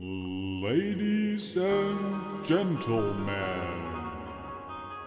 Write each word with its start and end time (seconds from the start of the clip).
Ladies 0.00 1.56
and 1.56 2.46
Gentlemen. 2.46 3.32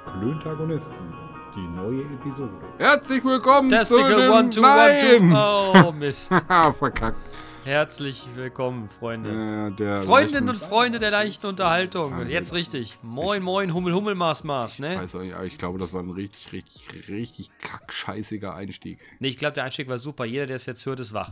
Klöntagonisten, 0.06 1.14
die 1.56 1.66
neue 1.66 2.02
Episode. 2.16 2.52
Herzlich 2.78 3.24
willkommen 3.24 3.69
Testicle 3.69 4.04
zu 4.04 4.17
dem 4.17 4.32
one, 4.32 4.50
two, 4.50 4.59
Nein. 4.59 5.32
one, 5.32 5.74
two. 5.74 5.88
Oh, 5.88 5.92
Mist. 5.93 6.32
Haha, 6.32 6.74
verkackt. 6.77 7.17
Herzlich 7.64 8.27
willkommen, 8.36 8.89
Freunde. 8.89 9.71
Der 9.80 10.04
Freundinnen 10.04 10.50
und 10.50 10.57
Freunde 10.57 11.00
der 11.00 11.12
leichten 11.12 11.48
Unterhaltung. 11.48 12.12
Nein, 12.12 12.30
Jetzt 12.30 12.52
richtig. 12.52 12.98
Moin, 13.02 13.42
moin, 13.42 13.73
Hummel, 13.73 13.94
Hummel, 13.94 14.16
Maß, 14.16 14.44
Maß, 14.44 14.80
ne? 14.80 14.98
Weiß 14.98 15.16
auch 15.16 15.21
nicht, 15.21 15.34
ich 15.46 15.58
glaube, 15.58 15.80
das 15.80 15.94
war 15.94 16.04
ein 16.04 16.10
richtig, 16.10 16.52
richtig, 16.52 17.08
richtig 17.08 17.50
kackscheißiger 17.62 18.54
Einstieg. 18.54 19.00
Nee, 19.20 19.30
ich 19.30 19.38
glaube, 19.38 19.54
der 19.54 19.64
Einstieg 19.64 19.88
war 19.88 20.00
super. 20.00 20.26
Jeder, 20.26 20.48
der 20.48 20.58
es 20.58 20.66
jetzt 20.66 20.86
hört, 20.86 21.00
ist 21.00 21.14
wach. 21.14 21.32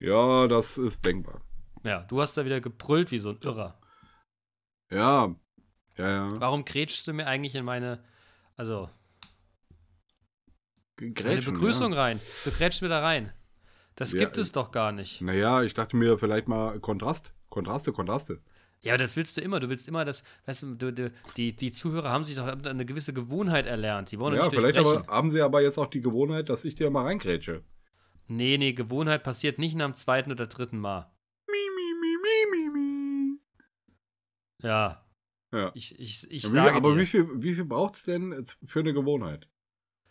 Ja, 0.00 0.46
das 0.46 0.76
ist 0.76 1.02
denkbar. 1.02 1.40
Ja, 1.88 2.02
du 2.02 2.20
hast 2.20 2.36
da 2.36 2.44
wieder 2.44 2.60
gebrüllt 2.60 3.10
wie 3.10 3.18
so 3.18 3.30
ein 3.30 3.38
Irrer. 3.42 3.78
Ja, 4.90 5.34
ja, 5.96 6.08
ja. 6.08 6.40
Warum 6.40 6.64
grätschst 6.64 7.06
du 7.06 7.12
mir 7.12 7.26
eigentlich 7.26 7.54
in 7.54 7.64
meine, 7.64 7.98
also, 8.56 8.90
meine 11.00 11.14
Grätschen, 11.14 11.54
Begrüßung 11.54 11.92
Ja. 11.92 12.02
rein? 12.02 12.20
Du 12.44 12.50
grätschst 12.50 12.82
mir 12.82 12.88
da 12.88 13.00
rein. 13.00 13.32
Das 13.94 14.12
Ja, 14.12 14.20
gibt 14.20 14.38
es 14.38 14.52
doch 14.52 14.70
gar 14.70 14.92
nicht. 14.92 15.20
Naja, 15.20 15.62
ich 15.62 15.74
dachte 15.74 15.96
mir 15.96 16.18
vielleicht 16.18 16.46
mal 16.46 16.78
Kontrast. 16.80 17.34
Kontraste, 17.48 17.92
Kontraste. 17.92 18.40
Ja, 18.80 18.92
aber 18.92 18.98
das 19.02 19.16
willst 19.16 19.36
du 19.36 19.40
immer. 19.40 19.58
Du 19.58 19.68
willst 19.68 19.88
immer 19.88 20.04
das, 20.04 20.22
weißt 20.46 20.62
du, 20.62 20.74
du, 20.76 20.92
du 20.92 21.12
die, 21.36 21.56
die 21.56 21.72
Zuhörer 21.72 22.10
haben 22.10 22.24
sich 22.24 22.36
doch 22.36 22.46
eine 22.46 22.86
gewisse 22.86 23.12
Gewohnheit 23.12 23.66
erlernt. 23.66 24.12
Die 24.12 24.18
wollen 24.18 24.36
Ja, 24.36 24.42
nicht 24.44 24.50
vielleicht 24.50 24.78
aber, 24.78 25.06
haben 25.08 25.30
sie 25.30 25.40
aber 25.40 25.62
jetzt 25.62 25.78
auch 25.78 25.86
die 25.86 26.00
Gewohnheit, 26.00 26.48
dass 26.48 26.64
ich 26.64 26.74
dir 26.76 26.90
mal 26.90 27.04
reingrätsche. 27.04 27.64
Nee, 28.28 28.58
nee, 28.58 28.72
Gewohnheit 28.74 29.24
passiert 29.24 29.58
nicht 29.58 29.74
nach 29.74 29.86
dem 29.86 29.94
zweiten 29.94 30.30
oder 30.30 30.46
dritten 30.46 30.78
Mal. 30.78 31.10
Ja, 34.62 35.04
Ja. 35.52 35.70
ich, 35.74 35.98
ich, 35.98 36.30
ich 36.30 36.42
Ja, 36.42 36.48
sage 36.48 36.74
aber 36.76 36.94
dir, 36.94 37.00
wie 37.00 37.06
viel, 37.06 37.42
wie 37.42 37.54
viel 37.54 37.64
braucht 37.64 37.94
es 37.96 38.02
denn 38.04 38.44
für 38.66 38.80
eine 38.80 38.92
Gewohnheit? 38.92 39.48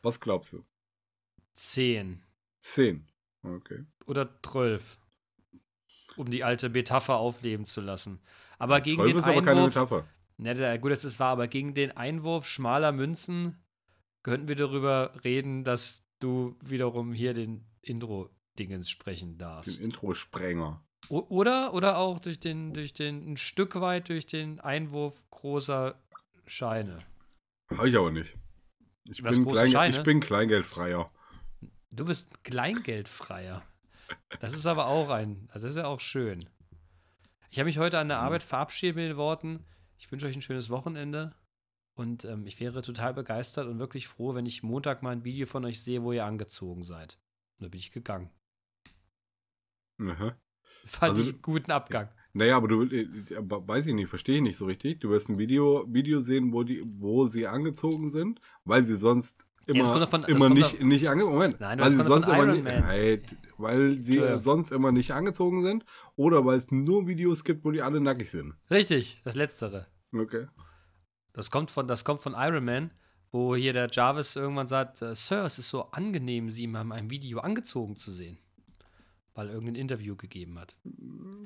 Was 0.02 0.20
glaubst 0.20 0.54
du? 0.54 0.66
zehn 1.56 2.24
Zehn. 2.60 3.08
Okay. 3.44 3.86
oder 4.06 4.30
zwölf, 4.42 5.00
um 6.18 6.30
die 6.30 6.44
alte 6.44 6.70
Metapher 6.70 7.18
aufleben 7.18 7.66
zu 7.66 7.82
lassen. 7.82 8.20
Aber 8.58 8.82
gegen 8.82 9.04
den 9.04 9.16
ist 9.18 9.26
aber 9.26 9.42
keine 9.42 9.62
Einwurf, 9.62 9.76
Metapher. 9.76 10.08
ne, 10.38 10.80
gut, 10.80 10.92
das 10.92 11.06
ist 11.06 11.20
wahr, 11.20 11.32
aber 11.32 11.48
gegen 11.48 11.74
den 11.74 11.92
Einwurf 11.96 12.46
schmaler 12.46 12.92
Münzen 12.92 13.56
könnten 14.24 14.48
wir 14.48 14.56
darüber 14.56 15.14
reden, 15.24 15.64
dass 15.64 16.04
du 16.20 16.58
wiederum 16.62 17.14
hier 17.14 17.34
den 17.34 17.66
Intro-Dingens 17.82 18.90
sprechen 18.90 19.38
darfst. 19.38 19.80
Den 19.80 19.86
Intro-Sprenger. 19.86 20.84
Oder, 21.10 21.74
oder 21.74 21.98
auch 21.98 22.20
durch 22.20 22.40
den, 22.40 22.74
durch 22.74 22.94
den, 22.94 23.34
ein 23.34 23.38
Stück 23.38 23.80
weit 23.80 24.10
durch 24.10 24.26
den 24.26 24.60
Einwurf 24.60 25.30
großer 25.30 25.96
Scheine. 26.46 27.00
Habe 27.70 27.90
ich 27.90 27.98
aber 27.98 28.12
nicht. 28.12 28.36
Ich 29.10 29.24
bin, 29.24 29.46
Klein, 29.46 29.92
ich 29.92 30.04
bin 30.04 30.20
Kleingeldfreier. 30.20 31.10
Du 31.92 32.06
bist 32.06 32.30
ein 32.30 32.44
Kleingeldfreier. 32.44 33.64
Das 34.40 34.54
ist 34.54 34.66
aber 34.66 34.88
auch 34.88 35.10
ein, 35.10 35.48
also 35.52 35.68
das 35.68 35.76
ist 35.76 35.82
ja 35.82 35.88
auch 35.88 36.02
schön. 36.02 36.50
Ich 37.50 37.60
habe 37.60 37.66
mich 37.66 37.78
heute 37.78 38.00
an 38.00 38.10
der 38.10 38.20
Arbeit 38.20 38.44
verabschiedet 38.44 38.96
mit 38.96 39.10
den 39.10 39.18
Worten, 39.18 39.66
ich 39.98 40.12
wünsche 40.12 40.28
euch 40.28 40.36
ein 40.36 40.42
schönes 40.42 40.70
Wochenende 40.70 41.34
und 41.96 42.26
ähm, 42.26 42.46
ich 42.46 42.60
wäre 42.60 42.82
total 42.82 43.14
begeistert 43.14 43.68
und 43.68 43.80
wirklich 43.80 44.08
froh, 44.08 44.36
wenn 44.36 44.46
ich 44.46 44.64
Montag 44.64 45.02
mal 45.02 45.12
ein 45.12 45.24
Video 45.24 45.48
von 45.48 45.66
euch 45.66 45.82
sehe, 45.82 46.04
wo 46.04 46.12
ihr 46.12 46.26
angezogen 46.26 46.84
seid. 46.84 47.18
Und 47.58 47.66
da 47.66 47.70
bin 47.70 47.80
ich 47.80 47.92
gegangen. 47.92 48.30
Aha. 50.02 50.38
Fand 50.88 51.12
Also 51.12 51.22
ich 51.22 51.30
einen 51.34 51.42
guten 51.42 51.72
Abgang. 51.72 52.10
Naja, 52.34 52.58
aber 52.58 52.68
du, 52.68 52.84
äh, 52.84 53.08
weiß 53.40 53.88
ich 53.88 53.94
nicht, 53.96 54.10
verstehe 54.10 54.36
ich 54.38 54.42
nicht 54.44 54.58
so 54.58 54.66
richtig. 54.66 55.00
Du 55.02 55.10
wirst 55.10 55.30
ein 55.30 55.38
Video, 55.40 55.86
Video 55.88 56.22
sehen, 56.22 56.54
wo, 56.54 56.64
die, 56.64 56.84
wo 56.86 57.26
sie 57.26 57.48
angezogen 57.48 58.10
sind, 58.12 58.40
weil 58.64 58.84
sie 58.84 58.96
sonst 58.96 59.46
immer, 59.66 59.84
kommt 59.90 60.02
davon- 60.04 60.24
immer 60.26 60.50
nicht, 60.50 60.76
doch- 60.80 60.86
nicht 60.86 61.10
angezogen 61.10 61.34
Moment, 61.34 61.60
Nein, 61.60 61.80
weil 61.80 61.92
sie 61.92 62.04
sonst 62.04 62.28
immer 62.28 62.46
nicht, 62.46 62.66
halt, 62.66 63.36
weil 63.58 64.02
sie 64.02 64.14
Entschuldigung. 64.18 64.42
sonst 64.42 64.72
immer 64.72 64.92
nicht 64.92 65.12
angezogen 65.14 65.64
sind 65.64 65.84
oder 66.16 66.46
weil 66.46 66.58
es 66.58 66.70
nur 66.72 67.08
Videos 67.08 67.44
gibt, 67.44 67.66
wo 67.66 67.72
die 67.72 67.82
alle 67.82 68.00
nackig 68.02 68.30
sind. 68.30 68.54
Richtig, 68.70 69.22
das 69.24 69.36
Letztere. 69.36 69.88
Okay. 70.14 70.46
Das 71.34 71.50
kommt 71.52 71.72
von, 71.72 71.88
das 71.88 72.06
kommt 72.06 72.22
von 72.22 72.34
Iron 72.38 72.64
Man, 72.66 72.92
wo 73.32 73.56
hier 73.56 73.74
der 73.74 73.90
Jarvis 73.92 74.36
irgendwann 74.36 74.68
sagt, 74.68 75.02
äh, 75.02 75.16
Sir, 75.16 75.44
es 75.46 75.58
ist 75.60 75.70
so 75.70 75.92
angenehm, 75.92 76.50
Sie 76.50 76.68
mal 76.68 76.82
in 76.84 76.92
einem 76.92 77.10
Video 77.10 77.40
angezogen 77.40 77.96
zu 77.96 78.12
sehen. 78.12 78.38
Weil 79.38 79.50
irgendein 79.50 79.76
Interview 79.76 80.16
gegeben 80.16 80.58
hat. 80.58 80.76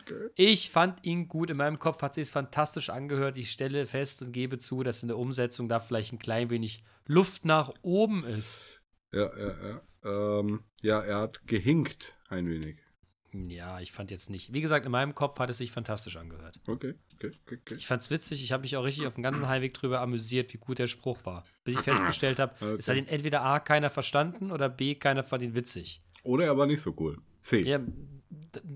okay. 0.02 0.29
Ich 0.35 0.69
fand 0.69 1.06
ihn 1.06 1.28
gut. 1.28 1.50
In 1.50 1.57
meinem 1.57 1.78
Kopf 1.78 2.02
hat 2.02 2.13
sich 2.13 2.22
es 2.22 2.31
fantastisch 2.31 2.90
angehört. 2.90 3.35
Ich 3.35 3.52
stelle 3.52 3.85
fest 3.85 4.22
und 4.22 4.31
gebe 4.31 4.57
zu, 4.59 4.81
dass 4.81 5.02
in 5.03 5.09
der 5.09 5.18
Umsetzung 5.18 5.68
da 5.68 5.81
vielleicht 5.81 6.13
ein 6.13 6.19
klein 6.19 6.50
wenig 6.50 6.85
Luft 7.06 7.44
nach 7.44 7.69
oben 7.81 8.24
ist. 8.24 8.81
Ja, 9.12 9.29
ja, 9.38 9.81
ja. 10.03 10.40
Ähm, 10.40 10.63
ja, 10.81 11.02
er 11.02 11.18
hat 11.18 11.46
gehinkt 11.46 12.16
ein 12.29 12.47
wenig. 12.50 12.78
Ja, 13.34 13.81
ich 13.81 13.91
fand 13.91 14.09
jetzt 14.09 14.29
nicht. 14.29 14.53
Wie 14.53 14.62
gesagt, 14.62 14.85
in 14.85 14.91
meinem 14.94 15.13
Kopf 15.13 15.38
hat 15.40 15.50
es 15.50 15.58
sich 15.58 15.72
fantastisch 15.72 16.16
angehört. 16.16 16.59
Okay, 16.68 16.96
okay, 17.16 17.31
okay. 17.46 17.59
okay. 17.62 17.75
Ich 17.75 17.88
fand's 17.88 18.09
witzig. 18.09 18.41
Ich 18.41 18.53
habe 18.53 18.62
mich 18.62 18.78
auch 18.78 18.84
richtig 18.85 19.06
auf 19.06 19.16
dem 19.16 19.23
ganzen 19.23 19.50
Heimweg 19.50 19.73
drüber 19.73 20.00
amüsiert, 20.00 20.53
wie 20.53 20.58
gut 20.59 20.79
der 20.79 20.88
Spruch 20.88 21.25
war. 21.25 21.44
Bis 21.66 21.75
ich 21.75 21.81
festgestellt 21.81 22.40
habe, 22.40 22.53
Okay. 22.56 22.75
es 22.79 22.88
hat 22.88 22.96
ihn 22.96 23.08
entweder 23.08 23.41
A, 23.44 23.59
keiner 23.59 23.90
verstanden 23.90 24.52
oder 24.52 24.69
B, 24.69 24.96
keiner 24.96 25.23
fand 25.25 25.44
ihn 25.44 25.56
witzig. 25.56 26.02
Oder 26.23 26.46
er 26.46 26.58
war 26.58 26.68
nicht 26.68 26.81
so 26.81 26.96
cool. 26.97 27.18
C. 27.41 27.62
Ja, 27.62 27.79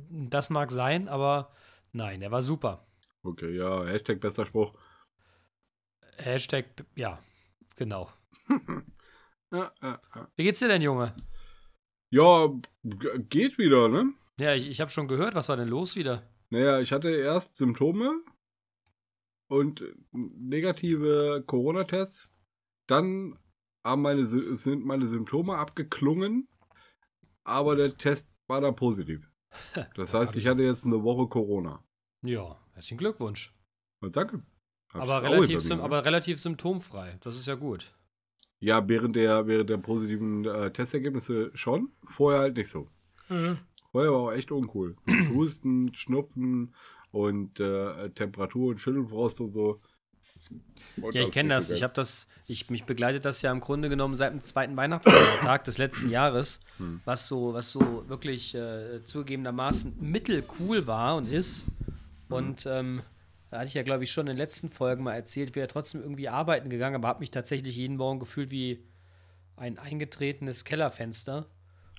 das 0.10 0.50
mag 0.50 0.72
sein, 0.72 1.08
aber 1.08 1.52
nein, 1.92 2.22
er 2.22 2.32
war 2.32 2.42
super. 2.42 2.88
Okay, 3.24 3.56
ja, 3.56 3.86
Hashtag 3.86 4.20
bester 4.20 4.46
Spruch. 4.46 4.74
Hashtag, 6.18 6.66
ja, 6.96 7.20
genau. 7.76 8.10
Wie 10.36 10.44
geht's 10.44 10.60
dir 10.60 10.68
denn, 10.68 10.82
Junge? 10.82 11.14
ja 12.10 12.50
geht 13.30 13.58
wieder, 13.58 13.90
ne? 13.90 14.14
Ja, 14.40 14.54
ich, 14.54 14.70
ich 14.70 14.82
habe 14.82 14.92
schon 14.92 15.08
gehört, 15.08 15.36
was 15.36 15.50
war 15.50 15.58
denn 15.58 15.68
los 15.68 15.96
wieder? 15.96 16.24
Naja, 16.50 16.80
ich 16.80 16.92
hatte 16.92 17.10
erst 17.10 17.58
Symptome 17.58 18.22
und 19.48 19.84
negative 20.12 21.44
Corona-Tests. 21.46 22.40
Dann 22.88 23.38
meine, 23.84 24.26
sind 24.26 24.86
meine 24.86 25.08
Symptome 25.08 25.58
abgeklungen, 25.58 26.48
aber 27.44 27.76
der 27.76 27.98
Test 27.98 28.30
war 28.48 28.62
dann 28.62 28.76
positiv. 28.76 29.30
Das 29.96 30.14
heißt, 30.14 30.36
ich 30.36 30.48
hatte 30.48 30.64
jetzt 30.64 30.84
eine 30.86 31.02
Woche 31.02 31.28
Corona. 31.28 31.82
Ja, 32.22 32.60
herzlichen 32.74 32.98
Glückwunsch. 32.98 33.54
Und 34.02 34.16
danke. 34.16 34.44
Aber 34.90 35.22
relativ, 35.22 35.72
aber 35.72 36.06
relativ 36.06 36.40
symptomfrei. 36.40 37.18
Das 37.22 37.38
ist 37.38 37.48
ja 37.48 37.56
gut. 37.56 37.94
Ja, 38.60 38.88
während 38.88 39.16
der, 39.16 39.48
während 39.48 39.70
der 39.70 39.78
positiven 39.78 40.46
äh, 40.46 40.72
Testergebnisse 40.72 41.52
schon, 41.54 41.92
vorher 42.06 42.42
halt 42.42 42.58
nicht 42.58 42.70
so. 42.70 42.90
Vorher 43.92 44.12
war 44.12 44.20
auch 44.20 44.32
echt 44.32 44.52
uncool. 44.52 44.96
Husten, 45.34 45.94
Schnupfen 45.94 46.74
und 47.12 47.60
äh, 47.60 48.10
Temperatur 48.12 48.72
und 48.72 48.82
Schüttelfrost 48.82 49.42
und 49.42 49.54
so. 49.54 49.80
Und 51.02 51.14
Ja, 51.14 51.22
ich 51.22 51.32
kenne 51.32 51.50
das. 51.50 51.72
Ich 51.72 51.84
habe 51.84 51.94
das, 51.94 52.28
ich, 52.48 52.70
mich 52.70 52.86
begleitet 52.86 53.26
das 53.26 53.42
ja 53.42 53.52
im 53.52 53.60
Grunde 53.60 53.90
genommen 53.90 54.16
seit 54.16 54.32
dem 54.32 54.42
zweiten 54.42 54.78
Weihnachtsfeiertag 54.78 55.64
des 55.66 55.78
letzten 55.78 56.10
Jahres, 56.10 56.60
Hm. 56.78 57.02
was 57.06 57.28
so, 57.28 57.54
was 57.54 57.72
so 57.72 58.08
wirklich 58.08 58.56
äh, 58.56 59.04
zugegebenermaßen 59.04 59.96
mittelcool 60.00 60.88
war 60.88 61.16
und 61.18 61.30
ist. 61.32 61.66
Und 62.30 62.66
ähm, 62.66 63.02
da 63.50 63.58
hatte 63.60 63.68
ich 63.68 63.74
ja, 63.74 63.84
glaube 63.84 64.04
ich, 64.06 64.12
schon 64.12 64.24
in 64.28 64.34
den 64.34 64.38
letzten 64.38 64.70
Folgen 64.70 65.04
mal 65.04 65.14
erzählt, 65.14 65.50
ich 65.50 65.54
bin 65.54 65.62
ja 65.62 65.68
trotzdem 65.68 66.02
irgendwie 66.02 66.30
arbeiten 66.30 66.70
gegangen, 66.70 66.96
aber 66.96 67.08
habe 67.10 67.20
mich 67.20 67.32
tatsächlich 67.32 67.76
jeden 67.76 67.98
Morgen 67.98 68.20
gefühlt 68.20 68.52
wie 68.52 68.84
ein 69.58 69.78
eingetretenes 69.78 70.64
Kellerfenster. 70.66 71.46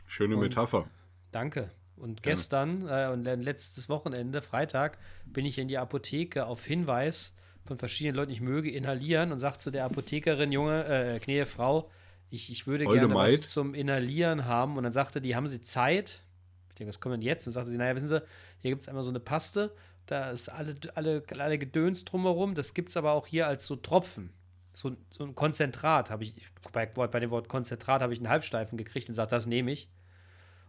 Schöne 0.07 0.35
und- 0.37 0.41
Metapher. 0.43 0.87
Danke. 1.33 1.71
Und 1.97 2.23
gestern 2.23 2.87
äh, 2.89 3.09
und 3.11 3.25
letztes 3.25 3.89
Wochenende, 3.89 4.43
Freitag, 4.43 4.99
bin 5.25 5.47
ich 5.47 5.59
in 5.59 5.69
die 5.69 5.79
Apotheke 5.79 6.47
auf 6.47 6.65
Hinweis 6.65 7.35
von 7.67 7.79
verschiedenen 7.79 8.17
Leuten, 8.17 8.33
ich 8.33 8.41
möge 8.41 8.71
inhalieren 8.71 9.33
und 9.33 9.39
sagt 9.39 9.61
zu 9.61 9.71
der 9.71 9.85
Apothekerin, 9.85 10.53
Junge, 10.53 10.85
äh, 10.87 11.19
Knie, 11.21 11.45
Frau, 11.45 11.91
ich, 12.31 12.51
ich 12.51 12.67
würde 12.67 12.87
Holde 12.87 13.01
gerne 13.01 13.15
Maid. 13.15 13.43
was 13.43 13.49
zum 13.49 13.75
Inhalieren 13.75 14.47
haben. 14.47 14.77
Und 14.77 14.85
dann 14.85 14.93
sagte 14.93 15.21
die, 15.21 15.37
haben 15.37 15.47
Sie 15.47 15.61
Zeit? 15.61 16.23
Ich 16.71 16.75
denke, 16.77 16.89
was 16.89 17.01
kommt 17.01 17.15
denn 17.15 17.23
jetzt? 17.23 17.47
Und 17.47 17.53
sagte 17.53 17.71
sie, 17.71 17.77
naja, 17.77 17.95
wissen 17.95 18.09
Sie, 18.09 18.23
hier 18.61 18.71
gibt 18.71 18.83
es 18.83 18.89
einmal 18.89 19.03
so 19.03 19.11
eine 19.11 19.21
Paste, 19.21 19.75
da 20.07 20.31
ist 20.31 20.49
alle, 20.49 20.75
alle, 20.95 21.23
alle 21.39 21.59
Gedöns 21.59 22.05
drumherum, 22.05 22.55
das 22.55 22.75
gibt 22.75 22.91
es 22.91 22.97
aber 22.97 23.13
auch 23.13 23.27
hier 23.27 23.47
als 23.47 23.67
so 23.67 23.77
Tropfen. 23.77 24.31
So, 24.73 24.93
so 25.11 25.25
ein 25.25 25.35
Konzentrat 25.35 26.11
habe 26.11 26.25
ich, 26.25 26.35
bei, 26.73 26.87
bei 26.87 27.21
dem 27.21 27.31
Wort 27.31 27.49
Konzentrat 27.49 28.03
habe 28.03 28.13
ich 28.13 28.19
einen 28.19 28.29
Halbsteifen 28.29 28.77
gekriegt 28.77 29.09
und 29.09 29.15
sagt, 29.15 29.33
das 29.33 29.47
nehme 29.47 29.73
ich. 29.73 29.89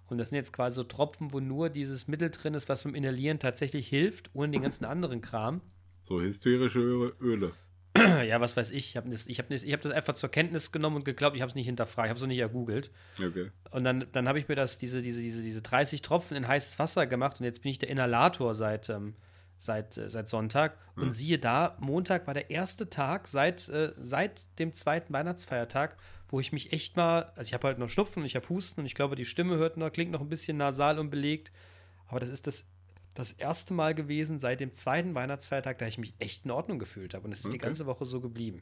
Und 0.07 0.17
das 0.17 0.29
sind 0.29 0.37
jetzt 0.37 0.53
quasi 0.53 0.75
so 0.75 0.83
Tropfen, 0.83 1.33
wo 1.33 1.41
nur 1.41 1.69
dieses 1.69 2.07
Mittel 2.07 2.29
drin 2.31 2.53
ist, 2.53 2.69
was 2.69 2.83
beim 2.83 2.95
Inhalieren 2.95 3.39
tatsächlich 3.39 3.87
hilft, 3.89 4.29
ohne 4.33 4.51
den 4.51 4.61
ganzen 4.61 4.85
anderen 4.85 5.21
Kram. 5.21 5.61
So 6.07 6.21
hysterische 6.21 6.79
Öle. 7.19 7.51
ja, 7.97 8.39
was 8.39 8.55
weiß 8.55 8.71
ich. 8.71 8.89
Ich 8.89 8.97
habe 8.97 9.09
das, 9.09 9.27
ich 9.27 9.39
hab 9.39 9.49
das, 9.49 9.63
ich 9.63 9.73
hab 9.73 9.81
das 9.81 9.91
einfach 9.91 10.13
zur 10.13 10.29
Kenntnis 10.29 10.71
genommen 10.71 10.95
und 10.95 11.03
geglaubt, 11.03 11.35
ich 11.35 11.41
habe 11.41 11.49
es 11.49 11.55
nicht 11.55 11.65
hinterfragt, 11.65 12.05
ich 12.05 12.09
habe 12.11 12.17
es 12.17 12.23
auch 12.23 12.27
nicht 12.27 12.39
ergoogelt. 12.39 12.91
Okay. 13.19 13.51
Und 13.71 13.83
dann, 13.83 14.05
dann 14.13 14.29
habe 14.29 14.39
ich 14.39 14.47
mir 14.47 14.55
das, 14.55 14.77
diese, 14.77 15.01
diese, 15.01 15.19
diese, 15.19 15.43
diese 15.43 15.61
30 15.61 16.01
Tropfen 16.01 16.37
in 16.37 16.47
heißes 16.47 16.79
Wasser 16.79 17.07
gemacht 17.07 17.41
und 17.41 17.45
jetzt 17.45 17.61
bin 17.61 17.71
ich 17.71 17.79
der 17.79 17.89
Inhalator 17.89 18.53
seit, 18.53 18.87
ähm, 18.87 19.15
seit, 19.57 19.97
äh, 19.97 20.07
seit 20.07 20.29
Sonntag. 20.29 20.77
Und 20.95 21.11
siehe 21.11 21.39
da, 21.39 21.75
Montag 21.81 22.25
war 22.25 22.33
der 22.33 22.51
erste 22.51 22.89
Tag 22.89 23.27
seit, 23.27 23.67
äh, 23.67 23.91
seit 23.99 24.45
dem 24.59 24.71
zweiten 24.73 25.11
Weihnachtsfeiertag, 25.11 25.97
wo 26.29 26.39
ich 26.39 26.53
mich 26.53 26.71
echt 26.71 26.95
mal, 26.95 27.33
also 27.35 27.49
ich 27.49 27.53
habe 27.53 27.67
halt 27.67 27.79
noch 27.79 27.89
Schnupfen 27.89 28.21
und 28.21 28.27
ich 28.27 28.37
habe 28.37 28.47
Husten 28.47 28.79
und 28.79 28.85
ich 28.85 28.95
glaube, 28.95 29.17
die 29.17 29.25
Stimme 29.25 29.57
hört 29.57 29.75
noch, 29.75 29.91
klingt 29.91 30.11
noch 30.11 30.21
ein 30.21 30.29
bisschen 30.29 30.55
nasal 30.55 30.99
und 30.99 31.09
belegt. 31.09 31.51
Aber 32.07 32.21
das 32.21 32.29
ist 32.29 32.47
das, 32.47 32.65
das 33.17 33.31
erste 33.31 33.73
Mal 33.73 33.95
gewesen 33.95 34.37
seit 34.39 34.59
dem 34.59 34.73
zweiten 34.73 35.15
Weihnachtsfeiertag, 35.15 35.77
da 35.79 35.87
ich 35.87 35.97
mich 35.97 36.13
echt 36.19 36.45
in 36.45 36.51
Ordnung 36.51 36.77
gefühlt 36.79 37.13
habe. 37.13 37.25
Und 37.25 37.31
es 37.31 37.39
ist 37.39 37.45
die 37.47 37.57
Okay. 37.57 37.65
ganze 37.65 37.85
Woche 37.85 38.05
so 38.05 38.21
geblieben. 38.21 38.61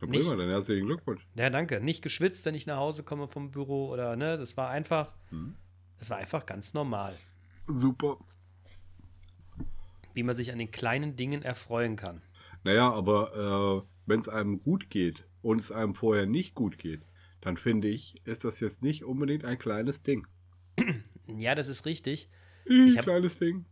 Na 0.00 0.08
Nicht- 0.08 0.22
prima, 0.26 0.36
dann 0.36 0.48
herzlichen 0.48 0.86
Glückwunsch. 0.86 1.26
Ja, 1.36 1.50
danke. 1.50 1.80
Nicht 1.80 2.02
geschwitzt, 2.02 2.44
wenn 2.46 2.54
ich 2.54 2.66
nach 2.66 2.78
Hause 2.78 3.02
komme 3.02 3.28
vom 3.28 3.50
Büro 3.50 3.88
oder 3.90 4.16
ne, 4.16 4.38
das 4.38 4.56
war 4.56 4.70
einfach, 4.70 5.12
es 5.98 6.10
war 6.10 6.16
einfach 6.16 6.46
ganz 6.46 6.74
normal, 6.74 7.14
Super. 7.66 8.18
wie 10.14 10.22
man 10.22 10.34
sich 10.34 10.52
an 10.52 10.58
den 10.58 10.70
kleinen 10.70 11.16
Dingen 11.16 11.42
erfreuen 11.42 11.96
kann. 11.96 12.22
Naja, 12.64 12.90
aber 12.92 13.84
äh, 13.84 13.88
wenn 14.06 14.20
es 14.20 14.28
einem 14.28 14.62
gut 14.62 14.90
geht 14.90 15.24
und 15.42 15.60
es 15.60 15.70
einem 15.72 15.94
vorher 15.94 16.26
nicht 16.26 16.54
gut 16.54 16.78
geht, 16.78 17.02
dann 17.40 17.56
finde 17.56 17.88
ich, 17.88 18.20
ist 18.26 18.44
das 18.44 18.60
jetzt 18.60 18.82
nicht 18.82 19.04
unbedingt 19.04 19.44
ein 19.44 19.58
kleines 19.58 20.02
Ding. 20.02 20.26
Ja, 21.26 21.54
das 21.54 21.68
ist 21.68 21.86
richtig. 21.86 22.28
Ein 22.68 22.94
kleines 22.96 23.38
Ding. 23.38 23.64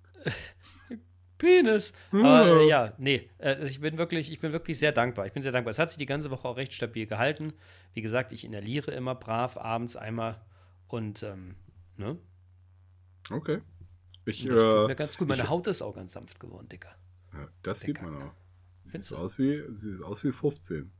Penis. 1.39 1.95
Aber 2.13 2.61
äh, 2.61 2.69
ja, 2.69 2.93
nee, 2.99 3.31
äh, 3.39 3.65
ich 3.67 3.81
bin 3.81 3.97
wirklich, 3.97 4.31
ich 4.31 4.41
bin 4.41 4.53
wirklich 4.53 4.79
sehr 4.79 4.93
dankbar. 4.93 5.27
Ich 5.27 5.33
bin 5.33 5.43
sehr 5.43 5.53
dankbar. 5.53 5.71
Es 5.71 5.79
hat 5.79 5.89
sich 5.89 5.97
die 5.99 6.07
ganze 6.07 6.31
Woche 6.31 6.47
auch 6.47 6.57
recht 6.57 6.75
stabil 6.75 7.07
gehalten. 7.07 7.55
Wie 7.95 8.03
gesagt, 8.03 8.33
ich 8.33 8.45
inhaliere 8.45 8.91
immer 8.93 9.15
brav 9.15 9.57
abends 9.57 9.97
einmal 9.97 10.41
und 10.89 11.23
ähm, 11.23 11.55
ne? 11.97 12.19
Okay. 13.31 13.61
Ich, 14.27 14.45
Das 14.45 14.63
tut 14.63 14.73
äh, 14.73 14.87
mir 14.89 14.95
ganz 14.97 15.17
gut. 15.17 15.29
Meine 15.29 15.43
ich- 15.45 15.49
Haut 15.49 15.67
ist 15.67 15.81
auch 15.83 15.95
ganz 15.95 16.13
sanft 16.13 16.39
geworden, 16.41 16.69
Dicker. 16.69 16.95
ja, 17.33 17.49
das 17.63 17.81
sieht 17.81 17.97
Dicker. 17.97 18.11
man 18.11 18.23
auch. 18.23 18.33
Sieht 18.85 19.13
aus 19.15 19.39
wie, 19.39 19.63
sieht 19.75 20.03
aus 20.03 20.23
wie 20.25 20.33
15. 20.33 20.91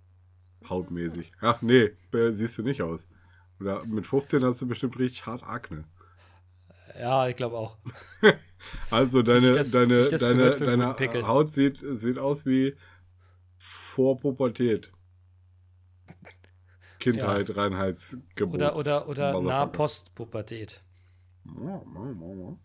Hautmäßig. 0.69 1.33
Ach 1.41 1.61
nee, 1.63 1.91
siehst 2.31 2.57
du 2.59 2.63
nicht 2.63 2.83
aus. 2.83 3.09
Oder 3.59 3.85
mit 3.87 4.07
15 4.07 4.43
hast 4.45 4.63
du 4.63 4.67
bestimmt 4.69 4.99
richtig 4.99 5.27
hart 5.27 5.43
Akne. 5.43 5.85
Ja, 6.99 7.29
ich 7.29 7.37
glaube 7.37 7.57
auch. 7.57 7.79
Also 8.91 9.23
deine, 9.23 9.53
das- 9.53 9.71
deine, 9.71 9.99
deine, 10.11 10.57
deine. 10.57 11.27
Haut 11.27 11.51
sieht, 11.51 11.79
sieht 11.83 12.19
aus 12.19 12.45
wie 12.45 12.77
vor 13.57 14.19
Pubertät. 14.21 14.93
Kindheit, 16.99 17.57
Reinheitsgebot. 17.57 18.55
Oder, 18.55 18.77
oder, 18.77 19.09
oder 19.09 19.33
Motherfucker. 19.33 19.43
nah 19.49 19.67
Postpubertät. 19.67 20.83
Ja, 21.47 21.83
ja, 21.95 22.13
ja, 22.21 22.35
ja. 22.35 22.59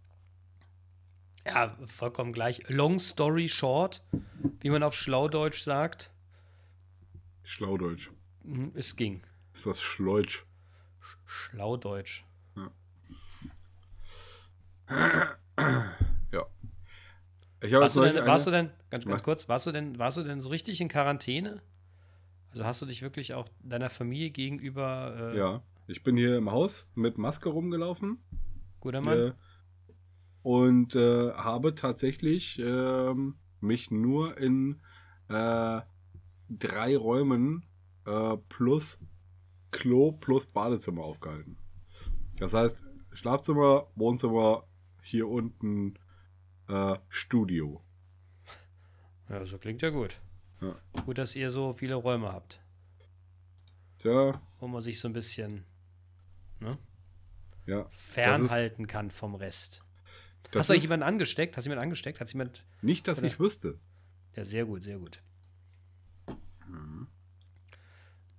Ja, 1.47 1.77
vollkommen 1.87 2.33
gleich. 2.33 2.67
Long 2.69 2.99
story 2.99 3.47
short, 3.47 4.03
wie 4.61 4.69
man 4.69 4.83
auf 4.83 4.93
Schlaudeutsch 4.95 5.61
sagt, 5.63 6.11
Schlaudeutsch. 7.43 8.09
mhm, 8.43 8.71
es 8.73 8.95
ging. 8.95 9.21
Ist 9.53 9.65
das 9.65 9.81
Schleutsch? 9.81 10.43
Schlaudeutsch. 11.25 12.25
Ja. 16.31 16.45
Warst 17.79 17.95
du, 17.95 18.01
denn, 18.01 18.25
warst 18.25 18.47
du 18.47 18.51
denn, 18.51 18.69
ganz, 18.91 19.05
ganz 19.05 19.23
kurz, 19.23 19.49
warst 19.49 19.65
du 19.65 19.71
denn, 19.71 19.97
warst 19.97 20.17
du 20.17 20.23
denn 20.23 20.41
so 20.41 20.49
richtig 20.49 20.81
in 20.81 20.87
Quarantäne? 20.87 21.61
Also 22.51 22.63
hast 22.63 22.81
du 22.81 22.85
dich 22.85 23.01
wirklich 23.01 23.33
auch 23.33 23.47
deiner 23.63 23.89
Familie 23.89 24.29
gegenüber, 24.29 25.33
äh, 25.33 25.37
Ja, 25.37 25.63
ich 25.87 26.03
bin 26.03 26.15
hier 26.15 26.37
im 26.37 26.51
Haus 26.51 26.87
mit 26.93 27.17
Maske 27.17 27.49
rumgelaufen. 27.49 28.19
guter 28.79 29.01
Mann? 29.01 29.19
Äh, 29.19 29.33
und 30.43 30.95
äh, 30.95 31.31
habe 31.33 31.73
tatsächlich 31.73 32.59
ähm, 32.59 33.35
mich 33.61 33.89
nur 33.89 34.37
in 34.37 34.79
äh, 35.27 35.81
drei 36.49 36.97
Räumen 36.97 37.65
äh, 38.05 38.37
plus 38.49 38.99
Klo 39.71 40.11
plus 40.11 40.45
Badezimmer 40.45 41.03
aufgehalten. 41.03 41.57
Das 42.37 42.53
heißt, 42.53 42.83
Schlafzimmer, 43.13 43.87
Wohnzimmer, 43.95 44.67
hier 45.05 45.27
unten 45.27 45.95
äh, 46.67 46.97
Studio. 47.09 47.81
Ja, 49.29 49.45
so 49.45 49.57
klingt 49.57 49.81
ja 49.81 49.89
gut. 49.89 50.19
Ja. 50.61 50.75
Gut, 51.05 51.17
dass 51.17 51.35
ihr 51.35 51.51
so 51.51 51.73
viele 51.73 51.95
Räume 51.95 52.31
habt, 52.31 52.61
Tja, 53.99 54.41
wo 54.59 54.67
man 54.67 54.81
sich 54.81 54.99
so 54.99 55.07
ein 55.07 55.13
bisschen 55.13 55.63
ne, 56.59 56.77
ja. 57.65 57.87
fernhalten 57.89 58.87
kann 58.87 59.11
vom 59.11 59.35
Rest. 59.35 59.83
Hast 60.53 60.69
du 60.69 60.73
euch 60.73 60.77
ist 60.77 60.83
jemanden 60.83 61.03
angesteckt? 61.03 61.57
Hast 61.57 61.65
du 61.65 61.69
jemanden 61.69 61.83
angesteckt? 61.83 62.19
Hat 62.19 62.31
jemand. 62.31 62.65
nicht, 62.81 63.07
dass 63.07 63.19
Oder? 63.19 63.27
ich 63.27 63.39
wüsste. 63.39 63.79
Ja, 64.35 64.43
sehr 64.43 64.65
gut, 64.65 64.83
sehr 64.83 64.97
gut. 64.97 65.21
Mhm. 66.67 67.07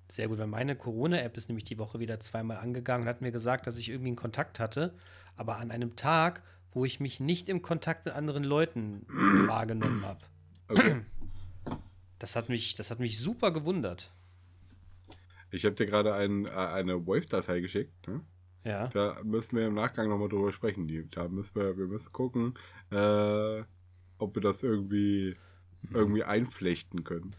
Sehr 0.09 0.29
gut, 0.29 0.39
weil 0.39 0.47
meine 0.47 0.77
Corona-App 0.77 1.37
ist 1.37 1.49
nämlich 1.49 1.65
die 1.65 1.79
Woche 1.79 1.99
wieder 2.01 2.21
zweimal 2.21 2.59
angegangen 2.59 3.03
und 3.03 3.09
hat 3.09 3.21
mir 3.21 3.33
gesagt, 3.33 3.67
dass 3.67 3.77
ich 3.77 3.89
irgendwie 3.89 4.09
einen 4.09 4.17
Kontakt 4.17 4.61
hatte, 4.61 4.97
aber 5.37 5.59
an 5.59 5.71
einem 5.71 5.97
Tag, 5.97 6.43
wo 6.77 6.85
ich 6.85 7.01
mich 7.01 7.21
nicht 7.21 7.49
im 7.49 7.63
Kontakt 7.63 8.05
mit 8.05 8.15
anderen 8.15 8.45
Leuten 8.45 9.07
wahrgenommen 9.49 10.05
habe. 10.05 10.21
Okay. 10.69 11.01
Das 12.19 12.37
hat 12.37 12.51
mich, 12.51 12.75
das 12.75 12.91
hat 12.91 13.01
mich 13.01 13.19
super 13.19 13.51
gewundert. 13.51 14.13
Ich 15.51 15.65
habe 15.65 15.75
dir 15.75 15.87
gerade 15.87 16.13
ein, 16.13 16.45
äh, 16.45 16.51
eine 16.51 17.07
Wave-Datei 17.07 17.61
geschickt. 17.61 18.07
Ne? 18.07 18.21
Ja. 18.65 18.89
Da 18.89 19.19
müssen 19.25 19.57
wir 19.57 19.67
im 19.67 19.73
Nachgang 19.73 20.11
nochmal 20.11 20.29
drüber 20.29 20.53
sprechen. 20.53 20.87
Die, 20.87 21.09
da 21.09 21.29
müssen 21.29 21.55
wir, 21.55 21.79
wir 21.79 21.87
müssen 21.87 22.13
gucken, 22.13 22.53
äh, 22.91 23.63
ob 24.19 24.35
wir 24.35 24.43
das 24.43 24.63
irgendwie, 24.63 25.35
irgendwie 25.95 26.25
einflechten 26.25 27.05
können. 27.05 27.35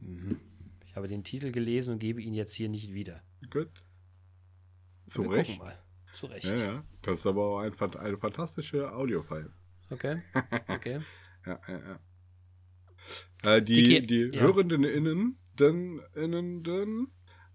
Mhm. 0.00 0.38
Ich 0.86 0.94
habe 0.94 1.08
den 1.08 1.24
Titel 1.24 1.50
gelesen 1.50 1.94
und 1.94 1.98
gebe 1.98 2.22
ihn 2.22 2.34
jetzt 2.34 2.54
hier 2.54 2.68
nicht 2.68 2.94
wieder. 2.94 3.24
Gut. 3.50 3.70
Zu 5.06 5.24
Wir 5.24 5.32
Recht. 5.32 5.58
mal. 5.58 5.81
Zu 6.12 6.26
Recht. 6.26 6.44
Ja, 6.44 6.54
ja. 6.54 6.84
Das 7.02 7.20
ist 7.20 7.26
aber 7.26 7.42
auch 7.42 7.58
ein, 7.60 7.72
eine 7.98 8.18
fantastische 8.18 8.92
Audiofile. 8.92 9.52
Okay. 9.90 10.22
Okay. 10.68 11.00
Ja, 11.44 11.58
ja, 11.66 11.98
ja. 13.42 13.56
Äh, 13.56 13.62
die 13.62 13.76
Vicky, 13.76 14.06
die 14.06 14.30
ja. 14.32 14.42
Hörenden 14.42 14.84
innen, 14.84 15.38
denn, 15.58 16.00
innen, 16.14 16.62
denn, 16.62 17.08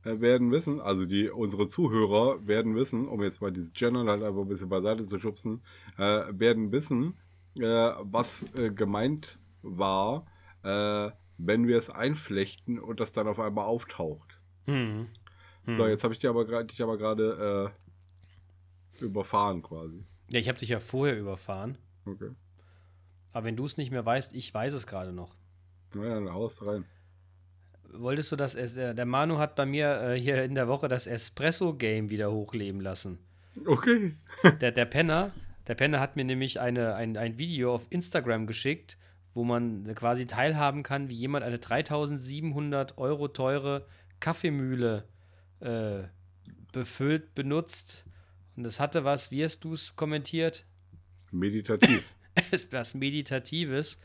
äh, 0.03 0.19
werden 0.19 0.51
wissen, 0.51 0.81
also 0.81 1.05
die 1.05 1.29
unsere 1.29 1.67
Zuhörer 1.67 2.45
werden 2.45 2.75
wissen, 2.75 3.07
um 3.07 3.23
jetzt 3.23 3.41
mal 3.41 3.51
dieses 3.51 3.71
General 3.73 4.07
halt 4.09 4.23
einfach 4.23 4.41
ein 4.41 4.47
bisschen 4.47 4.69
beiseite 4.69 5.07
zu 5.07 5.19
schubsen, 5.19 5.63
äh, 5.97 6.25
werden 6.31 6.71
wissen, 6.71 7.17
äh, 7.57 7.63
was 7.63 8.45
äh, 8.55 8.71
gemeint 8.71 9.39
war, 9.61 10.25
äh, 10.63 11.11
wenn 11.37 11.67
wir 11.67 11.77
es 11.77 11.89
einflechten 11.89 12.79
und 12.79 12.99
das 12.99 13.11
dann 13.11 13.27
auf 13.27 13.39
einmal 13.39 13.65
auftaucht. 13.65 14.39
Hm. 14.65 15.07
Hm. 15.65 15.73
So, 15.75 15.87
jetzt 15.87 16.03
habe 16.03 16.13
ich 16.13 16.19
dich 16.19 16.29
aber 16.29 16.45
gerade 16.45 16.67
dich 16.67 16.81
aber 16.81 16.97
gerade 16.97 17.71
überfahren 19.01 19.61
quasi. 19.61 20.03
Ja, 20.31 20.39
ich 20.39 20.49
habe 20.49 20.59
dich 20.59 20.69
ja 20.69 20.79
vorher 20.79 21.17
überfahren. 21.17 21.77
Okay. 22.05 22.31
Aber 23.31 23.45
wenn 23.45 23.55
du 23.55 23.65
es 23.65 23.77
nicht 23.77 23.91
mehr 23.91 24.05
weißt, 24.05 24.33
ich 24.33 24.53
weiß 24.53 24.73
es 24.73 24.87
gerade 24.87 25.11
noch. 25.11 25.35
Na 25.93 26.05
ja, 26.05 26.15
dann 26.15 26.33
haust 26.33 26.65
rein. 26.65 26.85
Wolltest 27.93 28.31
du 28.31 28.35
das? 28.35 28.53
Der 28.53 28.93
der 28.93 29.05
Manu 29.05 29.37
hat 29.37 29.55
bei 29.55 29.65
mir 29.65 30.01
äh, 30.01 30.19
hier 30.19 30.43
in 30.43 30.55
der 30.55 30.67
Woche 30.67 30.87
das 30.87 31.07
Espresso-Game 31.07 32.09
wieder 32.09 32.31
hochleben 32.31 32.81
lassen. 32.81 33.19
Okay. 33.65 34.15
Der, 34.61 34.71
der 34.71 34.85
Penner, 34.85 35.31
der 35.67 35.75
Penner 35.75 35.99
hat 35.99 36.15
mir 36.15 36.23
nämlich 36.23 36.59
eine, 36.59 36.95
ein, 36.95 37.17
ein 37.17 37.37
Video 37.37 37.73
auf 37.73 37.87
Instagram 37.89 38.45
geschickt, 38.45 38.97
wo 39.33 39.43
man 39.43 39.93
quasi 39.95 40.27
teilhaben 40.27 40.83
kann, 40.83 41.09
wie 41.09 41.15
jemand 41.15 41.43
eine 41.43 41.59
3700 41.59 42.97
Euro 42.97 43.27
teure 43.27 43.85
Kaffeemühle 44.19 45.05
äh, 45.59 46.03
befüllt, 46.71 47.35
benutzt. 47.35 48.05
Und 48.57 48.63
das 48.63 48.79
hatte 48.79 49.03
was, 49.03 49.31
wie 49.31 49.43
hast 49.43 49.63
du 49.63 49.73
es 49.73 49.95
kommentiert? 49.95 50.65
Meditativ. 51.31 52.03
ist 52.51 52.73
was 52.73 52.95
Meditatives. 52.95 53.99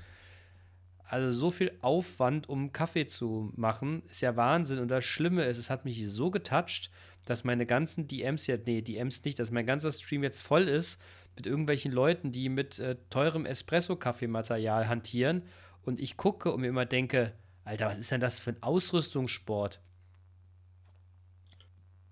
Also 1.04 1.30
so 1.36 1.50
viel 1.50 1.72
Aufwand, 1.80 2.48
um 2.48 2.72
Kaffee 2.72 3.06
zu 3.06 3.50
machen, 3.56 4.02
ist 4.10 4.20
ja 4.20 4.36
Wahnsinn. 4.36 4.78
Und 4.78 4.88
das 4.88 5.04
Schlimme 5.04 5.44
ist, 5.44 5.58
es 5.58 5.70
hat 5.70 5.84
mich 5.84 6.06
so 6.08 6.30
getoucht, 6.30 6.90
dass 7.24 7.44
meine 7.44 7.66
ganzen 7.66 8.06
DMs 8.06 8.46
jetzt, 8.46 8.66
nee, 8.66 8.82
DMs 8.82 9.24
nicht, 9.24 9.38
dass 9.38 9.50
mein 9.50 9.66
ganzer 9.66 9.92
Stream 9.92 10.22
jetzt 10.22 10.40
voll 10.42 10.68
ist 10.68 11.00
mit 11.36 11.46
irgendwelchen 11.46 11.92
Leuten, 11.92 12.30
die 12.30 12.48
mit 12.48 12.78
äh, 12.78 12.96
teurem 13.10 13.46
Espresso-Kaffeematerial 13.46 14.88
hantieren. 14.88 15.42
Und 15.82 15.98
ich 16.00 16.16
gucke 16.16 16.52
und 16.52 16.60
mir 16.60 16.68
immer 16.68 16.86
denke, 16.86 17.32
Alter, 17.64 17.86
was 17.86 17.98
ist 17.98 18.10
denn 18.10 18.20
das 18.20 18.40
für 18.40 18.50
ein 18.50 18.62
Ausrüstungssport? 18.62 19.80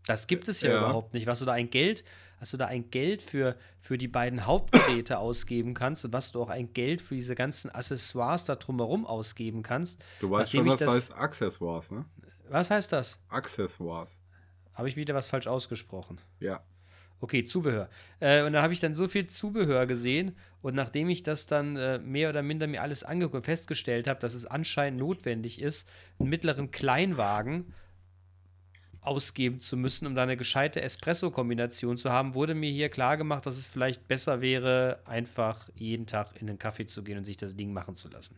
Das 0.06 0.26
gibt 0.26 0.48
es 0.48 0.60
ja, 0.60 0.70
Ja. 0.70 0.78
überhaupt 0.78 1.14
nicht. 1.14 1.26
Was 1.26 1.40
du 1.40 1.44
da 1.44 1.52
ein 1.52 1.70
Geld, 1.70 2.04
was 2.40 2.50
du 2.50 2.56
da 2.56 2.66
ein 2.66 2.90
Geld 2.90 3.22
für, 3.22 3.54
für 3.80 3.98
die 3.98 4.08
beiden 4.08 4.46
Hauptgeräte 4.46 5.18
ausgeben 5.18 5.74
kannst 5.74 6.04
und 6.06 6.12
was 6.12 6.32
du 6.32 6.42
auch 6.42 6.48
ein 6.48 6.72
Geld 6.72 7.02
für 7.02 7.14
diese 7.14 7.34
ganzen 7.34 7.70
Accessoires 7.70 8.46
da 8.46 8.56
drumherum 8.56 9.06
ausgeben 9.06 9.62
kannst. 9.62 10.02
Du 10.20 10.30
weißt 10.30 10.50
schon, 10.50 10.66
das, 10.66 10.80
das- 10.80 10.92
heißt 10.94 11.14
Accessoires, 11.16 11.90
ne? 11.92 12.06
Was 12.48 12.70
heißt 12.70 12.92
das? 12.92 13.18
Accessoires. 13.28 14.18
Habe 14.72 14.88
ich 14.88 14.96
wieder 14.96 15.14
was 15.14 15.28
falsch 15.28 15.46
ausgesprochen? 15.46 16.18
Ja. 16.40 16.64
Okay, 17.20 17.44
Zubehör. 17.44 17.90
Äh, 18.18 18.42
und 18.44 18.54
da 18.54 18.62
habe 18.62 18.72
ich 18.72 18.80
dann 18.80 18.94
so 18.94 19.06
viel 19.06 19.26
Zubehör 19.26 19.86
gesehen 19.86 20.34
und 20.62 20.74
nachdem 20.74 21.10
ich 21.10 21.22
das 21.22 21.46
dann 21.46 21.76
äh, 21.76 21.98
mehr 21.98 22.30
oder 22.30 22.42
minder 22.42 22.66
mir 22.66 22.80
alles 22.80 23.04
angeguckt 23.04 23.36
und 23.36 23.44
festgestellt 23.44 24.08
habe, 24.08 24.18
dass 24.20 24.32
es 24.32 24.46
anscheinend 24.46 24.98
notwendig 24.98 25.60
ist, 25.60 25.86
einen 26.18 26.30
mittleren 26.30 26.70
Kleinwagen 26.70 27.74
ausgeben 29.02 29.60
zu 29.60 29.76
müssen, 29.76 30.06
um 30.06 30.14
da 30.14 30.22
eine 30.22 30.36
gescheite 30.36 30.82
Espresso-Kombination 30.82 31.96
zu 31.96 32.10
haben, 32.10 32.34
wurde 32.34 32.54
mir 32.54 32.70
hier 32.70 32.88
klar 32.88 33.16
gemacht, 33.16 33.46
dass 33.46 33.56
es 33.56 33.66
vielleicht 33.66 34.06
besser 34.08 34.40
wäre, 34.40 35.00
einfach 35.06 35.68
jeden 35.74 36.06
Tag 36.06 36.40
in 36.40 36.46
den 36.46 36.58
Kaffee 36.58 36.86
zu 36.86 37.02
gehen 37.02 37.18
und 37.18 37.24
sich 37.24 37.36
das 37.36 37.56
Ding 37.56 37.72
machen 37.72 37.94
zu 37.94 38.08
lassen. 38.08 38.36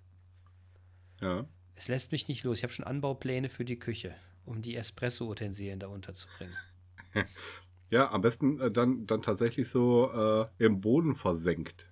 Ja. 1.20 1.46
Es 1.74 1.88
lässt 1.88 2.12
mich 2.12 2.28
nicht 2.28 2.44
los. 2.44 2.58
Ich 2.58 2.62
habe 2.64 2.72
schon 2.72 2.84
Anbaupläne 2.84 3.48
für 3.48 3.64
die 3.64 3.78
Küche, 3.78 4.14
um 4.44 4.62
die 4.62 4.76
Espresso-Utensilien 4.76 5.80
da 5.80 5.88
unterzubringen. 5.88 6.54
Ja, 7.90 8.10
am 8.10 8.22
besten 8.22 8.58
äh, 8.58 8.70
dann, 8.72 9.06
dann 9.06 9.20
tatsächlich 9.20 9.68
so 9.68 10.10
äh, 10.10 10.64
im 10.64 10.80
Boden 10.80 11.14
versenkt. 11.14 11.86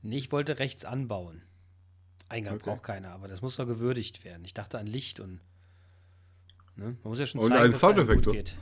Nee, 0.00 0.16
ich 0.16 0.30
wollte 0.30 0.60
rechts 0.60 0.84
anbauen. 0.84 1.42
Eingang 2.28 2.54
Okay. 2.54 2.70
braucht 2.70 2.84
keiner, 2.84 3.10
aber 3.10 3.26
das 3.26 3.42
muss 3.42 3.56
doch 3.56 3.66
gewürdigt 3.66 4.24
werden. 4.24 4.44
Ich 4.44 4.54
dachte 4.54 4.78
an 4.78 4.86
Licht 4.86 5.18
und. 5.18 5.40
Ne? 6.78 6.96
Man 7.02 7.10
muss 7.10 7.18
ja 7.18 7.26
schon 7.26 7.40
Und 7.40 7.48
zeigen, 7.48 7.72
dass 7.72 7.76
es 7.76 7.84
einem 7.84 8.06
gut 8.06 8.22
so. 8.22 8.32
geht. 8.32 8.56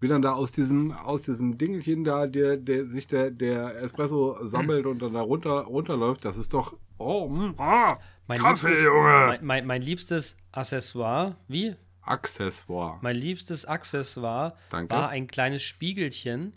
Wie 0.00 0.08
dann 0.08 0.22
da 0.22 0.32
aus 0.32 0.50
diesem, 0.52 0.92
aus 0.92 1.22
diesem 1.22 1.56
Dingelchen 1.56 2.04
da, 2.04 2.26
der, 2.26 2.56
der 2.56 2.86
sich 2.86 3.06
der, 3.06 3.30
der 3.30 3.76
Espresso 3.80 4.36
sammelt 4.44 4.86
und 4.86 5.00
dann 5.00 5.14
da 5.14 5.20
runter, 5.20 5.60
runterläuft, 5.62 6.24
das 6.24 6.36
ist 6.36 6.52
doch. 6.52 6.76
Oh, 6.98 7.28
mm, 7.28 7.54
ah, 7.58 7.98
Mein 8.26 8.40
Kaffee, 8.40 8.66
liebstes, 8.68 8.84
Junge! 8.86 9.26
Mein, 9.28 9.44
mein, 9.44 9.66
mein 9.66 9.82
liebstes 9.82 10.36
Accessoire, 10.52 11.36
wie? 11.48 11.74
Accessoire. 12.02 12.98
Mein 13.02 13.16
liebstes 13.16 13.64
Accessoire 13.64 14.56
Danke. 14.70 14.94
war 14.94 15.08
ein 15.08 15.26
kleines 15.26 15.62
Spiegelchen, 15.62 16.52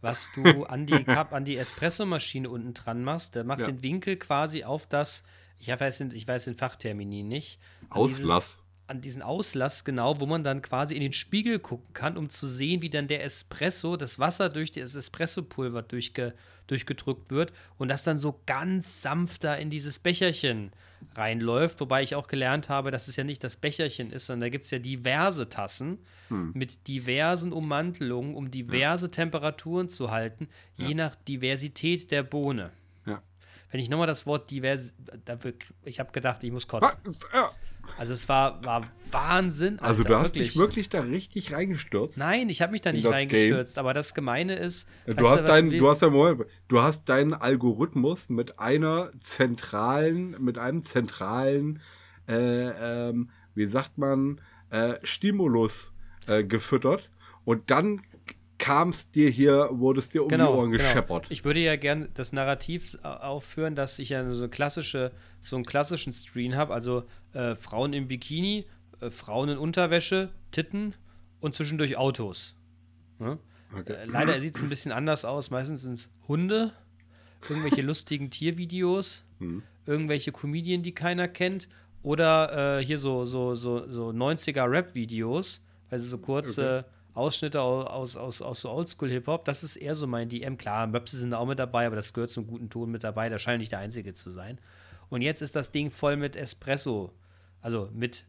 was 0.00 0.30
du 0.34 0.64
an 0.64 0.86
die, 0.86 1.04
Cup, 1.04 1.32
an 1.32 1.44
die 1.44 1.56
Espressomaschine 1.56 2.48
unten 2.50 2.74
dran 2.74 3.02
machst. 3.04 3.34
Der 3.34 3.44
macht 3.44 3.60
Ja. 3.60 3.66
den 3.66 3.82
Winkel 3.82 4.16
quasi 4.16 4.64
auf 4.64 4.86
das, 4.86 5.24
ich 5.58 5.68
weiß, 5.68 5.98
den- 5.98 6.10
ich 6.12 6.26
weiß 6.28 6.44
den 6.44 6.56
Fachtermini 6.56 7.22
nicht. 7.22 7.58
Auslass. 7.90 8.58
An 8.88 9.00
diesen 9.00 9.22
Auslass, 9.22 9.84
genau, 9.84 10.20
wo 10.20 10.26
man 10.26 10.44
dann 10.44 10.62
quasi 10.62 10.94
in 10.94 11.00
den 11.02 11.12
Spiegel 11.12 11.58
gucken 11.58 11.92
kann, 11.92 12.16
um 12.16 12.30
zu 12.30 12.46
sehen, 12.46 12.82
wie 12.82 12.90
dann 12.90 13.08
der 13.08 13.24
Espresso, 13.24 13.96
das 13.96 14.18
Wasser 14.18 14.48
durch 14.48 14.70
das 14.72 14.94
Espressopulver 14.94 15.82
durchge, 15.82 16.34
durchgedrückt 16.68 17.30
wird 17.30 17.52
und 17.78 17.88
das 17.88 18.04
dann 18.04 18.18
so 18.18 18.40
ganz 18.46 19.02
sanft 19.02 19.44
da 19.44 19.54
in 19.54 19.70
dieses 19.70 19.98
Becherchen 19.98 20.70
reinläuft. 21.14 21.80
Wobei 21.80 22.02
ich 22.02 22.14
auch 22.14 22.26
gelernt 22.28 22.68
habe, 22.68 22.90
dass 22.90 23.08
es 23.08 23.16
ja 23.16 23.24
nicht 23.24 23.42
das 23.44 23.56
Becherchen 23.56 24.10
ist, 24.12 24.26
sondern 24.26 24.46
da 24.46 24.48
gibt 24.50 24.64
es 24.64 24.70
ja 24.70 24.78
diverse 24.78 25.48
Tassen 25.48 25.98
mit 26.28 26.88
diversen 26.88 27.52
Ummantelungen, 27.52 28.34
um 28.34 28.50
diverse 28.50 29.10
Temperaturen 29.12 29.88
zu 29.88 30.10
halten, 30.10 30.48
je 30.76 30.94
nach 30.94 31.14
Diversität 31.14 32.10
der 32.10 32.24
Bohne. 32.24 32.72
Ja. 33.06 33.22
Wenn 33.70 33.78
ich 33.80 33.88
nochmal 33.88 34.08
das 34.08 34.26
Wort 34.26 34.50
divers, 34.50 34.94
dafür, 35.24 35.54
ich 35.84 36.00
habe 36.00 36.10
gedacht, 36.10 36.42
ich 36.42 36.50
muss 36.50 36.64
Ah, 36.70 36.80
kotzen. 36.80 37.16
ja. 37.32 37.52
Also 37.98 38.12
es 38.14 38.28
war, 38.28 38.64
war 38.64 38.90
Wahnsinn. 39.10 39.78
Also 39.78 39.98
Alter, 40.02 40.08
du 40.08 40.18
hast 40.18 40.36
dich 40.36 40.56
wirklich 40.56 40.88
da 40.88 41.00
richtig 41.00 41.52
reingestürzt. 41.52 42.18
Nein, 42.18 42.48
ich 42.48 42.62
habe 42.62 42.72
mich 42.72 42.82
da 42.82 42.92
nicht 42.92 43.06
reingestürzt, 43.06 43.78
aber 43.78 43.92
das 43.92 44.14
Gemeine 44.14 44.54
ist. 44.54 44.88
Du 45.06 45.28
hast, 45.28 45.44
dein, 45.44 45.70
du 45.70 45.88
hast 45.88 46.02
ja 46.02 46.10
Moment, 46.10 46.46
du 46.68 46.82
hast 46.82 47.08
deinen 47.08 47.34
Algorithmus 47.34 48.28
mit 48.28 48.58
einer 48.58 49.10
zentralen, 49.18 50.36
mit 50.42 50.58
einem 50.58 50.82
zentralen, 50.82 51.80
äh, 52.28 53.08
ähm, 53.08 53.30
wie 53.54 53.66
sagt 53.66 53.98
man, 53.98 54.40
äh, 54.70 54.94
Stimulus 55.02 55.92
äh, 56.26 56.44
gefüttert 56.44 57.08
und 57.44 57.70
dann 57.70 58.02
kam 58.58 58.88
es 58.88 59.10
dir 59.10 59.28
hier, 59.28 59.68
wurde 59.70 60.00
es 60.00 60.08
dir 60.08 60.22
um 60.22 60.28
genau, 60.28 60.52
die 60.52 60.58
Ohren 60.58 60.70
genau. 60.70 60.82
gescheppert. 60.82 61.26
Ich 61.28 61.44
würde 61.44 61.60
ja 61.60 61.76
gerne 61.76 62.08
das 62.14 62.32
Narrativ 62.32 62.96
au- 63.02 63.08
aufführen, 63.08 63.74
dass 63.74 63.98
ich 63.98 64.08
ja 64.08 64.28
so 64.28 64.38
eine 64.44 64.48
klassische, 64.48 65.12
so 65.40 65.56
einen 65.56 65.66
klassischen 65.66 66.12
Screen 66.14 66.56
habe, 66.56 66.72
also 66.72 67.04
äh, 67.36 67.54
Frauen 67.54 67.92
im 67.92 68.08
Bikini, 68.08 68.64
äh, 69.00 69.10
Frauen 69.10 69.48
in 69.50 69.58
Unterwäsche, 69.58 70.30
Titten 70.50 70.94
und 71.40 71.54
zwischendurch 71.54 71.96
Autos. 71.96 72.56
Ne? 73.18 73.38
Okay. 73.78 73.92
Äh, 73.92 74.04
leider 74.06 74.38
sieht 74.40 74.56
es 74.56 74.62
ein 74.62 74.68
bisschen 74.68 74.92
anders 74.92 75.24
aus. 75.24 75.50
Meistens 75.50 75.82
sind 75.82 75.92
es 75.92 76.10
Hunde, 76.28 76.72
irgendwelche 77.48 77.82
lustigen 77.82 78.30
Tiervideos, 78.30 79.22
Hm. 79.38 79.62
irgendwelche 79.84 80.32
Comedien, 80.32 80.82
die 80.82 80.92
keiner 80.94 81.28
kennt, 81.28 81.68
oder 82.02 82.78
äh, 82.78 82.84
hier 82.84 82.98
so, 82.98 83.26
so, 83.26 83.54
so, 83.54 83.86
so 83.88 84.08
90er-Rap-Videos, 84.10 85.60
also 85.90 86.06
so 86.06 86.18
kurze 86.18 86.84
Ausschnitte 87.14 87.60
aus, 87.60 87.86
aus, 87.86 88.16
aus, 88.16 88.42
aus 88.42 88.60
so 88.60 88.70
Oldschool-Hip-Hop. 88.70 89.44
Das 89.44 89.62
ist 89.64 89.76
eher 89.76 89.94
so 89.94 90.06
mein 90.06 90.28
DM. 90.28 90.56
Klar, 90.56 90.86
Möpse 90.86 91.16
sind 91.16 91.34
auch 91.34 91.46
mit 91.46 91.58
dabei, 91.58 91.86
aber 91.86 91.96
das 91.96 92.12
gehört 92.12 92.30
zum 92.30 92.46
guten 92.46 92.70
Ton 92.70 92.90
mit 92.90 93.04
dabei. 93.04 93.28
Da 93.28 93.38
scheint 93.38 93.60
nicht 93.60 93.72
der 93.72 93.80
Einzige 93.80 94.12
zu 94.12 94.30
sein. 94.30 94.58
Und 95.08 95.22
jetzt 95.22 95.42
ist 95.42 95.56
das 95.56 95.72
Ding 95.72 95.90
voll 95.90 96.16
mit 96.16 96.36
Espresso, 96.36 97.12
also 97.60 97.90
mit 97.92 98.24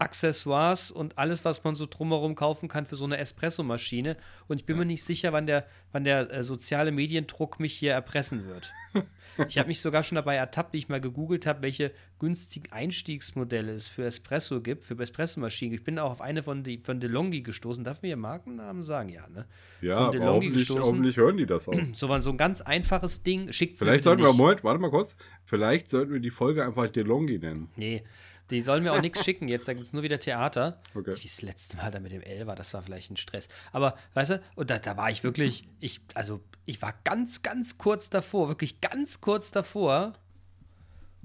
Accessoires 0.00 0.90
und 0.90 1.18
alles, 1.18 1.44
was 1.44 1.62
man 1.62 1.74
so 1.74 1.86
drumherum 1.86 2.34
kaufen 2.34 2.68
kann 2.68 2.86
für 2.86 2.96
so 2.96 3.04
eine 3.04 3.18
Espressomaschine. 3.18 4.16
Und 4.48 4.58
ich 4.58 4.64
bin 4.66 4.78
mir 4.78 4.84
nicht 4.84 5.04
sicher, 5.04 5.32
wann 5.32 5.46
der, 5.46 5.66
wann 5.92 6.04
der 6.04 6.32
äh, 6.32 6.42
soziale 6.42 6.90
Mediendruck 6.90 7.60
mich 7.60 7.74
hier 7.74 7.92
erpressen 7.92 8.46
wird. 8.46 8.72
Ich 9.48 9.56
habe 9.56 9.68
mich 9.68 9.80
sogar 9.80 10.02
schon 10.02 10.16
dabei 10.16 10.34
ertappt, 10.34 10.74
wie 10.74 10.78
ich 10.78 10.88
mal 10.88 11.00
gegoogelt 11.00 11.46
habe, 11.46 11.62
welche 11.62 11.92
günstigen 12.18 12.70
Einstiegsmodelle 12.72 13.72
es 13.72 13.88
für 13.88 14.04
Espresso 14.04 14.60
gibt, 14.60 14.84
für 14.84 14.98
Espressomaschinen. 14.98 15.74
Ich 15.74 15.84
bin 15.84 15.98
auch 15.98 16.10
auf 16.10 16.20
eine 16.20 16.42
von, 16.42 16.62
die, 16.62 16.78
von 16.84 17.00
DeLonghi 17.00 17.40
gestoßen. 17.42 17.84
Darf 17.84 18.02
man 18.02 18.08
hier 18.08 18.16
Markennamen 18.16 18.82
sagen? 18.82 19.08
Ja, 19.08 19.28
ne? 19.28 19.46
Ja, 19.80 20.10
von 20.10 20.22
hoffentlich, 20.22 20.52
gestoßen. 20.52 20.82
hoffentlich 20.82 21.16
hören 21.16 21.36
die 21.36 21.46
das 21.46 21.68
auch. 21.68 21.72
So, 21.92 22.18
so 22.18 22.30
ein 22.30 22.36
ganz 22.36 22.60
einfaches 22.60 23.22
Ding. 23.22 23.52
Schickt's 23.52 23.80
mir 23.80 23.86
Vielleicht 23.86 24.04
sollten 24.04 24.22
wir, 24.22 24.28
nicht. 24.28 24.38
Moment, 24.38 24.64
warte 24.64 24.80
mal 24.80 24.90
kurz, 24.90 25.16
vielleicht 25.44 25.88
sollten 25.88 26.12
wir 26.12 26.20
die 26.20 26.30
Folge 26.30 26.64
einfach 26.64 26.88
DeLonghi 26.88 27.38
nennen. 27.38 27.68
Nee, 27.76 28.02
die 28.50 28.60
sollen 28.60 28.82
mir 28.82 28.92
auch 28.92 29.00
nichts 29.00 29.24
schicken 29.24 29.48
jetzt, 29.48 29.68
da 29.68 29.74
gibt 29.74 29.86
es 29.86 29.92
nur 29.92 30.02
wieder 30.02 30.18
Theater. 30.18 30.80
Okay. 30.94 31.14
Wie 31.16 31.28
das 31.28 31.42
letzte 31.42 31.76
Mal 31.76 31.90
da 31.90 32.00
mit 32.00 32.12
dem 32.12 32.22
L 32.22 32.46
war, 32.46 32.56
das 32.56 32.74
war 32.74 32.82
vielleicht 32.82 33.10
ein 33.10 33.16
Stress. 33.16 33.48
Aber, 33.72 33.96
weißt 34.14 34.30
du, 34.30 34.42
und 34.56 34.70
da, 34.70 34.78
da 34.78 34.96
war 34.96 35.10
ich 35.10 35.24
wirklich, 35.24 35.68
ich, 35.80 36.00
also, 36.14 36.40
ich 36.66 36.82
war 36.82 36.94
ganz, 37.04 37.42
ganz 37.42 37.78
kurz 37.78 38.10
davor, 38.10 38.48
wirklich 38.48 38.80
ganz 38.80 39.20
kurz 39.20 39.50
davor. 39.50 40.14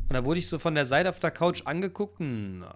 Und 0.07 0.13
da 0.13 0.23
wurde 0.23 0.39
ich 0.39 0.47
so 0.47 0.59
von 0.59 0.75
der 0.75 0.85
Seite 0.85 1.09
auf 1.09 1.19
der 1.19 1.31
Couch 1.31 1.63
angeguckt. 1.65 2.19
Nein. 2.19 2.69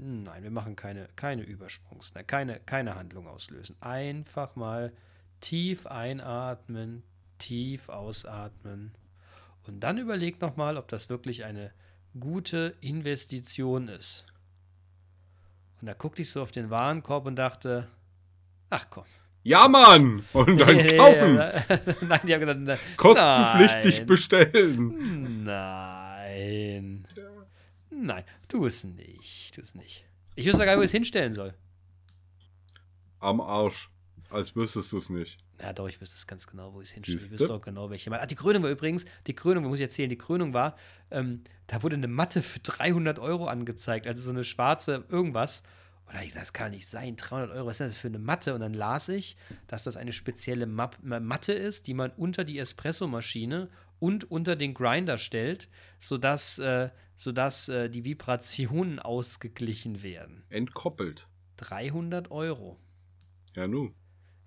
Nein, 0.00 0.44
wir 0.44 0.52
machen 0.52 0.76
keine, 0.76 1.08
keine 1.16 1.42
Übersprungs, 1.42 2.14
ne, 2.14 2.22
keine, 2.22 2.60
keine 2.60 2.94
Handlung 2.94 3.26
auslösen. 3.26 3.74
Einfach 3.80 4.54
mal 4.54 4.92
tief 5.40 5.86
einatmen, 5.86 7.02
tief 7.38 7.88
ausatmen. 7.88 8.92
Und 9.66 9.80
dann 9.80 9.98
überleg 9.98 10.40
nochmal, 10.40 10.76
ob 10.76 10.86
das 10.88 11.08
wirklich 11.08 11.44
eine 11.44 11.72
gute 12.18 12.74
Investition 12.80 13.88
ist. 13.88 14.26
Und 15.80 15.86
da 15.86 15.94
guckte 15.94 16.22
ich 16.22 16.30
so 16.30 16.42
auf 16.42 16.50
den 16.50 16.70
Warenkorb 16.70 17.26
und 17.26 17.36
dachte, 17.36 17.88
ach 18.70 18.86
komm. 18.90 19.04
Ja, 19.44 19.68
Mann! 19.68 20.24
Und 20.32 20.58
dann 20.58 20.86
kaufen! 20.96 21.36
Nein, 22.08 22.20
die 22.24 22.34
haben 22.34 22.40
gesagt, 22.40 22.60
na, 22.60 22.78
Kostenpflichtig 22.96 23.98
nein, 23.98 24.06
bestellen. 24.06 25.44
Nein. 25.44 27.08
Nein, 27.90 28.24
tu 28.48 28.66
es 28.66 28.84
nicht. 28.84 29.54
Tu 29.54 29.60
es 29.60 29.74
nicht. 29.74 30.04
Ich 30.34 30.46
wüsste 30.46 30.64
gar 30.64 30.72
nicht, 30.72 30.78
wo 30.78 30.82
ich 30.82 30.88
es 30.88 30.92
hinstellen 30.92 31.32
soll. 31.32 31.54
Am 33.20 33.40
Arsch. 33.40 33.90
Als 34.30 34.54
wüsstest 34.54 34.92
du 34.92 34.98
es 34.98 35.08
nicht. 35.08 35.38
Ja, 35.60 35.72
doch, 35.72 35.88
ich 35.88 36.00
wüsste 36.00 36.16
es 36.16 36.26
ganz 36.26 36.46
genau, 36.46 36.72
wo 36.72 36.80
ich 36.80 36.88
es 36.88 36.94
hinstelle. 36.94 37.18
Ich 37.18 37.30
wüsste 37.32 37.52
auch 37.52 37.60
genau, 37.60 37.90
welche. 37.90 38.12
Ach, 38.12 38.26
die 38.26 38.34
Krönung 38.36 38.62
war 38.62 38.70
übrigens, 38.70 39.04
die 39.26 39.34
Krönung, 39.34 39.64
muss 39.64 39.78
ich 39.78 39.82
erzählen, 39.82 40.08
die 40.08 40.18
Krönung 40.18 40.54
war, 40.54 40.76
ähm, 41.10 41.42
da 41.66 41.82
wurde 41.82 41.96
eine 41.96 42.08
Matte 42.08 42.42
für 42.42 42.60
300 42.60 43.18
Euro 43.18 43.46
angezeigt, 43.46 44.06
also 44.06 44.22
so 44.22 44.30
eine 44.30 44.44
schwarze 44.44 45.04
irgendwas. 45.08 45.62
Und 46.06 46.14
da 46.14 46.20
hab 46.20 46.26
ich 46.26 46.32
das 46.32 46.52
kann 46.52 46.70
nicht 46.70 46.86
sein, 46.86 47.16
300 47.16 47.50
Euro, 47.50 47.66
was 47.66 47.74
ist 47.74 47.80
denn 47.80 47.88
das 47.88 47.96
für 47.96 48.08
eine 48.08 48.18
Matte? 48.18 48.54
Und 48.54 48.60
dann 48.60 48.72
las 48.72 49.08
ich, 49.08 49.36
dass 49.66 49.82
das 49.82 49.96
eine 49.96 50.12
spezielle 50.12 50.66
Map 50.66 50.96
Matte 51.02 51.52
ist, 51.52 51.86
die 51.86 51.94
man 51.94 52.12
unter 52.12 52.44
die 52.44 52.58
Espressomaschine 52.58 53.68
und 53.98 54.30
unter 54.30 54.56
den 54.56 54.74
Grinder 54.74 55.18
stellt, 55.18 55.68
sodass, 55.98 56.58
äh, 56.60 56.90
sodass 57.16 57.68
äh, 57.68 57.90
die 57.90 58.04
Vibrationen 58.04 59.00
ausgeglichen 59.00 60.02
werden. 60.02 60.44
Entkoppelt. 60.48 61.26
300 61.56 62.30
Euro. 62.30 62.78
Ja, 63.54 63.66
nu. 63.66 63.92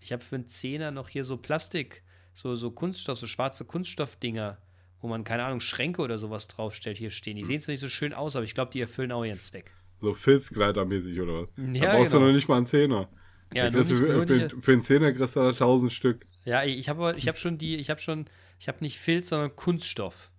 Ich 0.01 0.12
habe 0.12 0.24
für 0.24 0.36
einen 0.36 0.48
Zehner 0.48 0.91
noch 0.91 1.08
hier 1.10 1.24
so 1.24 1.38
Plastik, 1.38 2.03
so, 2.34 2.55
so 2.55 2.72
Kunststoff, 2.72 3.20
so 3.20 3.27
schwarze 3.27 3.65
Kunststoffdinger, 3.65 4.58
wo 5.00 5.08
man, 5.08 5.24
keine 5.24 5.43
Ahnung, 5.46 5.60
Schränke 5.60 6.01
oder 6.01 6.17
sowas 6.17 6.48
draufstellt, 6.48 6.98
hier 6.98 7.12
stehen. 7.12 7.38
Die 7.38 7.46
sehen 7.46 7.60
zwar 7.62 7.72
nicht 7.74 7.81
so 7.81 7.88
schön 7.88 8.13
aus, 8.13 8.36
aber 8.36 8.43
ich 8.46 8.55
glaube, 8.55 8.72
die 8.72 8.81
erfüllen 8.81 9.12
auch 9.12 9.24
ihren 9.24 9.39
Zweck. 9.39 9.72
So 10.01 10.13
Filzkleidermäßig 10.13 11.20
oder 11.22 11.43
was? 11.43 11.50
Ja, 11.58 11.86
da 11.91 11.98
brauchst 11.98 12.12
genau. 12.12 12.24
du 12.24 12.27
noch 12.27 12.36
nicht 12.36 12.50
mal 12.50 12.58
einen 12.58 12.65
Zehner. 12.65 13.10
Ja, 13.53 13.70
nur 13.70 13.81
nicht, 13.84 13.91
nur 13.91 14.25
für, 14.25 14.34
nicht, 14.34 14.55
für, 14.62 14.72
einen 14.72 14.81
Zehner 14.81 15.12
kriegst 15.13 15.36
du 15.36 15.41
da 15.41 15.50
1000 15.50 15.91
Stück. 15.91 16.25
ja, 16.46 16.63
ich 16.63 16.89
habe 16.89 17.03
aber- 17.03 17.17
ich 17.17 17.27
habe 17.27 17.38
schon 17.38 17.58
die, 17.58 17.75
ich 17.75 17.89
habe 17.89 18.00
schon, 18.00 18.25
ich 18.60 18.67
habe 18.67 18.79
nicht 18.81 18.98
Filz, 18.98 19.29
sondern 19.29 19.55
Kunststoff. 19.55 20.31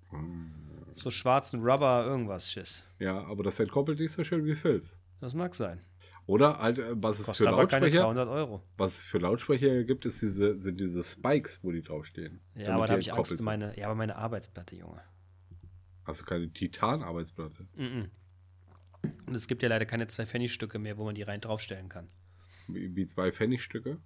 So 0.95 1.11
schwarzen 1.11 1.63
Rubber, 1.63 2.05
irgendwas, 2.07 2.51
Schiss. 2.51 2.85
Ja, 2.99 3.23
aber 3.25 3.43
das 3.45 3.59
entkoppelt 3.61 3.99
nicht 3.99 4.13
so 4.13 4.25
schön 4.25 4.45
wie 4.45 4.55
Filz. 4.55 4.97
Das 5.21 5.35
mag 5.35 5.55
sein. 5.55 5.81
Oder 6.27 6.59
halt, 6.59 6.79
äh, 6.79 6.93
was 6.95 7.19
es 7.19 7.27
Kostet 7.27 7.49
für 7.49 7.53
Lautsprecher, 7.53 8.03
300 8.03 8.29
Euro. 8.29 8.63
was 8.77 8.99
es 8.99 9.03
für 9.03 9.19
Lautsprecher 9.19 9.83
gibt, 9.85 10.05
ist 10.07 10.23
diese, 10.23 10.59
sind 10.59 10.79
diese 10.79 11.03
Spikes, 11.03 11.61
wo 11.63 11.73
die 11.73 11.83
draufstehen. 11.83 12.41
Ja, 12.55 12.75
aber 12.77 12.87
da 12.87 12.93
habe 12.93 13.01
ich 13.01 13.13
Angst 13.13 13.31
sind. 13.33 13.43
meine, 13.45 13.77
ja, 13.79 13.87
aber 13.87 13.97
meine 13.97 14.17
Arbeitsplatte, 14.17 14.77
Junge. 14.77 15.01
Hast 16.05 16.21
du 16.21 16.25
keine 16.25 16.49
Titan-Arbeitsplatte? 16.51 17.67
Mhm. 17.77 18.11
Und 19.27 19.35
es 19.35 19.49
gibt 19.49 19.63
ja 19.63 19.69
leider 19.69 19.85
keine 19.87 20.07
zwei 20.07 20.27
Pfennigstücke 20.27 20.79
mehr, 20.79 20.97
wo 20.97 21.05
man 21.05 21.15
die 21.15 21.23
rein 21.23 21.41
draufstellen 21.41 21.89
kann. 21.89 22.09
Wie, 22.69 22.95
wie 22.95 23.07
zwei 23.07 23.33
Pfennigstücke? 23.33 23.99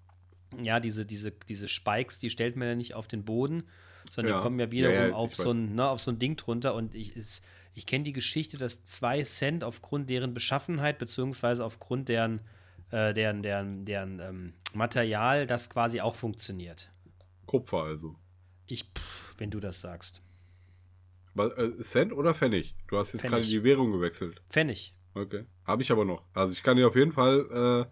Ja, 0.62 0.80
diese, 0.80 1.04
diese, 1.04 1.32
diese 1.32 1.68
Spikes, 1.68 2.18
die 2.18 2.30
stellt 2.30 2.56
man 2.56 2.68
ja 2.68 2.74
nicht 2.74 2.94
auf 2.94 3.08
den 3.08 3.24
Boden, 3.24 3.64
sondern 4.10 4.32
Ja. 4.32 4.38
die 4.38 4.42
kommen 4.42 4.58
ja 4.58 4.70
wiederum 4.72 4.94
Ja, 4.96 5.08
ja, 5.08 5.14
auf, 5.14 5.34
so 5.34 5.50
ein, 5.50 5.74
ne, 5.74 5.86
auf 5.88 6.00
so 6.00 6.10
ein 6.12 6.18
Ding 6.18 6.36
drunter. 6.36 6.74
Und 6.74 6.94
ich, 6.94 7.14
ist- 7.14 7.44
ich 7.76 7.84
kenne 7.84 8.04
die 8.04 8.14
Geschichte, 8.14 8.56
dass 8.56 8.84
zwei 8.84 9.22
Cent 9.22 9.62
aufgrund 9.62 10.08
deren 10.08 10.32
Beschaffenheit, 10.32 10.98
beziehungsweise 10.98 11.62
aufgrund 11.62 12.08
deren, 12.08 12.40
äh, 12.90 13.12
deren, 13.12 13.42
deren, 13.42 13.84
deren 13.84 14.18
ähm, 14.18 14.54
Material, 14.72 15.46
das 15.46 15.68
quasi 15.68 16.00
auch 16.00 16.14
funktioniert. 16.14 16.90
Kupfer 17.44 17.82
also. 17.82 18.16
Ich, 18.66 18.84
pff, 18.84 19.34
wenn 19.36 19.50
du 19.50 19.60
das 19.60 19.82
sagst. 19.82 20.22
Was, 21.34 21.52
äh, 21.52 21.78
Cent 21.82 22.14
oder 22.14 22.34
Pfennig? 22.34 22.74
Du 22.88 22.96
hast 22.96 23.12
jetzt 23.12 23.20
Pfennig. 23.20 23.42
gerade 23.42 23.46
die 23.46 23.62
Währung 23.62 23.92
gewechselt. 23.92 24.40
Pfennig. 24.48 24.94
Okay. 25.12 25.44
Habe 25.66 25.82
ich 25.82 25.92
aber 25.92 26.06
noch. 26.06 26.24
Also 26.32 26.54
ich 26.54 26.62
kann 26.62 26.78
dir 26.78 26.88
auf 26.88 26.96
jeden 26.96 27.12
Fall, 27.12 27.86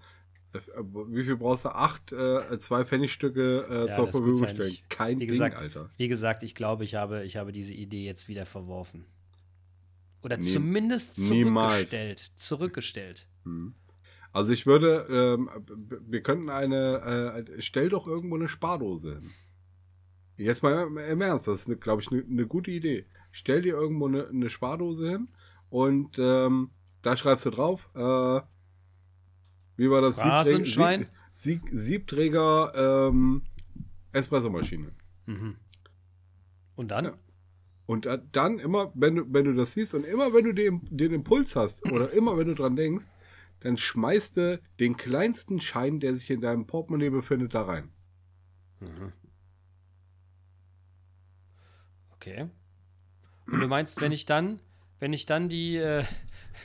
äh, 0.55 0.59
äh, 0.59 0.62
wie 1.09 1.25
viel 1.25 1.37
brauchst 1.37 1.67
du? 1.67 1.69
Acht, 1.69 2.11
äh, 2.11 2.59
zwei 2.59 2.87
Pfennigstücke 2.87 3.67
äh, 3.69 3.87
Ja, 3.88 3.95
zur 3.97 4.11
Verfügung 4.11 4.49
stellen. 4.49 4.76
Kein 4.88 5.17
Wie 5.17 5.26
Ding, 5.26 5.29
gesagt, 5.29 5.59
Alter. 5.59 5.91
wie 5.99 6.09
gesagt, 6.09 6.43
ich 6.43 6.55
glaube, 6.55 6.85
ich 6.85 6.95
habe, 6.95 7.23
ich 7.26 7.37
habe 7.37 7.53
diese 7.53 7.75
Idee 7.75 8.07
jetzt 8.07 8.29
wieder 8.29 8.47
verworfen. 8.47 9.05
Oder 10.25 10.38
Nie- 10.38 10.43
zumindest 10.43 11.19
niemals. 11.31 11.73
zurückgestellt. 11.90 12.19
Zurückgestellt. 12.37 13.28
Hm. 13.45 13.75
Also 14.33 14.52
ich 14.52 14.66
würde, 14.66 15.07
ähm, 15.11 15.49
wir 16.09 16.23
könnten 16.23 16.50
eine, 16.50 17.45
äh, 17.47 17.61
stell 17.62 17.88
doch 17.90 18.07
irgendwo 18.07 18.35
eine 18.37 18.49
Spardose 18.49 19.21
hin. 19.21 19.31
Jetzt 20.37 20.62
mal 20.64 20.88
im- 20.88 21.21
Ernst, 21.21 21.47
das 21.47 21.69
ist, 21.69 21.81
glaube 21.81 22.02
ich, 22.02 22.11
eine 22.11 22.25
ne 22.26 22.47
gute 22.47 22.71
Idee. 22.73 23.07
Stell 23.31 23.62
dir 23.62 23.75
irgendwo 23.75 24.09
eine 24.09 24.28
ne 24.33 24.50
Spardose 24.50 25.09
hin 25.09 25.28
und 25.71 26.19
ähm, 26.19 26.71
da 27.02 27.16
schreibst 27.16 27.45
du 27.47 27.50
drauf, 27.50 27.88
äh, 27.95 28.40
wie 29.76 29.90
war 29.90 30.00
das? 30.00 30.16
Phrasenschwein? 30.16 31.07
Sieb, 31.33 31.62
Sieb, 31.64 31.78
Siebträger 31.78 33.09
ähm, 33.09 33.43
Espressomaschine. 34.12 34.93
Mhm. 35.26 35.57
Und 36.76 36.90
dann? 36.90 37.04
Ja. 37.07 37.14
Und 37.87 38.07
äh, 38.07 38.19
dann 38.33 38.59
immer, 38.59 38.93
wenn 38.95 39.17
du, 39.17 39.25
wenn 39.29 39.45
du 39.45 39.55
das 39.55 39.75
siehst 39.75 39.95
und 39.95 40.05
immer, 40.05 40.33
wenn 40.33 40.45
du 40.45 40.55
den, 40.55 40.81
den 40.91 41.12
Impuls 41.12 41.55
hast 41.55 41.85
oder 41.91 42.11
immer, 42.12 42.38
wenn 42.38 42.49
du 42.49 42.55
dran 42.55 42.76
denkst, 42.76 43.07
dann 43.61 43.76
schmeißt 43.76 44.37
du 44.37 44.61
den 44.81 44.97
kleinsten 44.97 45.61
Schein, 45.61 46.00
der 46.00 46.14
sich 46.14 46.31
in 46.31 46.41
deinem 46.41 46.67
Portemonnaie 46.67 47.11
befindet, 47.11 47.55
da 47.55 47.62
rein. 47.62 47.91
Mhm. 48.81 49.12
Okay. 52.14 52.49
Und 53.47 53.61
du 53.61 53.68
meinst, 53.68 54.01
wenn 54.01 54.12
ich 54.12 54.25
dann, 54.25 54.61
wenn 54.99 55.12
ich 55.12 55.27
dann 55.27 55.49
die, 55.51 55.77
äh, 55.77 56.05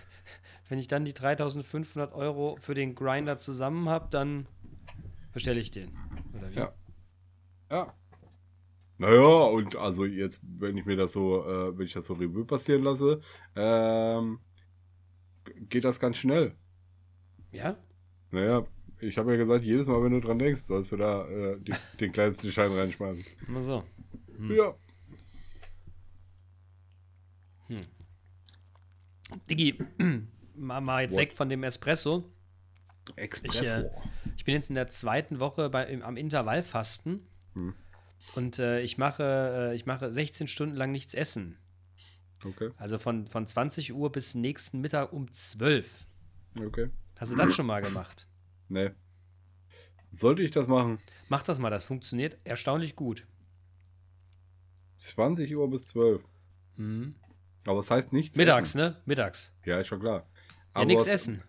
wenn 0.69 0.79
ich 0.79 0.87
dann 0.87 1.03
die 1.03 1.13
3500 1.13 2.13
Euro 2.13 2.57
für 2.61 2.73
den 2.73 2.95
Grinder 2.95 3.37
zusammen 3.37 3.89
habe, 3.89 4.07
dann 4.09 4.47
bestelle 5.33 5.59
ich 5.59 5.71
den. 5.71 5.97
Oder 6.37 6.51
wie? 6.51 6.55
Ja. 6.55 6.73
Ja. 7.69 7.93
Naja, 8.99 9.45
und 9.45 9.77
also 9.77 10.05
jetzt, 10.05 10.41
wenn 10.43 10.75
ich 10.75 10.85
mir 10.85 10.97
das 10.97 11.13
so, 11.13 11.45
äh, 11.45 11.77
wenn 11.77 11.85
ich 11.85 11.93
das 11.93 12.05
so 12.05 12.13
Revue 12.13 12.43
passieren 12.43 12.83
lasse, 12.83 13.21
ähm, 13.55 14.39
geht 15.69 15.85
das 15.85 16.01
ganz 16.01 16.17
schnell. 16.17 16.53
Ja? 17.53 17.77
Naja, 18.31 18.67
ich 18.99 19.17
habe 19.17 19.31
ja 19.31 19.37
gesagt, 19.37 19.63
jedes 19.63 19.87
Mal, 19.87 20.03
wenn 20.03 20.11
du 20.11 20.19
dran 20.19 20.37
denkst, 20.37 20.63
sollst 20.63 20.91
du 20.91 20.97
da 20.97 21.25
äh, 21.29 21.57
die, 21.61 21.73
den 22.01 22.11
kleinsten 22.11 22.51
Schein 22.51 22.73
reinschmeißen. 22.73 23.23
Immer 23.47 23.61
so. 23.61 23.85
Hm. 24.35 24.51
Ja. 24.51 24.75
Digi, 29.49 29.79
mal, 30.55 30.81
mal 30.81 31.03
jetzt 31.03 31.13
What? 31.13 31.21
weg 31.21 31.33
von 31.35 31.47
dem 31.47 31.63
Espresso. 31.63 32.29
Expresso. 33.15 33.63
Ich, 33.63 33.71
äh, 33.71 33.89
Ich 34.35 34.43
bin 34.43 34.55
jetzt 34.55 34.69
in 34.69 34.75
der 34.75 34.89
zweiten 34.89 35.39
Woche 35.39 35.69
bei, 35.69 35.85
im, 35.85 36.01
am 36.01 36.17
Intervallfasten. 36.17 37.25
Hm. 37.53 37.73
Und 38.35 38.59
äh, 38.59 38.81
ich, 38.81 38.97
mache, 38.97 39.71
äh, 39.71 39.75
ich 39.75 39.85
mache 39.85 40.11
16 40.11 40.47
Stunden 40.47 40.75
lang 40.75 40.91
nichts 40.91 41.13
essen. 41.13 41.57
okay, 42.45 42.71
Also 42.77 42.97
von, 42.99 43.27
von 43.27 43.47
20 43.47 43.93
Uhr 43.93 44.11
bis 44.11 44.35
nächsten 44.35 44.81
Mittag 44.81 45.13
um 45.13 45.31
12. 45.31 46.05
okay. 46.59 46.89
Hast 47.17 47.31
du 47.33 47.35
das 47.35 47.53
schon 47.53 47.65
mal 47.65 47.81
gemacht? 47.81 48.27
Nee. 48.69 48.91
Sollte 50.11 50.41
ich 50.41 50.51
das 50.51 50.67
machen? 50.67 50.99
Mach 51.27 51.43
das 51.43 51.59
mal, 51.59 51.69
das 51.69 51.83
funktioniert 51.83 52.37
erstaunlich 52.43 52.95
gut. 52.95 53.27
20 54.99 55.55
Uhr 55.55 55.69
bis 55.69 55.87
12. 55.87 56.23
Mhm. 56.77 57.15
Aber 57.65 57.79
es 57.79 57.91
heißt 57.91 58.13
nichts 58.13 58.37
Mittags, 58.37 58.69
essen. 58.69 58.77
ne? 58.79 59.01
Mittags. 59.05 59.51
Ja, 59.65 59.79
ist 59.79 59.87
schon 59.87 59.99
klar. 59.99 60.25
Ja, 60.75 60.85
nichts 60.85 61.07
essen. 61.07 61.43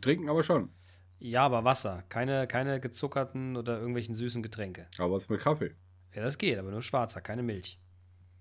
Trinken 0.00 0.28
aber 0.28 0.42
schon. 0.42 0.68
Ja, 1.18 1.44
aber 1.44 1.64
Wasser. 1.64 2.04
Keine, 2.08 2.46
keine 2.46 2.80
gezuckerten 2.80 3.56
oder 3.56 3.78
irgendwelchen 3.78 4.14
süßen 4.14 4.42
Getränke. 4.42 4.86
Aber 4.98 5.14
was 5.14 5.28
mit 5.28 5.40
Kaffee? 5.40 5.74
Ja, 6.14 6.22
das 6.22 6.38
geht, 6.38 6.58
aber 6.58 6.70
nur 6.70 6.82
schwarzer, 6.82 7.20
keine 7.20 7.42
Milch. 7.42 7.78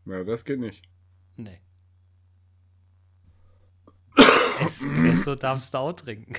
Ja, 0.05 0.23
das 0.23 0.43
geht 0.45 0.59
nicht. 0.59 0.83
Nee. 1.37 1.59
Espresso 4.59 5.35
darfst 5.35 5.73
du 5.73 5.77
auch 5.77 5.93
trinken. 5.93 6.33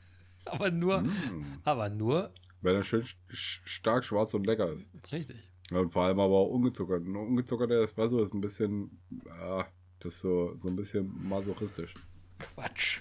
aber 0.44 0.70
nur, 0.70 1.02
Mm. 1.02 1.60
aber 1.64 1.88
nur, 1.88 2.32
Wenn 2.60 2.74
er 2.76 2.82
schön 2.82 3.02
sch- 3.04 3.60
stark 3.64 4.04
schwarz 4.04 4.34
und 4.34 4.46
lecker 4.46 4.72
ist. 4.72 4.88
richtig. 5.12 5.48
Ja, 5.70 5.78
und 5.78 5.92
vor 5.92 6.04
allem 6.04 6.20
aber 6.20 6.34
auch 6.34 6.48
ungezuckert. 6.50 7.02
Ein 7.06 7.16
ungezuckerter 7.16 7.82
Espresso 7.82 8.22
ist 8.22 8.34
ein 8.34 8.40
bisschen, 8.40 8.98
ah, 9.30 9.64
das 10.00 10.14
ist 10.14 10.20
so, 10.20 10.54
so 10.56 10.68
ein 10.68 10.76
bisschen 10.76 11.10
masochistisch. 11.28 11.94
Quatsch. 12.38 13.00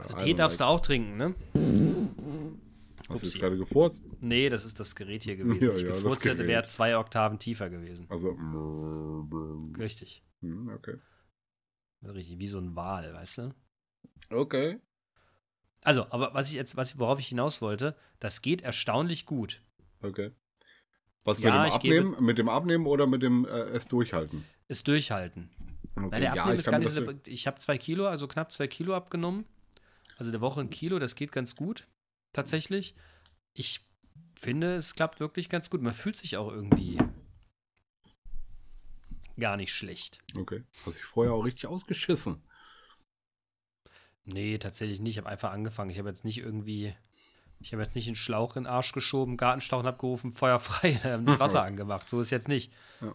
Also 0.00 0.16
Ja, 0.16 0.24
Tee 0.24 0.34
darfst 0.34 0.60
du 0.60 0.64
auch 0.64 0.80
trinken, 0.80 1.16
ne? 1.16 1.34
Hast 2.98 3.10
du 3.10 3.14
Upsi. 3.14 3.26
jetzt 3.26 3.38
gerade 3.40 3.56
gefurzt? 3.56 4.04
Nee, 4.20 4.48
das 4.48 4.64
ist 4.64 4.78
das 4.78 4.94
Gerät 4.94 5.22
hier 5.22 5.36
gewesen. 5.36 5.60
Ja, 5.66 5.74
ich 5.74 5.82
ja, 5.82 5.88
gefurzt 5.88 6.24
hätte, 6.24 6.46
wäre 6.46 6.64
zwei 6.64 6.96
Oktaven 6.96 7.38
tiefer 7.38 7.70
gewesen. 7.70 8.06
Also, 8.08 8.30
Richtig. 9.78 10.24
hm, 10.40 10.68
okay. 10.68 10.96
Richtig, 12.02 12.38
wie 12.38 12.46
so 12.46 12.58
ein 12.58 12.76
Wal, 12.76 13.12
weißt 13.14 13.38
du? 13.38 13.54
Okay. 14.30 14.78
Also, 15.82 16.06
aber 16.10 16.34
was 16.34 16.50
ich 16.50 16.56
jetzt, 16.56 16.76
was, 16.76 16.98
worauf 16.98 17.18
ich 17.18 17.28
hinaus 17.28 17.62
wollte, 17.62 17.96
das 18.20 18.42
geht 18.42 18.62
erstaunlich 18.62 19.26
gut. 19.26 19.62
Okay. 20.02 20.32
Was 21.24 21.40
Ja, 21.40 21.62
mit 21.62 21.72
dem 21.72 21.74
Abnehmen? 21.74 22.24
Mit 22.24 22.38
dem 22.38 22.48
Abnehmen 22.48 22.86
oder 22.86 23.06
mit 23.06 23.22
dem 23.22 23.44
äh, 23.44 23.48
es 23.70 23.86
durchhalten? 23.86 24.44
Ist 24.68 24.86
durchhalten. 24.88 25.50
Okay. 25.96 26.10
Weil 26.10 26.20
der 26.20 26.32
Abnehmen 26.32 26.54
ich 26.54 26.60
ist 26.60 26.70
gar 26.70 26.78
nicht 26.78 26.90
so. 26.90 27.04
Ich 27.26 27.46
habe 27.46 27.58
zwei 27.58 27.78
Kilo, 27.78 28.06
also 28.06 28.28
knapp 28.28 28.52
zwei 28.52 28.66
Kilo 28.66 28.94
abgenommen. 28.94 29.44
Also 30.18 30.32
der 30.32 30.40
Woche 30.40 30.60
ein 30.60 30.70
Kilo, 30.70 30.98
das 30.98 31.14
geht 31.14 31.32
ganz 31.32 31.56
gut. 31.56 31.86
Tatsächlich. 32.32 32.94
Ich 33.54 33.80
finde, 34.40 34.74
es 34.74 34.94
klappt 34.94 35.20
wirklich 35.20 35.48
ganz 35.48 35.70
gut. 35.70 35.80
Man 35.80 35.94
fühlt 35.94 36.16
sich 36.16 36.36
auch 36.36 36.50
irgendwie 36.50 36.98
gar 39.38 39.56
nicht 39.56 39.72
schlecht. 39.72 40.18
Okay. 40.36 40.64
Hast 40.84 40.98
dich 40.98 41.04
vorher 41.04 41.32
auch 41.32 41.44
richtig 41.44 41.66
ausgeschissen. 41.66 42.42
Nee, 44.24 44.58
tatsächlich 44.58 45.00
nicht. 45.00 45.12
Ich 45.12 45.18
habe 45.18 45.28
einfach 45.28 45.52
angefangen. 45.52 45.90
Ich 45.90 45.98
habe 45.98 46.08
jetzt 46.08 46.24
nicht 46.24 46.38
irgendwie. 46.38 46.94
Ich 47.60 47.72
habe 47.72 47.82
jetzt 47.82 47.94
nicht 47.94 48.06
einen 48.06 48.16
Schlauch 48.16 48.56
in 48.56 48.64
den 48.64 48.70
Arsch 48.70 48.92
geschoben, 48.92 49.36
Gartenschlauch 49.36 49.84
abgerufen, 49.84 50.32
Feuer 50.32 50.60
frei, 50.60 50.94
Wasser 51.38 51.62
angemacht. 51.62 52.08
So 52.08 52.20
ist 52.20 52.30
jetzt 52.30 52.48
nicht. 52.48 52.72
Ja. 53.00 53.14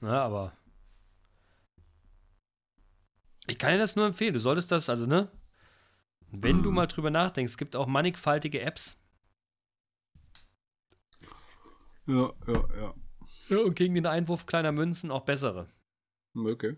Na, 0.00 0.22
aber. 0.22 0.56
Ich 3.46 3.58
kann 3.58 3.72
dir 3.72 3.78
das 3.78 3.96
nur 3.96 4.06
empfehlen. 4.06 4.32
Du 4.32 4.40
solltest 4.40 4.72
das, 4.72 4.88
also, 4.88 5.06
ne? 5.06 5.30
Wenn 6.42 6.62
du 6.62 6.70
Mhm. 6.70 6.76
mal 6.76 6.86
drüber 6.86 7.10
nachdenkst, 7.10 7.52
es 7.52 7.58
gibt 7.58 7.76
auch 7.76 7.86
mannigfaltige 7.86 8.60
Apps. 8.60 8.98
Ja, 12.06 12.32
ja, 12.46 12.68
ja. 12.76 12.94
Ja, 13.48 13.58
und 13.58 13.74
gegen 13.76 13.94
den 13.94 14.06
Einwurf 14.06 14.44
kleiner 14.46 14.72
Münzen 14.72 15.10
auch 15.10 15.22
bessere. 15.24 15.68
Okay. 16.36 16.76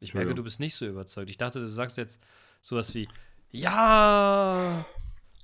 Ich 0.00 0.14
merke, 0.14 0.30
Ja. 0.30 0.34
du 0.34 0.42
bist 0.42 0.60
nicht 0.60 0.74
so 0.74 0.86
überzeugt. 0.86 1.30
Ich 1.30 1.36
dachte, 1.38 1.60
du 1.60 1.68
sagst 1.68 1.96
jetzt 1.96 2.20
sowas 2.60 2.94
wie, 2.94 3.08
ja, 3.50 4.84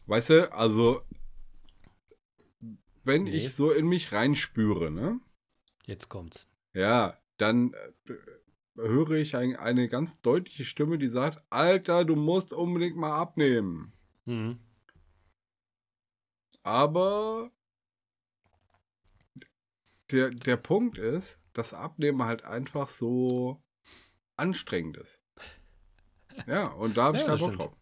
Weißt 0.06 0.30
du, 0.30 0.50
also, 0.52 1.02
wenn 3.04 3.24
Nee. 3.24 3.36
ich 3.36 3.54
so 3.54 3.70
in 3.70 3.86
mich 3.86 4.12
reinspüre, 4.12 4.90
ne? 4.90 5.20
jetzt 5.84 6.08
kommt's. 6.08 6.46
Ja, 6.72 7.18
dann 7.36 7.72
äh, 7.74 7.92
höre 8.78 9.12
ich 9.12 9.36
ein, 9.36 9.56
eine 9.56 9.88
ganz 9.88 10.20
deutliche 10.20 10.64
Stimme, 10.64 10.98
die 10.98 11.08
sagt, 11.08 11.42
Alter, 11.50 12.04
du 12.04 12.16
musst 12.16 12.52
unbedingt 12.52 12.96
mal 12.96 13.16
abnehmen. 13.16 13.92
Mhm. 14.24 14.58
Aber 16.62 17.50
der, 20.10 20.30
der 20.30 20.56
Punkt 20.56 20.98
ist, 20.98 21.40
dass 21.52 21.74
Abnehmen 21.74 22.24
halt 22.24 22.44
einfach 22.44 22.88
so 22.88 23.62
anstrengend 24.36 24.96
ist. 24.96 25.20
Ja, 26.46 26.68
und 26.68 26.96
da 26.96 27.06
habe 27.06 27.16
ich 27.16 27.24
Ja, 27.24 27.30
keinen 27.30 27.40
Bock 27.40 27.56
drauf. 27.56 27.76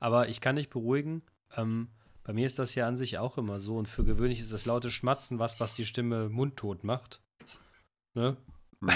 Aber 0.00 0.28
ich 0.28 0.40
kann 0.40 0.56
dich 0.56 0.68
beruhigen. 0.68 1.22
Ähm, 1.56 1.88
bei 2.24 2.32
mir 2.32 2.46
ist 2.46 2.58
das 2.58 2.74
ja 2.74 2.88
an 2.88 2.96
sich 2.96 3.18
auch 3.18 3.38
immer 3.38 3.60
so. 3.60 3.76
Und 3.76 3.86
für 3.86 4.02
gewöhnlich 4.02 4.40
ist 4.40 4.52
das 4.52 4.66
laute 4.66 4.90
Schmatzen 4.90 5.38
was, 5.38 5.60
was 5.60 5.74
die 5.74 5.86
Stimme 5.86 6.28
mundtot 6.28 6.82
macht. 6.82 7.22
Ne? 8.14 8.36
Hm. 8.80 8.90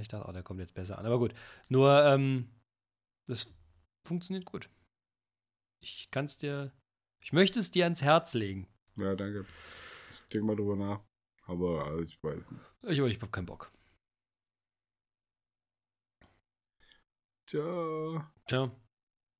Ich 0.00 0.08
dachte, 0.08 0.28
oh, 0.28 0.32
der 0.32 0.42
kommt 0.42 0.60
jetzt 0.60 0.74
besser 0.74 0.98
an. 0.98 1.06
Aber 1.06 1.18
gut. 1.18 1.34
Nur, 1.68 2.04
ähm, 2.04 2.48
das 3.26 3.54
funktioniert 4.04 4.44
gut. 4.44 4.68
Ich 5.80 6.10
kann 6.10 6.26
es 6.26 6.38
dir, 6.38 6.72
ich 7.20 7.32
möchte 7.32 7.58
es 7.58 7.70
dir 7.70 7.84
ans 7.84 8.02
Herz 8.02 8.34
legen. 8.34 8.68
Ja, 8.96 9.14
danke. 9.14 9.46
Ich 10.12 10.28
denke 10.28 10.46
mal 10.46 10.56
drüber 10.56 10.76
nach. 10.76 11.00
Aber 11.46 11.86
also, 11.86 12.02
ich 12.02 12.22
weiß 12.22 12.50
nicht. 12.50 12.62
Ich, 12.84 12.98
ich 12.98 13.20
habe 13.20 13.30
keinen 13.30 13.46
Bock. 13.46 13.72
Tja. 17.46 18.32
Tja, 18.46 18.70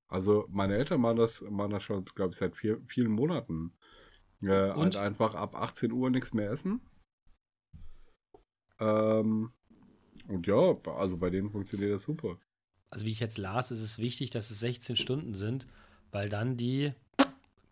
Also 0.09 0.47
meine 0.51 0.77
Eltern 0.77 1.01
machen 1.01 1.17
das, 1.17 1.41
machen 1.43 1.71
das 1.71 1.83
schon, 1.83 2.05
glaube 2.05 2.33
ich, 2.33 2.39
seit 2.39 2.57
vier, 2.57 2.81
vielen 2.87 3.13
Monaten. 3.13 3.75
Äh, 4.43 4.49
halt 4.49 4.77
Und? 4.77 4.97
einfach 4.97 5.35
ab 5.35 5.55
18 5.55 5.93
Uhr 5.93 6.11
nichts 6.11 6.35
mehr 6.35 6.51
essen. 6.51 6.81
Ähm, 8.81 9.53
und 10.33 10.47
ja, 10.47 10.77
also 10.87 11.17
bei 11.19 11.31
denen 11.31 11.51
funktioniert 11.51 11.93
das 11.93 12.05
super. 12.05 12.39
also 12.91 13.07
wie 13.07 13.11
ich 13.11 13.21
jetzt 13.21 13.39
las, 13.39 13.71
ist 13.71 13.83
es 13.83 13.99
wichtig, 13.99 14.31
dass 14.31 14.51
es 14.51 14.61
16 14.61 14.97
Stunden 14.97 15.35
sind, 15.35 15.67
weil 16.11 16.29
dann 16.29 16.57
die, 16.57 16.93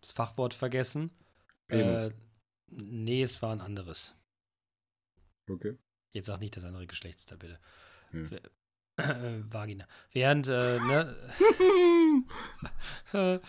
das 0.01 0.11
Fachwort 0.11 0.53
vergessen, 0.53 1.11
Penis. 1.67 2.05
äh, 2.05 2.11
nee, 2.69 3.23
es 3.23 3.41
war 3.41 3.51
ein 3.53 3.61
anderes. 3.61 4.15
Okay. 5.49 5.77
Jetzt 6.13 6.27
sag 6.27 6.39
nicht 6.39 6.55
das 6.57 6.63
andere 6.65 6.87
Geschlechtsteil, 6.87 7.37
bitte. 7.37 7.59
Ja. 8.13 8.37
Äh, 8.97 9.43
Vagina. 9.49 9.87
Während, 10.11 10.47
äh, 10.47 10.79
ne, 10.79 11.15
äh, 13.13 13.39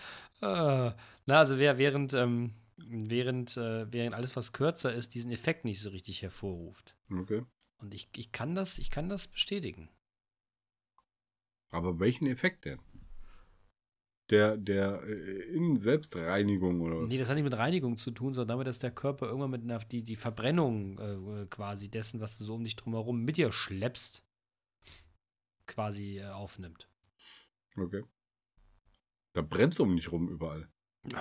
na, 0.41 1.39
also 1.39 1.57
wer, 1.59 1.77
während, 1.77 2.13
ähm, 2.13 2.53
während, 2.77 3.57
äh, 3.57 3.91
während 3.91 4.15
alles, 4.15 4.35
was 4.35 4.53
kürzer 4.53 4.93
ist, 4.93 5.13
diesen 5.13 5.31
Effekt 5.31 5.65
nicht 5.65 5.81
so 5.81 5.89
richtig 5.89 6.21
hervorruft. 6.21 6.95
Okay. 7.11 7.43
Und 7.83 7.93
ich, 7.93 8.07
ich 8.15 8.31
kann 8.31 8.55
das, 8.55 8.77
ich 8.77 8.89
kann 8.89 9.09
das 9.09 9.27
bestätigen. 9.27 9.89
Aber 11.69 11.99
welchen 11.99 12.27
Effekt 12.27 12.63
denn? 12.63 12.79
Der, 14.29 14.55
der 14.55 15.03
äh, 15.03 15.53
Innen-Selbstreinigung 15.53 16.79
oder 16.79 17.01
was? 17.01 17.09
Nee, 17.09 17.17
das 17.17 17.27
hat 17.27 17.35
nicht 17.35 17.43
mit 17.43 17.57
Reinigung 17.57 17.97
zu 17.97 18.11
tun, 18.11 18.31
sondern 18.31 18.55
damit, 18.55 18.67
dass 18.67 18.79
der 18.79 18.91
Körper 18.91 19.25
irgendwann 19.25 19.51
mit 19.51 19.63
einer, 19.63 19.79
die, 19.79 20.01
die 20.01 20.15
Verbrennung 20.15 20.97
äh, 20.97 21.45
quasi 21.47 21.89
dessen, 21.89 22.21
was 22.21 22.37
du 22.37 22.45
so 22.45 22.55
um 22.55 22.63
dich 22.63 22.77
drumherum 22.77 23.21
mit 23.25 23.35
dir 23.35 23.51
schleppst, 23.51 24.23
quasi 25.67 26.19
äh, 26.19 26.29
aufnimmt. 26.29 26.87
Okay. 27.75 28.03
Da 29.33 29.41
brennt 29.41 29.73
es 29.73 29.79
um 29.81 29.93
dich 29.93 30.09
rum 30.09 30.29
überall. 30.29 30.71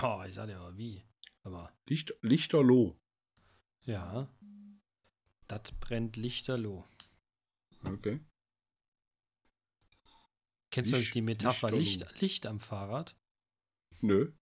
Oh, 0.00 0.22
ich 0.24 0.34
sag 0.34 0.46
dir 0.46 0.60
aber 0.60 0.76
wie. 0.76 1.02
Aber 1.42 1.72
Licht, 1.86 2.14
Lichterloh. 2.20 2.96
ja, 3.80 4.28
das 5.58 5.72
brennt 5.72 6.16
lichterloh. 6.16 6.84
Okay. 7.84 8.20
Kennst 10.70 10.90
du 10.90 10.96
eigentlich 10.96 11.06
Licht- 11.08 11.14
die 11.16 11.22
Metapher. 11.22 11.70
Licht, 11.70 12.20
Licht 12.20 12.46
am 12.46 12.60
Fahrrad? 12.60 13.14
Nö. 14.00 14.32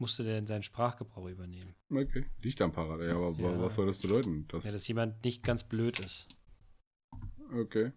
Musste 0.00 0.22
der 0.22 0.38
in 0.38 0.46
seinen 0.46 0.62
Sprachgebrauch 0.62 1.26
übernehmen. 1.26 1.74
Okay. 1.90 2.30
Licht 2.38 2.60
am 2.62 2.72
Fahrrad. 2.72 3.00
Ja, 3.02 3.16
aber 3.16 3.30
Ja. 3.32 3.60
was 3.60 3.74
soll 3.74 3.86
das 3.86 3.98
bedeuten? 3.98 4.46
Das, 4.48 4.64
Ja, 4.64 4.70
dass 4.70 4.86
jemand 4.86 5.24
nicht 5.24 5.42
ganz 5.42 5.64
blöd 5.68 5.98
ist. 6.00 6.36
okay. 7.52 7.92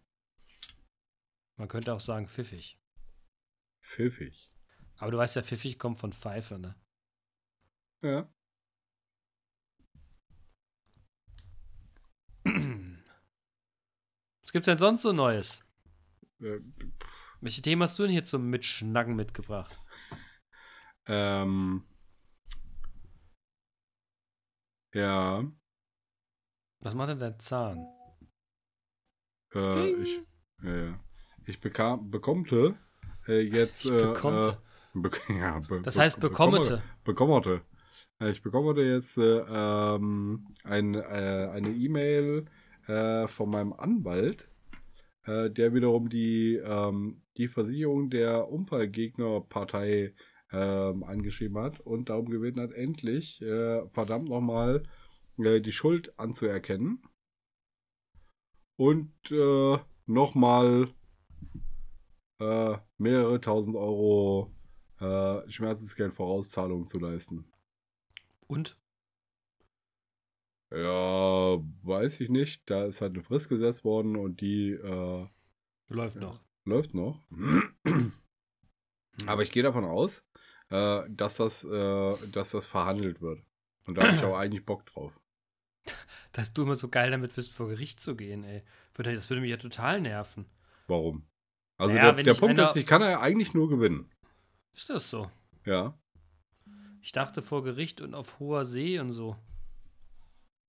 Man 1.58 1.68
könnte 1.68 1.94
auch 1.94 2.00
sagen 2.00 2.28
pfiffig. 2.28 2.80
Pfiffig. 3.84 4.52
Aber 4.98 5.12
du 5.12 5.18
weißt 5.18 5.36
ja, 5.36 5.44
pfiffig 5.44 5.78
kommt 5.78 6.00
von 6.00 6.12
Pfeife, 6.14 6.58
ne? 6.58 6.76
Ja. 8.04 8.34
Was 14.52 14.54
gibt's 14.54 14.66
denn 14.66 14.78
sonst 14.78 15.04
so 15.04 15.14
Neues? 15.14 15.64
Äh, 16.42 16.60
Welche 17.40 17.62
Themen 17.62 17.84
hast 17.84 17.98
du 17.98 18.04
denn 18.04 18.12
hier 18.12 18.26
zum 18.26 18.50
Mitschnacken 18.50 19.16
mitgebracht? 19.16 19.80
ähm. 21.08 21.86
Ja. 24.94 25.50
Was 26.82 26.96
macht 26.96 27.12
denn 27.12 27.20
dein 27.20 27.40
Zahn? 27.40 27.88
Äh, 29.56 29.92
ich, 29.94 30.22
ja, 30.64 30.76
ja. 30.76 31.00
ich 31.46 31.62
bekam, 31.62 32.12
bekommte 32.12 32.78
äh, 33.30 33.40
jetzt. 33.40 33.86
Ich 33.86 33.92
äh, 33.92 33.98
bekommte. 34.08 34.62
Äh, 34.94 35.00
bek 35.00 35.22
ja, 35.30 35.60
be 35.60 35.82
Das 35.82 35.96
be- 35.96 36.02
heißt 36.02 36.20
bekommete. 36.20 36.84
bekommerte. 37.06 37.62
Äh, 38.20 38.32
Ich 38.32 38.42
bekommte 38.42 38.82
jetzt 38.82 39.18
äh, 39.18 39.24
ähm, 39.48 40.46
ein, 40.66 40.98
eine 40.98 41.70
E-Mail 41.70 42.48
äh, 42.92 43.28
von 43.30 43.50
meinem 43.50 43.74
Anwalt, 43.74 44.50
äh, 45.24 45.50
der 45.50 45.74
wiederum 45.74 46.10
die, 46.10 46.56
ähm, 46.56 47.22
die 47.38 47.48
Versicherung 47.48 48.10
der 48.10 48.50
Unfallgegnerpartei 48.50 50.14
ähm, 50.52 51.04
angeschrieben 51.04 51.58
hat 51.58 51.80
und 51.80 52.10
darum 52.10 52.30
gebeten 52.30 52.60
hat, 52.60 52.74
endlich 52.74 53.42
äh, 53.42 53.88
verdammt 53.90 54.28
nochmal 54.28 54.84
äh, 55.38 55.62
die 55.62 55.72
Schuld 55.72 56.20
anzuerkennen 56.20 57.02
und 58.76 59.14
äh, 59.30 59.78
nochmal 60.06 60.90
äh, 62.40 62.78
mehrere 62.98 63.40
tausend 63.40 63.78
Euro 63.78 64.52
äh, 65.00 65.50
Schmerzensgeld-Vorauszahlung 65.50 66.90
zu 66.90 67.00
leisten. 67.00 67.46
Und? 68.48 68.81
Ja, 70.74 71.60
weiß 71.84 72.22
ich 72.22 72.30
nicht. 72.30 72.70
Da 72.70 72.86
ist 72.86 73.02
halt 73.02 73.14
eine 73.14 73.24
Frist 73.24 73.50
gesetzt 73.50 73.84
worden 73.84 74.16
und 74.16 74.42
die 74.42 74.72
äh, 74.72 75.28
Läuft 75.90 76.16
Ja. 76.16 76.22
noch. 76.22 76.40
läuft 76.66 76.94
noch. 76.94 77.20
Aber 79.28 79.44
ich 79.44 79.52
gehe 79.52 79.64
davon 79.64 79.84
aus, 79.84 80.24
äh, 80.70 81.02
dass, 81.10 81.36
das, 81.36 81.64
äh, 81.66 82.14
dass 82.32 82.52
das 82.52 82.66
verhandelt 82.68 83.22
wird. 83.22 83.42
Und 83.88 83.98
da 83.98 84.04
habe 84.08 84.16
ich 84.16 84.24
auch 84.24 84.38
eigentlich 84.38 84.66
Bock 84.66 84.86
drauf. 84.86 85.12
Dass 86.32 86.54
du 86.54 86.62
immer 86.64 86.76
so 86.76 86.88
geil 86.88 87.12
damit 87.12 87.36
bist, 87.36 87.52
vor 87.52 87.68
Gericht 87.68 88.00
zu 88.00 88.16
gehen, 88.16 88.44
ey. 88.44 88.64
Das 88.96 89.30
würde 89.30 89.42
mich 89.42 89.50
ja 89.50 89.58
total 89.58 90.00
nerven. 90.00 90.46
Warum? 90.88 91.26
Also 91.78 91.94
Naja, 91.94 92.12
der, 92.14 92.24
der 92.24 92.34
Punkt 92.36 92.58
einer- 92.60 92.70
ist, 92.70 92.76
ich 92.76 92.86
kann 92.86 93.02
ja 93.02 93.20
eigentlich 93.20 93.54
nur 93.54 93.68
gewinnen. 93.70 94.10
Ist 94.74 94.90
das 94.90 95.10
so? 95.10 95.30
Ja. 95.66 95.98
Ich 97.02 97.12
dachte 97.12 97.42
vor 97.42 97.64
Gericht 97.64 98.00
und 98.00 98.14
auf 98.14 98.40
hoher 98.40 98.64
See 98.64 99.00
und 99.00 99.10
so. 99.10 99.36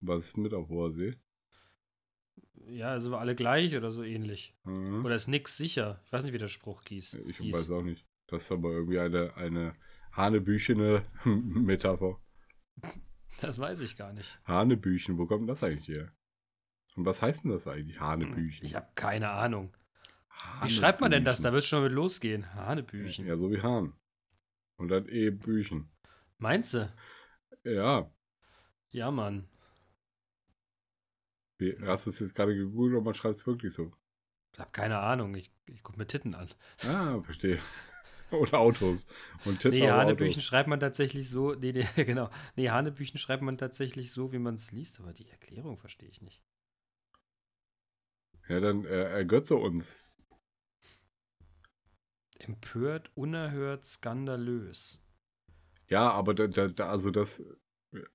Was 0.03 0.27
ist 0.27 0.37
mit 0.37 0.53
auf 0.53 0.69
hoher 0.69 0.93
See? 0.93 1.13
Ja, 2.67 2.99
sind 2.99 3.13
wir 3.13 3.19
alle 3.21 3.35
gleich 3.35 3.77
oder 3.77 3.91
so 3.91 4.03
ähnlich. 4.03 4.55
Mhm. 4.65 5.05
Oder 5.05 5.15
ist 5.15 5.29
nix 5.29 5.57
sicher? 5.57 6.01
Ich 6.07 6.13
weiß 6.13 6.25
nicht, 6.25 6.33
wie 6.33 6.39
der 6.39 6.49
Spruch 6.49 6.83
hieß. 6.89 7.15
Ich 7.27 7.39
hieß. 7.39 7.55
weiß 7.55 7.71
auch 7.71 7.83
nicht. 7.83 8.07
Das 8.27 8.45
ist 8.45 8.53
aber 8.53 8.71
irgendwie 8.71 8.99
eine, 8.99 9.35
eine 9.37 9.75
hanebüchene 10.13 11.05
Metapher. 11.25 12.21
Das 13.41 13.59
weiß 13.59 13.81
ich 13.81 13.97
gar 13.97 14.13
nicht. 14.13 14.39
Hanebüchen, 14.45 15.19
wo 15.19 15.27
kommt 15.27 15.49
das 15.49 15.65
eigentlich 15.65 15.89
her? 15.89 16.13
Und 16.97 17.05
was 17.07 17.23
heißt 17.23 17.45
denn 17.45 17.51
das 17.53 17.67
eigentlich, 17.67 17.99
Hanebüchen? 18.01 18.67
Ich 18.67 18.75
habe 18.75 18.89
keine 18.95 19.31
Ahnung. 19.31 19.75
Wie 20.63 20.69
schreibt 20.69 21.01
man 21.01 21.11
denn 21.11 21.25
das? 21.25 21.41
Da 21.41 21.53
wird 21.53 21.65
schon 21.65 21.83
mit 21.83 21.93
losgehen. 21.93 22.55
Hanebüchen. 22.55 23.27
Ja, 23.27 23.37
so 23.37 23.51
wie 23.51 23.63
Hahn. 23.63 23.95
Und 24.77 24.89
dann 24.89 25.09
eh 25.09 25.31
Büchen. 25.31 25.91
Meinst 26.39 26.75
du? 26.75 26.93
Ja, 27.65 28.11
Ja, 28.91 29.11
Mann. 29.11 29.47
Wie, 31.63 31.79
hast 31.87 32.07
du 32.07 32.11
es 32.11 32.19
jetzt 32.21 32.35
gerade 32.35 32.55
gegoogelt 32.57 32.99
und 32.99 33.05
man 33.05 33.15
schreibt 33.15 33.37
es 33.37 33.47
wirklich 33.47 33.73
so? 33.75 33.93
Ich 34.55 34.59
habe 34.61 34.71
keine 34.73 34.99
Ahnung. 35.01 35.35
Ich, 35.35 35.51
ich 35.67 35.83
gucke 35.83 35.99
mir 35.99 36.07
Titten 36.07 36.35
an. 36.35 36.49
Ah, 36.85 37.21
verstehe. 37.23 37.59
Oder 38.31 38.59
Autos. 38.61 39.07
Und 39.45 39.61
Tipps 39.61 39.79
Nee, 39.79 39.89
Hanebüchen 39.91 40.41
Autos. 40.41 40.43
schreibt 40.43 40.69
man 40.69 40.79
tatsächlich 40.81 41.29
so. 41.29 41.55
Nee, 41.55 41.73
nee, 41.73 41.87
genau. 42.05 42.31
Nee, 42.57 42.71
Hanebüchen 42.71 43.19
schreibt 43.19 43.43
man 43.43 43.59
tatsächlich 43.59 44.13
so, 44.13 44.33
wie 44.33 44.39
man 44.39 44.55
es 44.55 44.71
liest, 44.73 45.01
aber 45.01 45.13
die 45.13 45.29
Erklärung 45.29 45.77
verstehe 45.79 46.09
ich 46.09 46.23
nicht. 46.23 46.43
Ja, 48.49 48.61
dann 48.61 48.85
äh, 48.85 49.03
ergötze 49.15 49.57
uns. 49.57 49.97
Empört, 52.39 53.11
unerhört, 53.15 53.87
skandalös. 53.87 55.01
Ja, 55.89 56.11
aber 56.11 56.35
da, 56.35 56.47
da, 56.49 56.89
also 56.91 57.11
das, 57.11 57.43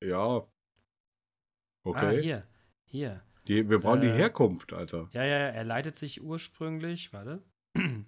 ja. 0.01 0.47
Ah, 1.91 2.11
Okay. 2.11 2.21
hier. 2.21 2.47
Hier. 2.85 3.21
Die, 3.47 3.69
wir 3.69 3.79
brauchen 3.79 4.01
die 4.01 4.07
Äh, 4.07 4.13
Herkunft, 4.13 4.73
Alter. 4.73 5.07
Ja, 5.11 5.23
ja, 5.23 5.37
er 5.37 5.63
leitet 5.63 5.95
sich 5.95 6.21
ursprünglich, 6.21 7.13
warte, 7.13 7.41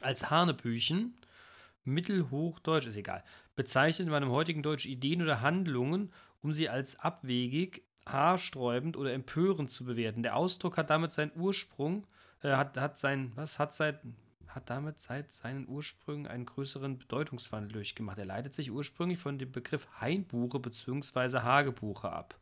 als 0.00 0.30
Hanebüchen, 0.30 1.16
Mittelhochdeutsch, 1.84 2.86
ist 2.86 2.96
egal, 2.96 3.24
bezeichnet 3.56 4.06
in 4.06 4.12
meinem 4.12 4.30
heutigen 4.30 4.62
Deutsch 4.62 4.86
Ideen 4.86 5.22
oder 5.22 5.40
Handlungen, 5.40 6.12
um 6.42 6.52
sie 6.52 6.68
als 6.68 6.98
abwegig, 6.98 7.84
haarsträubend 8.06 8.96
oder 8.96 9.12
empörend 9.12 9.70
zu 9.70 9.84
bewerten. 9.84 10.22
Der 10.22 10.36
Ausdruck 10.36 10.76
hat 10.76 10.90
damit 10.90 11.12
seinen 11.12 11.32
Ursprung, 11.34 12.06
äh, 12.42 12.52
hat, 12.52 12.76
hat 12.78 12.98
sein, 12.98 13.32
was, 13.34 13.58
hat 13.58 13.74
seit, 13.74 14.00
hat 14.46 14.70
damit 14.70 15.00
seit 15.00 15.32
seinen 15.32 15.68
Ursprüngen 15.68 16.26
einen 16.26 16.46
größeren 16.46 16.98
Bedeutungswandel 16.98 17.72
durchgemacht. 17.72 18.18
Er 18.18 18.26
leitet 18.26 18.54
sich 18.54 18.70
ursprünglich 18.70 19.18
von 19.18 19.38
dem 19.38 19.52
Begriff 19.52 19.88
Hainbuche 20.00 20.58
bzw. 20.58 21.40
Hagebuche 21.40 22.10
ab. 22.10 22.38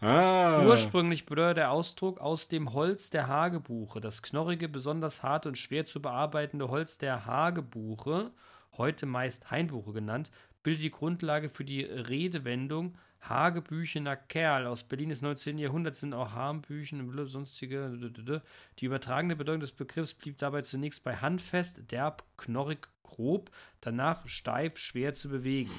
Ah. 0.00 0.64
Ursprünglich 0.64 1.26
bedeutet 1.26 1.58
der 1.58 1.70
Ausdruck 1.72 2.20
aus 2.20 2.48
dem 2.48 2.72
Holz 2.72 3.10
der 3.10 3.28
Hagebuche. 3.28 4.00
Das 4.00 4.22
knorrige, 4.22 4.66
besonders 4.66 5.22
harte 5.22 5.50
und 5.50 5.58
schwer 5.58 5.84
zu 5.84 6.00
bearbeitende 6.00 6.70
Holz 6.70 6.96
der 6.96 7.26
Hagebuche, 7.26 8.30
heute 8.78 9.04
meist 9.04 9.50
Hainbuche 9.50 9.92
genannt, 9.92 10.30
bildet 10.62 10.84
die 10.84 10.90
Grundlage 10.90 11.50
für 11.50 11.66
die 11.66 11.82
Redewendung 11.82 12.96
Hagebüchener 13.20 14.16
Kerl. 14.16 14.66
Aus 14.66 14.84
Berlin 14.84 15.10
des 15.10 15.20
19. 15.20 15.58
Jahrhunderts 15.58 16.00
sind 16.00 16.14
auch 16.14 16.32
Harmbüchen 16.32 17.06
und 17.06 17.26
sonstige. 17.26 18.40
Die 18.78 18.84
übertragene 18.86 19.36
Bedeutung 19.36 19.60
des 19.60 19.72
Begriffs 19.72 20.14
blieb 20.14 20.38
dabei 20.38 20.62
zunächst 20.62 21.04
bei 21.04 21.16
handfest, 21.16 21.92
derb, 21.92 22.24
knorrig, 22.38 22.88
grob, 23.02 23.50
danach 23.82 24.26
steif, 24.28 24.78
schwer 24.78 25.12
zu 25.12 25.28
bewegen. 25.28 25.70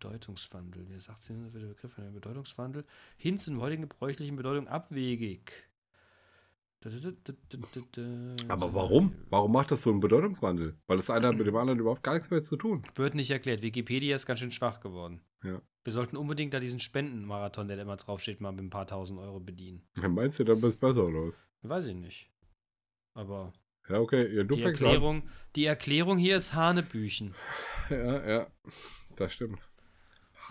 Bedeutungswandel. 0.00 0.86
Sie 0.98 1.32
denn, 1.34 1.52
wird 1.52 1.62
der 1.62 1.68
Begriff 1.68 1.98
einer 1.98 2.10
Bedeutungswandel 2.10 2.84
hin 3.16 3.38
zu 3.38 3.50
der 3.50 3.60
heutigen 3.60 3.82
gebräuchlichen 3.82 4.36
Bedeutung 4.36 4.66
abwegig. 4.66 5.52
Aber 8.48 8.72
warum? 8.72 9.14
Warum 9.28 9.52
macht 9.52 9.70
das 9.70 9.82
so 9.82 9.90
einen 9.90 10.00
Bedeutungswandel? 10.00 10.78
Weil 10.86 10.96
das 10.96 11.10
eine 11.10 11.28
hat 11.28 11.36
mit 11.36 11.46
dem 11.46 11.56
anderen 11.56 11.78
überhaupt 11.78 12.02
gar 12.02 12.14
nichts 12.14 12.30
mehr 12.30 12.42
zu 12.42 12.56
tun. 12.56 12.82
Wird 12.94 13.14
nicht 13.14 13.30
erklärt. 13.30 13.62
Wikipedia 13.62 14.16
ist 14.16 14.24
ganz 14.24 14.40
schön 14.40 14.50
schwach 14.50 14.80
geworden. 14.80 15.20
Ja. 15.44 15.60
Wir 15.84 15.92
sollten 15.92 16.16
unbedingt 16.16 16.54
da 16.54 16.60
diesen 16.60 16.80
Spendenmarathon, 16.80 17.68
der 17.68 17.76
da 17.76 17.82
immer 17.82 17.96
draufsteht, 17.96 18.40
mal 18.40 18.52
mit 18.52 18.64
ein 18.64 18.70
paar 18.70 18.86
tausend 18.86 19.20
Euro 19.20 19.40
bedienen. 19.40 19.82
Ja, 20.00 20.08
Meinst 20.08 20.38
du, 20.38 20.44
dann 20.44 20.60
bist 20.60 20.80
besser, 20.80 21.06
was? 21.12 21.34
Weiß 21.62 21.86
ich 21.86 21.94
nicht. 21.94 22.30
Aber 23.12 23.52
Ja, 23.88 23.98
okay. 23.98 24.34
Ja, 24.34 24.44
du 24.44 24.56
die. 24.56 24.62
Erklärung, 24.62 25.28
die 25.56 25.66
Erklärung 25.66 26.16
hier 26.16 26.38
ist 26.38 26.54
Hanebüchen. 26.54 27.34
Ja, 27.90 28.28
ja. 28.28 28.46
Das 29.16 29.34
stimmt. 29.34 29.58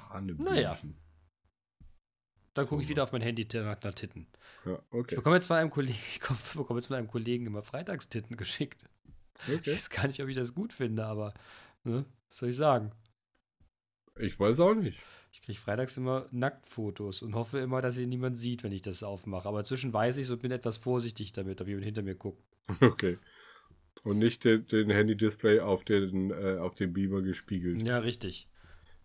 Hanebüchen. 0.09 0.45
Naja. 0.45 0.77
Dann 2.53 2.65
So, 2.65 2.69
gucke 2.69 2.83
ich 2.83 2.89
wieder 2.89 3.03
auf 3.03 3.11
mein 3.11 3.21
Handy 3.21 3.47
nach 3.53 3.81
nach 3.81 3.93
Titten. 3.93 4.27
Ja, 4.65 4.79
Ich 4.91 4.93
okay. 4.93 5.15
bekomme 5.15 5.35
jetzt 5.35 5.47
von 5.47 5.57
einem 5.57 5.69
Kollegen, 5.69 5.97
ich 6.13 6.19
bekomme 6.19 6.79
jetzt 6.79 6.87
von 6.87 6.97
einem 6.97 7.07
Kollegen 7.07 7.45
immer 7.45 7.63
Freitagstitten 7.63 8.37
geschickt. 8.37 8.83
Ich 9.47 9.55
okay. 9.55 9.71
weiß 9.73 9.89
gar 9.89 10.07
nicht, 10.07 10.21
ob 10.21 10.27
ich 10.29 10.35
das 10.35 10.53
gut 10.53 10.73
finde, 10.73 11.05
aber 11.05 11.33
ne, 11.83 12.05
was 12.29 12.37
soll 12.39 12.49
ich 12.49 12.55
sagen? 12.55 12.91
Ich 14.17 14.39
weiß 14.39 14.59
auch 14.59 14.75
nicht. 14.75 14.99
Ich 15.31 15.41
kriege 15.41 15.57
freitags 15.59 15.95
immer 15.97 16.27
Nacktfotos 16.31 17.21
und 17.21 17.35
hoffe 17.35 17.59
immer, 17.59 17.81
dass 17.81 17.95
sie 17.95 18.07
niemand 18.07 18.37
sieht, 18.37 18.63
wenn 18.63 18.71
ich 18.71 18.81
das 18.81 19.03
aufmache. 19.03 19.47
Aber 19.47 19.63
zwischen 19.63 19.93
weiß 19.93 20.17
ich 20.17 20.29
und 20.29 20.41
bin 20.41 20.51
etwas 20.51 20.77
vorsichtig 20.77 21.31
damit, 21.31 21.61
ob 21.61 21.67
jemand 21.67 21.85
hinter 21.85 22.01
mir 22.01 22.15
guckt. 22.15 22.43
Okay. 22.81 23.17
Und 24.03 24.17
nicht 24.19 24.43
den, 24.45 24.65
den 24.67 24.89
Handy-Display 24.89 25.59
auf 25.59 25.83
den, 25.83 26.31
äh, 26.31 26.57
auf 26.59 26.75
den 26.75 26.93
Beamer 26.93 27.21
gespiegelt. 27.21 27.81
Ja, 27.85 27.99
richtig. 27.99 28.47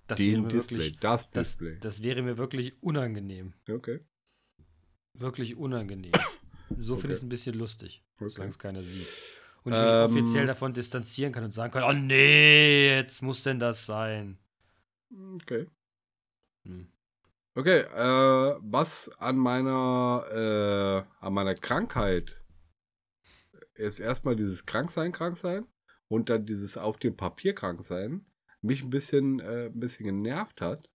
Das 0.07 0.19
wäre 0.21 0.33
den 0.33 0.43
mir 0.43 0.49
Display, 0.49 0.79
wirklich, 0.79 0.99
das 1.01 1.31
das, 1.31 1.57
Display. 1.57 1.79
das 1.81 2.03
wäre 2.03 2.23
mir 2.23 2.37
wirklich 2.39 2.83
unangenehm. 2.83 3.55
Okay. 3.71 4.01
Wirklich 5.15 5.57
unangenehm. 5.57 6.13
So 6.79 6.97
finde 6.97 7.13
ich 7.15 7.19
es 7.19 7.23
ein 7.23 7.29
bisschen 7.29 7.55
lustig, 7.57 8.03
Okay. 8.17 8.29
solange 8.31 8.51
es 8.51 8.59
keiner 8.59 8.83
sieht. 8.83 9.07
Und 9.65 9.73
ich 9.73 9.79
Ähm, 9.79 10.13
mich 10.13 10.23
offiziell 10.23 10.47
davon 10.47 10.73
distanzieren 10.75 11.33
kann 11.33 11.45
und 11.45 11.53
sagen 11.53 11.73
kann, 11.73 11.85
oh 11.85 11.93
nee, 11.99 12.89
jetzt 12.91 13.23
muss 13.23 13.43
denn 13.45 13.59
das 13.59 13.87
sein. 13.87 14.39
Okay. 15.37 15.69
Hm. 16.65 16.89
Okay, 17.55 17.81
äh, 17.81 18.59
was 18.61 19.09
an 19.19 19.37
meiner, 19.39 20.27
äh, 20.31 21.25
an 21.25 21.33
meiner 21.33 21.55
Krankheit 21.55 22.45
ist 23.75 24.01
erstmal 24.01 24.37
dieses 24.37 24.67
Kranksein, 24.67 25.13
Kranksein 25.13 25.67
und 26.09 26.29
dann 26.31 26.45
dieses 26.47 26.77
auf 26.77 26.99
dem 26.99 27.17
Papier 27.17 27.55
Kranksein 27.55 28.27
mich 28.65 28.83
ein 28.83 28.91
bisschen, 28.91 29.41
äh, 29.41 29.67
ein 29.67 29.79
bisschen 29.79 30.07
genervt 30.07 30.61
hat, 30.61 30.91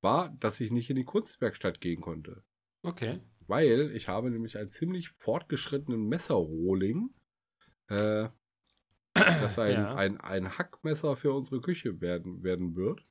war, 0.00 0.30
dass 0.40 0.60
ich 0.60 0.70
nicht 0.70 0.90
in 0.90 0.96
die 0.96 1.04
Kunstwerkstatt 1.04 1.80
gehen 1.80 2.00
konnte. 2.00 2.44
Okay. 2.82 3.20
Weil 3.46 3.92
ich 3.94 4.08
habe 4.08 4.30
nämlich 4.30 4.58
einen 4.58 4.70
ziemlich 4.70 5.10
fortgeschrittenen 5.10 6.08
Messerrohling, 6.08 7.10
äh, 7.88 8.28
das 9.14 9.58
ein, 9.58 9.72
Ja. 9.72 9.94
ein, 9.94 10.20
ein 10.20 10.58
Hackmesser 10.58 11.16
für 11.16 11.32
unsere 11.32 11.60
Küche 11.60 12.00
werden, 12.00 12.42
werden 12.42 12.74
wird. 12.76 13.06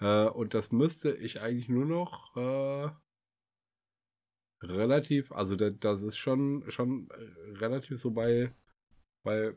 Äh, 0.00 0.28
und 0.28 0.54
das 0.54 0.72
müsste 0.72 1.14
ich 1.14 1.40
eigentlich 1.40 1.68
nur 1.68 1.84
noch 1.84 2.36
äh, 2.36 2.90
relativ, 4.62 5.32
also 5.32 5.56
da, 5.56 5.70
das 5.70 6.02
ist 6.02 6.16
schon, 6.16 6.64
schon 6.70 7.08
äh, 7.10 7.58
relativ 7.58 8.00
so 8.00 8.12
bei, 8.12 8.54
bei 9.24 9.54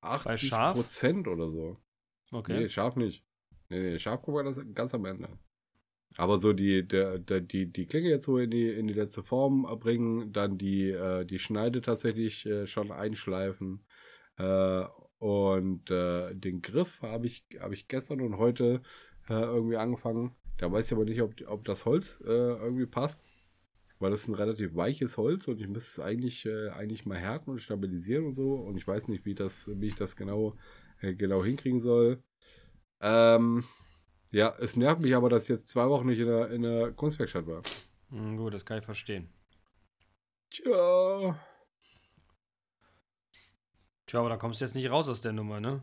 80 0.00 0.48
scharf? 0.48 0.76
Prozent 0.76 1.28
oder 1.28 1.50
so. 1.50 1.80
Okay. 2.32 2.60
Nee, 2.60 2.68
scharf 2.68 2.96
nicht. 2.96 3.24
Nee, 3.68 3.80
nee, 3.80 3.98
scharf 3.98 4.22
guck 4.22 4.34
mal 4.34 4.44
das 4.44 4.60
ganz 4.74 4.94
am 4.94 5.04
Ende. 5.04 5.28
Aber 6.16 6.38
so 6.38 6.52
die, 6.52 6.86
der, 6.86 7.18
der, 7.18 7.40
die, 7.40 7.66
die 7.66 7.86
Klinge 7.86 8.08
jetzt 8.08 8.24
so 8.24 8.38
in 8.38 8.50
die, 8.50 8.68
in 8.68 8.86
die 8.88 8.94
letzte 8.94 9.22
Form 9.22 9.62
bringen, 9.80 10.32
dann 10.32 10.58
die, 10.58 10.90
äh, 10.90 11.24
die 11.24 11.38
Schneide 11.38 11.80
tatsächlich 11.80 12.46
äh, 12.46 12.66
schon 12.66 12.90
einschleifen. 12.90 13.84
Äh, 14.36 14.84
und 15.18 15.90
äh, 15.90 16.34
den 16.34 16.62
Griff 16.62 17.00
habe 17.02 17.26
ich, 17.26 17.44
hab 17.60 17.72
ich 17.72 17.88
gestern 17.88 18.20
und 18.20 18.38
heute 18.38 18.82
äh, 19.28 19.34
irgendwie 19.34 19.76
angefangen. 19.76 20.34
Da 20.56 20.70
weiß 20.70 20.86
ich 20.86 20.92
aber 20.92 21.04
nicht, 21.04 21.22
ob, 21.22 21.34
ob 21.46 21.64
das 21.64 21.86
Holz 21.86 22.20
äh, 22.24 22.28
irgendwie 22.28 22.86
passt. 22.86 23.52
Weil 23.98 24.10
das 24.10 24.22
ist 24.22 24.28
ein 24.28 24.34
relativ 24.34 24.74
weiches 24.74 25.18
Holz 25.18 25.46
und 25.46 25.60
ich 25.60 25.68
müsste 25.68 26.00
es 26.00 26.06
eigentlich, 26.06 26.48
eigentlich 26.48 27.04
mal 27.04 27.18
härten 27.18 27.50
und 27.50 27.58
stabilisieren 27.60 28.24
und 28.24 28.34
so. 28.34 28.54
Und 28.54 28.78
ich 28.78 28.88
weiß 28.88 29.08
nicht, 29.08 29.26
wie, 29.26 29.34
das, 29.34 29.68
wie 29.74 29.88
ich 29.88 29.94
das 29.94 30.16
genau, 30.16 30.56
genau 31.00 31.42
hinkriegen 31.44 31.80
soll. 31.80 32.22
Ähm, 33.00 33.64
ja, 34.30 34.54
es 34.58 34.76
nervt 34.76 35.00
mich 35.00 35.14
aber, 35.16 35.28
dass 35.28 35.44
ich 35.44 35.48
jetzt 35.48 35.68
zwei 35.68 35.88
Wochen 35.88 36.06
nicht 36.06 36.20
in 36.20 36.26
der, 36.26 36.50
in 36.50 36.62
der 36.62 36.92
Kunstwerkstatt 36.92 37.46
war. 37.46 37.62
Hm, 38.10 38.36
gut, 38.36 38.54
das 38.54 38.64
kann 38.64 38.78
ich 38.78 38.84
verstehen. 38.84 39.28
Tja. 40.50 41.38
Tja, 44.06 44.20
aber 44.20 44.28
da 44.28 44.36
kommst 44.36 44.60
du 44.60 44.64
jetzt 44.64 44.74
nicht 44.74 44.90
raus 44.90 45.08
aus 45.08 45.20
der 45.20 45.32
Nummer, 45.32 45.60
ne? 45.60 45.82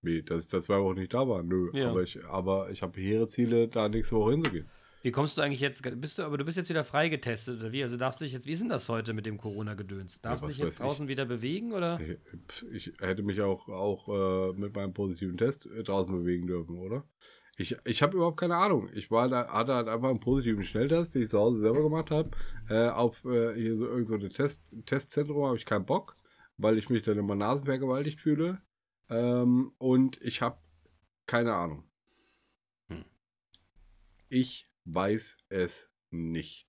Wie, 0.00 0.22
dass 0.22 0.44
ich 0.44 0.48
da 0.48 0.62
zwei 0.62 0.80
Wochen 0.80 0.98
nicht 0.98 1.12
da 1.12 1.28
war? 1.28 1.42
Nö. 1.42 1.70
Ja. 1.74 1.90
Aber 1.90 2.02
ich, 2.02 2.24
aber 2.24 2.70
ich 2.70 2.82
habe 2.82 3.00
hehre 3.00 3.28
Ziele, 3.28 3.68
da 3.68 3.88
nächste 3.88 4.16
Woche 4.16 4.32
hinzugehen. 4.32 4.68
Wie 5.02 5.12
kommst 5.12 5.38
du 5.38 5.42
eigentlich 5.42 5.60
jetzt? 5.60 5.82
Bist 6.00 6.18
du, 6.18 6.24
aber 6.24 6.38
du 6.38 6.44
bist 6.44 6.56
jetzt 6.56 6.70
wieder 6.70 6.84
freigetestet 6.84 7.60
oder 7.60 7.72
wie? 7.72 7.82
Also 7.82 7.96
darfst 7.96 8.20
du 8.20 8.24
dich 8.24 8.32
jetzt, 8.32 8.46
wie 8.46 8.52
ist 8.52 8.62
denn 8.62 8.68
das 8.68 8.88
heute 8.88 9.14
mit 9.14 9.26
dem 9.26 9.38
Corona-Gedöns? 9.38 10.20
Darfst 10.20 10.42
du 10.42 10.48
was 10.48 10.54
dich 10.54 10.58
jetzt 10.58 10.66
weiß 10.66 10.74
ich. 10.74 10.80
draußen 10.80 11.08
wieder 11.08 11.24
bewegen 11.24 11.72
oder? 11.72 12.00
Ich, 12.72 12.92
hätte 12.98 13.22
mich 13.22 13.40
auch, 13.42 13.68
auch 13.68 14.08
äh, 14.08 14.52
mit 14.58 14.74
meinem 14.74 14.92
positiven 14.94 15.36
Test 15.36 15.66
äh, 15.66 15.84
draußen 15.84 16.12
bewegen 16.12 16.48
dürfen, 16.48 16.78
oder? 16.78 17.04
Ich, 17.56 17.76
ich 17.84 18.02
habe 18.02 18.16
überhaupt 18.16 18.38
keine 18.38 18.56
Ahnung. 18.56 18.88
Ich 18.92 19.10
war 19.10 19.28
da, 19.28 19.48
hatte 19.48 19.74
halt 19.74 19.88
einfach 19.88 20.10
einen 20.10 20.20
positiven 20.20 20.64
Schnelltest, 20.64 21.14
den 21.14 21.22
ich 21.22 21.30
zu 21.30 21.38
Hause 21.38 21.60
selber 21.60 21.82
gemacht 21.82 22.10
habe. 22.10 22.30
Äh, 22.68 22.88
auf 22.88 23.24
äh, 23.24 23.54
hier 23.54 23.76
so 23.76 23.86
irgend 23.86 24.08
so 24.08 24.16
Test, 24.28 24.72
Testzentrum 24.86 25.44
habe 25.44 25.56
ich 25.56 25.64
keinen 25.64 25.86
Bock, 25.86 26.16
weil 26.56 26.78
ich 26.78 26.90
mich 26.90 27.02
dann 27.02 27.18
immer 27.18 27.34
nasenvergewaltigt 27.34 28.20
fühle. 28.20 28.62
Ähm, 29.10 29.72
und 29.78 30.20
ich 30.22 30.42
habe 30.42 30.58
keine 31.26 31.54
Ahnung. 31.54 31.84
Hm. 32.88 33.04
Ich 34.28 34.67
weiß 34.94 35.38
es 35.48 35.90
nicht. 36.10 36.68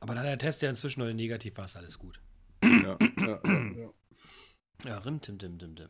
Aber 0.00 0.14
da 0.14 0.22
der 0.22 0.38
Test 0.38 0.62
ja 0.62 0.70
inzwischen 0.70 1.02
heute 1.02 1.14
negativ 1.14 1.56
war, 1.58 1.66
ist 1.66 1.76
alles 1.76 1.98
gut. 1.98 2.20
Ja, 2.62 2.96
ja, 3.18 3.40
ja, 3.44 3.72
ja. 3.72 3.94
Ja, 4.84 4.98
rim, 4.98 5.20
tim, 5.20 5.38
tim, 5.38 5.58
tim, 5.58 5.76
tim. 5.76 5.88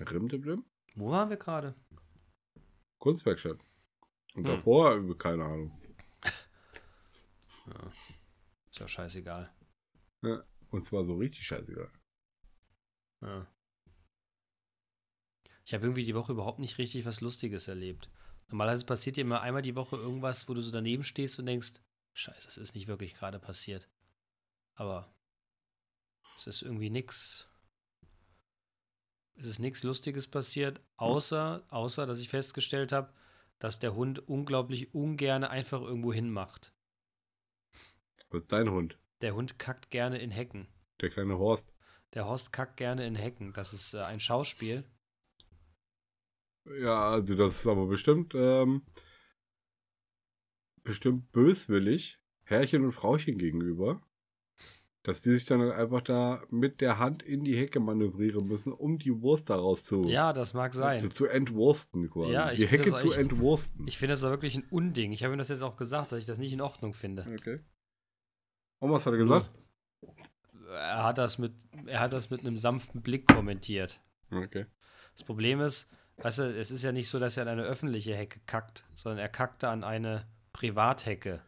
Rimdibdim? 0.00 0.64
Wo 0.94 1.10
waren 1.10 1.28
wir 1.30 1.36
gerade? 1.36 1.74
Kunstwerkstatt. 2.98 3.64
Und 4.34 4.44
Hm. 4.46 4.56
davor, 4.56 5.18
keine 5.18 5.44
Ahnung. 5.44 5.80
Ist 8.70 8.78
ja 8.80 8.88
scheißegal. 8.88 9.52
Und 10.70 10.86
zwar 10.86 11.04
so 11.04 11.16
richtig 11.16 11.46
scheißegal. 11.46 11.90
Ja. 13.22 13.46
Ich 15.64 15.74
habe 15.74 15.84
irgendwie 15.84 16.04
die 16.04 16.14
Woche 16.14 16.32
überhaupt 16.32 16.58
nicht 16.58 16.78
richtig 16.78 17.04
was 17.04 17.20
Lustiges 17.20 17.68
erlebt. 17.68 18.10
Normalerweise 18.50 18.84
passiert 18.84 19.16
dir 19.16 19.22
immer 19.22 19.40
einmal 19.40 19.62
die 19.62 19.76
Woche 19.76 19.96
irgendwas, 19.96 20.48
wo 20.48 20.54
du 20.54 20.60
so 20.60 20.70
daneben 20.70 21.02
stehst 21.02 21.38
und 21.38 21.46
denkst, 21.46 21.74
scheiße, 22.14 22.48
es 22.48 22.56
ist 22.56 22.74
nicht 22.74 22.88
wirklich 22.88 23.14
gerade 23.14 23.38
passiert. 23.38 23.88
Aber 24.74 25.12
es 26.38 26.46
ist 26.46 26.62
irgendwie 26.62 26.90
nichts. 26.90 27.48
Es 29.36 29.46
ist 29.46 29.58
nichts 29.58 29.82
Lustiges 29.84 30.28
passiert, 30.28 30.80
außer, 30.96 31.64
außer, 31.68 32.06
dass 32.06 32.20
ich 32.20 32.28
festgestellt 32.28 32.92
habe, 32.92 33.12
dass 33.58 33.78
der 33.78 33.94
Hund 33.94 34.28
unglaublich 34.28 34.94
ungern 34.94 35.44
einfach 35.44 35.80
irgendwo 35.80 36.12
hinmacht. 36.12 36.74
Was 38.30 38.42
ist 38.42 38.52
dein 38.52 38.70
Hund? 38.70 38.98
Der 39.20 39.34
Hund 39.34 39.58
kackt 39.58 39.90
gerne 39.90 40.18
in 40.18 40.30
Hecken. 40.30 40.66
Der 41.00 41.10
kleine 41.10 41.38
Horst. 41.38 41.72
Der 42.14 42.26
Horst 42.26 42.52
kackt 42.52 42.76
gerne 42.76 43.06
in 43.06 43.14
Hecken. 43.14 43.52
Das 43.52 43.72
ist 43.72 43.94
äh, 43.94 44.00
ein 44.00 44.20
Schauspiel. 44.20 44.84
Ja, 46.80 47.10
also 47.10 47.34
das 47.34 47.56
ist 47.56 47.66
aber 47.66 47.86
bestimmt, 47.86 48.34
ähm, 48.34 48.82
bestimmt 50.82 51.30
böswillig 51.32 52.18
Herrchen 52.44 52.84
und 52.84 52.92
Frauchen 52.92 53.38
gegenüber. 53.38 54.02
Dass 55.02 55.22
die 55.22 55.30
sich 55.30 55.46
dann 55.46 55.62
einfach 55.72 56.02
da 56.02 56.42
mit 56.50 56.82
der 56.82 56.98
Hand 56.98 57.22
in 57.22 57.42
die 57.42 57.56
Hecke 57.56 57.80
manövrieren 57.80 58.46
müssen, 58.46 58.70
um 58.70 58.98
die 58.98 59.22
Wurst 59.22 59.48
daraus 59.48 59.82
zu, 59.82 60.04
Ja, 60.04 60.34
das 60.34 60.52
mag 60.52 60.74
sein. 60.74 61.10
zu 61.10 61.24
entwursten 61.24 62.10
quasi. 62.10 62.32
Ja, 62.32 62.52
ich 62.52 62.58
die 62.58 62.66
Hecke 62.66 62.92
zu 62.94 63.06
echt- 63.08 63.16
entwursten. 63.18 63.86
Ich 63.88 63.96
finde 63.96 64.12
das 64.12 64.20
da 64.20 64.28
wirklich 64.28 64.56
ein 64.56 64.64
Unding. 64.70 65.12
Ich 65.12 65.24
habe 65.24 65.34
ihm 65.34 65.38
das 65.38 65.48
jetzt 65.48 65.62
auch 65.62 65.76
gesagt, 65.78 66.12
dass 66.12 66.18
ich 66.18 66.26
das 66.26 66.38
nicht 66.38 66.52
in 66.52 66.60
Ordnung 66.60 66.92
finde. 66.92 67.26
okay. 67.32 67.60
Und 68.78 68.90
was 68.92 69.06
hat 69.06 69.14
er 69.14 69.18
gesagt? 69.18 69.50
Er 70.68 71.02
hat 71.04 71.16
das 71.16 71.38
mit, 71.38 71.54
er 71.86 72.00
hat 72.00 72.12
das 72.12 72.28
mit 72.30 72.40
einem 72.40 72.58
sanften 72.58 73.00
Blick 73.02 73.26
kommentiert. 73.26 74.00
Okay. 74.30 74.66
Das 75.14 75.24
Problem 75.24 75.60
ist, 75.62 75.88
weißt 76.22 76.38
du, 76.38 76.42
es 76.58 76.70
ist 76.70 76.82
ja 76.82 76.92
nicht 76.92 77.08
so, 77.08 77.18
dass 77.18 77.36
er 77.36 77.42
an 77.44 77.48
eine 77.50 77.62
öffentliche 77.62 78.14
Hecke 78.14 78.40
kackt, 78.46 78.84
sondern 78.94 79.18
er 79.18 79.28
kackte 79.28 79.68
an 79.68 79.84
eine 79.84 80.24
Privathecke. 80.52 81.40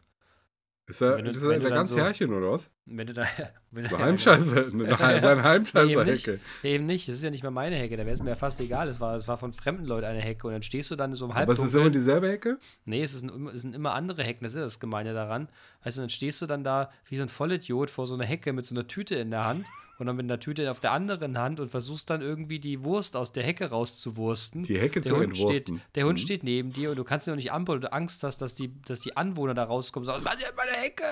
Ist 0.85 0.99
er, 1.01 1.15
Wenn 1.15 1.23
du- 1.25 1.31
ist 1.31 1.41
er 1.41 1.49
der 1.51 1.59
dann 1.61 1.69
ganz 1.71 1.91
so- 1.91 1.97
Herrchen 1.97 2.33
oder 2.33 2.51
was? 2.51 2.69
Wenn 2.85 3.07
du 3.07 3.13
da. 3.13 3.25
Wenn 3.71 3.85
Eine 3.87 3.97
Heimscheiße, 3.99 4.65
eine, 4.73 4.99
eine 4.99 5.17
Eben 5.17 5.23
nicht. 5.33 5.43
Heimscheißer-Hecke. 5.43 6.39
Eben 6.63 6.85
nicht, 6.85 7.07
es 7.07 7.15
ist 7.15 7.23
ja 7.23 7.29
nicht 7.29 7.41
mal 7.43 7.51
meine 7.51 7.77
Hecke, 7.77 7.95
da 7.95 8.03
wäre 8.05 8.13
es 8.13 8.21
mir 8.21 8.31
ja 8.31 8.35
fast 8.35 8.59
egal. 8.59 8.89
Es 8.89 8.99
war, 8.99 9.15
es 9.15 9.25
war 9.29 9.37
von 9.37 9.53
fremden 9.53 9.85
Leuten 9.85 10.05
eine 10.07 10.19
Hecke 10.19 10.45
und 10.45 10.51
dann 10.53 10.61
stehst 10.61 10.91
du 10.91 10.97
dann 10.97 11.13
so 11.13 11.23
einem 11.25 11.37
Aber 11.37 11.53
es 11.53 11.59
ist 11.59 11.73
immer 11.73 11.89
dieselbe 11.89 12.27
Hecke? 12.29 12.57
Nee, 12.83 13.01
es, 13.01 13.13
ist 13.13 13.23
ein, 13.23 13.47
es 13.47 13.61
sind 13.61 13.73
immer 13.73 13.93
andere 13.93 14.23
Hecken, 14.23 14.43
das 14.43 14.55
ist 14.55 14.61
das 14.61 14.79
Gemeine 14.81 15.13
daran. 15.13 15.47
Weißt 15.85 15.97
du, 15.97 16.01
dann 16.01 16.09
stehst 16.09 16.41
du 16.41 16.47
dann 16.47 16.65
da 16.65 16.91
wie 17.07 17.15
so 17.15 17.23
ein 17.23 17.29
Vollidiot 17.29 17.89
vor 17.89 18.05
so 18.05 18.13
einer 18.15 18.25
Hecke 18.25 18.51
mit 18.51 18.65
so 18.65 18.75
einer 18.75 18.85
Tüte 18.85 19.15
in 19.15 19.31
der 19.31 19.45
Hand 19.45 19.65
und 19.99 20.07
dann 20.07 20.15
mit 20.15 20.25
einer 20.25 20.39
Tüte 20.39 20.69
auf 20.71 20.79
der 20.79 20.91
anderen 20.91 21.37
Hand 21.37 21.59
und 21.59 21.69
versuchst 21.69 22.09
dann 22.09 22.21
irgendwie 22.21 22.59
die 22.59 22.83
Wurst 22.83 23.15
aus 23.15 23.31
der 23.31 23.43
Hecke 23.43 23.69
rauszuwursten. 23.69 24.63
Die 24.63 24.79
Hecke 24.79 25.01
der 25.01 25.11
zu 25.13 25.17
Hund 25.17 25.35
steht, 25.37 25.47
entwursten. 25.69 25.81
Der 25.95 26.05
Hund 26.05 26.19
Mhm. 26.19 26.23
steht 26.23 26.43
neben 26.43 26.73
dir 26.73 26.89
und 26.91 26.97
du 26.97 27.03
kannst 27.03 27.27
dir 27.27 27.31
noch 27.31 27.35
nicht 27.37 27.51
weil 27.51 27.79
du 27.79 27.91
Angst 27.93 28.23
hast, 28.23 28.41
dass 28.41 28.55
die, 28.55 28.73
dass 28.83 28.99
die 29.01 29.15
Anwohner 29.17 29.53
da 29.53 29.63
rauskommen 29.65 30.07
und 30.07 30.13
sagen, 30.13 30.25
was 30.25 30.39
ist 30.41 30.53
meine 30.57 30.71
Hecke? 30.71 31.03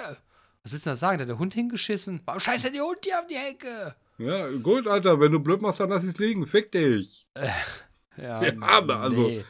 Was 0.63 0.72
willst 0.74 0.86
du 0.86 0.89
da 0.91 0.96
sagen? 0.96 1.17
Da 1.17 1.24
hat 1.24 1.30
der 1.30 1.39
Hund 1.39 1.54
hingeschissen. 1.54 2.22
Warum 2.26 2.39
scheißt 2.39 2.65
denn 2.65 2.74
der 2.74 2.84
Hund 2.84 2.98
hier 3.04 3.20
auf 3.20 3.28
die 3.28 3.36
Hecke? 3.36 3.96
Ja, 4.17 4.50
gut, 4.52 4.86
Alter, 4.88 5.20
wenn 5.20 5.32
du 5.32 5.39
blöd 5.39 5.62
machst, 5.62 5.80
dann 5.80 5.89
lass 5.89 6.04
es 6.04 6.17
liegen. 6.20 6.46
Fick 6.46 6.72
dich. 6.72 7.26
Ja, 8.17 8.41
Ja, 8.44 8.54
aber 8.62 9.00
also- 9.00 9.28
Nee. 9.28 9.44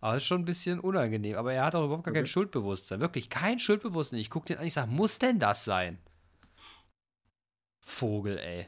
Aber 0.00 0.16
ist 0.16 0.24
schon 0.24 0.40
ein 0.42 0.44
bisschen 0.44 0.80
unangenehm. 0.80 1.36
Aber 1.36 1.52
er 1.52 1.64
hat 1.64 1.76
auch 1.76 1.84
überhaupt 1.84 2.02
gar 2.02 2.12
kein 2.12 2.24
Okay. 2.24 2.30
Schuldbewusstsein. 2.30 3.00
Wirklich 3.00 3.30
kein 3.30 3.60
Schuldbewusstsein. 3.60 4.18
Ich 4.18 4.30
gucke 4.30 4.46
den 4.46 4.58
an, 4.58 4.66
ich 4.66 4.72
sage, 4.72 4.90
muss 4.90 5.20
denn 5.20 5.38
das 5.38 5.64
sein? 5.64 5.98
Vogel, 7.82 8.38
ey. 8.38 8.66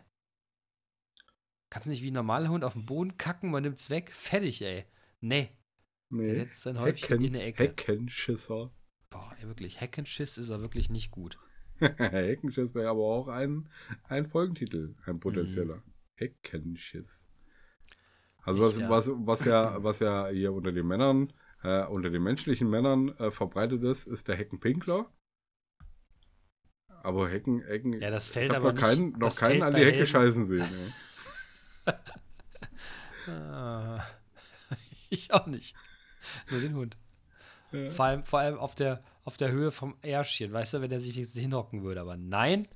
Kannst 1.71 1.87
du 1.87 1.91
nicht 1.91 2.03
wie 2.03 2.11
ein 2.11 2.15
normaler 2.15 2.49
Hund 2.51 2.65
auf 2.65 2.75
den 2.75 2.87
Boden 2.87 3.17
kacken, 3.17 3.51
man 3.51 3.63
nimmt's 3.63 3.91
weg? 3.91 4.13
Fertig, 4.13 4.63
ey. 4.63 4.85
Nee. 5.21 5.51
Der 6.11 6.19
Nee. 6.19 6.35
setzt 6.39 6.63
sein 6.63 6.79
Häufchen 6.79 7.23
in 7.25 7.33
der 7.33 7.47
Ecke. 7.47 7.65
Heckenschisser. 7.65 8.71
Boah, 9.11 9.35
ey, 9.41 9.49
wirklich. 9.49 9.81
Heckenschiss 9.81 10.39
ist 10.39 10.51
er 10.51 10.61
wirklich 10.61 10.91
nicht 10.91 11.11
gut. 11.11 11.39
Heckenschiss 11.81 12.75
wäre 12.75 12.91
aber 12.91 13.03
auch 13.03 13.29
ein, 13.29 13.69
ein 14.05 14.29
Folgentitel, 14.29 14.95
ein 15.07 15.17
Mhm. 15.17 15.21
potenzieller. 15.21 15.83
Heckenschiss. 16.17 17.27
Also 18.43 18.61
was, 18.61 18.75
Ich, 18.75 18.81
ja. 18.81 18.91
was, 18.91 19.09
was 19.13 19.45
ja, 19.45 19.77
was 19.83 19.99
ja 20.01 20.29
hier 20.29 20.53
unter 20.53 20.71
den 20.73 20.87
Männern, 20.87 21.33
äh, 21.63 21.85
unter 21.87 22.11
den 22.11 22.23
menschlichen 22.23 22.69
Männern 22.71 23.09
äh, 23.19 23.31
verbreitet 23.33 23.83
ist, 23.83 24.07
ist 24.07 24.29
der 24.29 24.37
Heckenpinkler. 24.37 25.11
Aber 27.05 27.29
Hecken, 27.29 27.63
Hecken, 27.65 28.01
Ja, 28.01 28.11
das 28.11 28.31
fällt 28.31 28.53
aber 28.55 28.73
noch 28.73 28.81
nicht. 28.81 28.85
keinen, 28.85 29.13
noch 29.13 29.37
keinen 29.37 29.63
an 29.63 29.73
die 29.75 29.81
Hecke 29.85 29.99
Helden- 29.99 30.07
scheißen 30.07 30.47
sehen. 30.47 30.67
Ich 35.11 35.33
auch 35.33 35.47
nicht. 35.47 35.75
Nur 36.51 36.61
den 36.61 36.75
Hund. 36.75 36.97
Ja. 37.73 37.91
Vor 37.91 38.05
allem, 38.07 38.25
vor 38.25 38.41
allem 38.41 38.59
auf, 38.59 38.75
der, 38.75 39.03
auf 39.25 39.37
der 39.37 39.51
Höhe 39.53 39.71
vom 39.71 39.95
Ärschchen, 40.03 40.53
weißt 40.53 40.75
du, 40.75 40.81
wenn 40.81 40.91
er 40.91 40.99
sich 41.01 41.15
wenigstens 41.15 41.41
hinhocken 41.41 41.83
würde. 41.85 42.01
Aber 42.01 42.17
nein, 42.17 42.67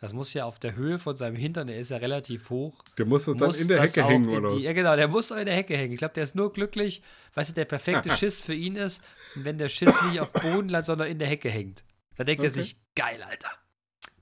das 0.00 0.12
muss 0.14 0.32
ja 0.32 0.44
auf 0.46 0.58
der 0.58 0.74
Höhe 0.74 0.98
von 0.98 1.16
seinem 1.16 1.36
Hintern, 1.36 1.66
der 1.66 1.76
ist 1.78 1.90
ja 1.90 1.98
relativ 1.98 2.48
hoch. 2.50 2.82
Der 2.98 3.04
muss 3.06 3.24
das 3.26 3.36
dann 3.36 3.48
muss 3.48 3.60
in 3.60 3.68
der 3.68 3.80
Hecke 3.82 4.04
hängen, 4.06 4.28
oder? 4.30 4.48
Die, 4.50 4.56
was? 4.56 4.62
ja, 4.62 4.72
genau, 4.72 4.96
der 4.96 5.08
muss 5.08 5.30
auch 5.32 5.36
in 5.36 5.46
der 5.46 5.54
Hecke 5.54 5.76
hängen. 5.76 5.92
Ich 5.92 5.98
glaube, 5.98 6.14
der 6.14 6.22
ist 6.24 6.34
nur 6.34 6.52
glücklich, 6.52 7.02
weißt 7.34 7.50
du, 7.50 7.54
der 7.54 7.64
perfekte 7.66 8.10
Schiss 8.16 8.40
für 8.40 8.54
ihn 8.54 8.76
ist, 8.76 9.02
wenn 9.34 9.58
der 9.58 9.68
Schiss 9.68 9.94
nicht 10.08 10.20
auf 10.20 10.32
Boden 10.32 10.68
landet, 10.68 10.86
sondern 10.86 11.08
in 11.08 11.18
der 11.18 11.28
Hecke 11.28 11.50
hängt. 11.50 11.84
Da 12.16 12.24
denkt 12.24 12.42
er 12.42 12.50
Okay. 12.50 12.62
sich, 12.62 12.76
geil, 12.94 13.22
Alter. 13.28 13.50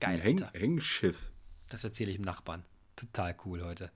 Geil, 0.01 0.19
Häng, 0.19 0.41
Alter. 0.43 0.59
Hängschiss. 0.59 1.31
Das 1.69 1.83
erzähle 1.85 2.11
ich 2.11 2.17
dem 2.17 2.25
Nachbarn. 2.25 2.65
Total 2.97 3.33
cool 3.45 3.63
heute. 3.63 3.91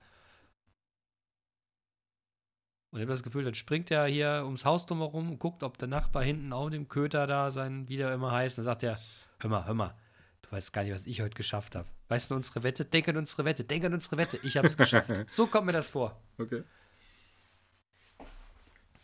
Und 2.92 3.00
ich 3.00 3.02
habe 3.02 3.12
das 3.12 3.22
Gefühl, 3.22 3.44
dann 3.44 3.54
springt 3.54 3.90
er 3.90 4.06
hier 4.06 4.42
ums 4.44 4.64
Haus 4.64 4.86
drumherum 4.86 5.30
und 5.32 5.38
guckt, 5.38 5.62
ob 5.62 5.76
der 5.76 5.88
Nachbar 5.88 6.22
hinten 6.22 6.52
auch 6.52 6.70
dem 6.70 6.88
Köter 6.88 7.26
da 7.26 7.50
sein, 7.50 7.88
wie 7.88 7.96
der 7.98 8.14
immer 8.14 8.30
heißt. 8.32 8.56
Und 8.58 8.64
dann 8.64 8.72
sagt 8.72 8.84
er, 8.84 8.98
hör 9.40 9.50
mal, 9.50 9.66
hör 9.66 9.74
mal, 9.74 9.94
du 10.42 10.52
weißt 10.52 10.72
gar 10.72 10.84
nicht, 10.84 10.94
was 10.94 11.06
ich 11.06 11.20
heute 11.20 11.34
geschafft 11.34 11.74
habe. 11.74 11.88
Weißt 12.08 12.30
du 12.30 12.36
unsere 12.36 12.62
Wette? 12.62 12.84
Denk 12.84 13.08
an 13.08 13.16
unsere 13.16 13.44
Wette, 13.44 13.64
denk 13.64 13.84
an 13.84 13.92
unsere 13.92 14.16
Wette. 14.16 14.38
Ich 14.44 14.56
habe 14.56 14.66
es 14.68 14.76
geschafft. 14.76 15.10
so 15.30 15.46
kommt 15.48 15.66
mir 15.66 15.72
das 15.72 15.90
vor. 15.90 16.18
Okay. 16.38 16.62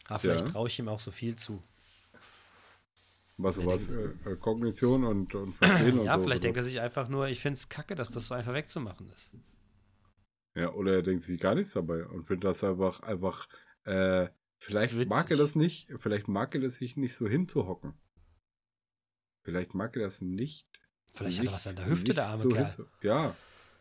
Aber 0.07 0.19
vielleicht 0.21 0.47
Ja. 0.47 0.53
traue 0.53 0.69
ich 0.69 0.79
ihm 0.79 0.89
auch 0.89 1.01
so 1.01 1.11
viel 1.11 1.37
zu. 1.37 1.63
Was, 3.39 3.65
was, 3.65 3.89
äh, 3.91 4.11
äh, 4.27 4.37
Kognition 4.37 5.05
und, 5.05 5.35
und 5.35 5.55
Verstehen 5.55 5.99
und 6.01 6.05
ja, 6.07 6.17
so. 6.17 6.23
vielleicht 6.25 6.41
oder? 6.41 6.47
denkt 6.49 6.57
er 6.59 6.63
sich 6.65 6.81
einfach 6.81 7.09
nur, 7.09 7.29
ich 7.29 7.41
finde 7.41 7.55
es 7.55 7.69
kacke, 7.69 7.95
dass 7.95 8.11
das 8.11 8.27
so 8.27 8.35
einfach 8.35 8.53
wegzumachen 8.55 9.09
ist. 9.11 9.33
Ja, 10.55 10.73
oder 10.75 10.97
er 10.97 11.03
denkt 11.03 11.23
sich 11.23 11.41
gar 11.41 11.55
nichts 11.55 11.73
dabei 11.73 12.05
und 12.05 12.27
findet 12.27 12.45
das 12.45 12.63
einfach, 12.63 13.01
einfach, 13.01 13.49
äh, 13.85 14.29
vielleicht 14.61 14.95
mag 15.09 15.25
er 15.27 15.31
Witzig. 15.31 15.39
das 15.39 15.55
nicht, 15.57 15.89
vielleicht 15.99 16.29
mag 16.29 16.55
er 16.55 16.61
das 16.61 16.75
sich 16.77 16.97
nicht 16.97 17.15
so 17.15 17.27
hinzuhocken. 17.27 17.95
Vielleicht 19.45 19.75
mag 19.75 19.97
er 19.97 20.03
das 20.03 20.21
nicht. 20.21 20.69
Vielleicht 21.13 21.39
hat 21.39 21.45
er 21.47 21.51
nicht- 21.51 21.55
was 21.55 21.67
an 21.67 21.77
der 21.77 21.87
Hüfte, 21.87 22.13
der 22.15 22.25
nicht 22.25 22.33
arme 22.33 22.43
so 22.43 22.49
Kerl. 22.51 22.65
hinzu- 22.67 22.87
Ja, 23.03 23.37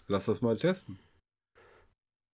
lass 0.08 0.26
das 0.26 0.42
mal 0.42 0.58
testen. 0.58 0.98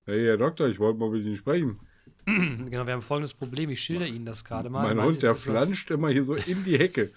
Hey, 0.06 0.24
Herr 0.24 0.38
Doktor, 0.38 0.68
ich 0.70 0.80
wollte 0.80 1.00
mal 1.00 1.10
mit 1.10 1.26
Ihnen 1.26 1.36
sprechen. 1.36 1.80
genau, 2.26 2.86
wir 2.86 2.94
haben 2.94 3.02
folgendes 3.02 3.34
Problem. 3.34 3.70
Ich 3.70 3.82
schilder 3.82 4.08
Ihnen 4.08 4.26
das 4.26 4.44
gerade 4.46 4.70
mal. 4.70 4.94
mein 4.94 5.04
Hund, 5.06 5.22
der 5.22 5.32
ist 5.34 5.46
das 5.46 5.54
was- 5.54 5.64
flanscht 5.64 5.92
immer 5.92 6.10
hier 6.10 6.24
so 6.24 6.34
in 6.36 6.64
die 6.64 6.78
Hecke. 6.78 7.12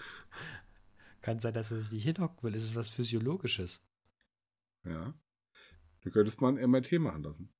Kann 1.22 1.38
sein, 1.40 1.52
dass 1.54 1.70
er 1.70 1.80
sich 1.80 1.92
nicht 1.92 2.04
hinhocken 2.04 2.42
will. 2.42 2.54
Ist 2.54 2.64
es 2.64 2.74
was 2.76 2.88
Physiologisches? 2.88 3.80
Ja. 4.84 5.12
Du 6.02 6.10
könntest 6.10 6.40
mal 6.40 6.56
ein 6.56 6.70
MRT 6.70 6.92
machen 6.98 7.22
lassen. 7.22 7.50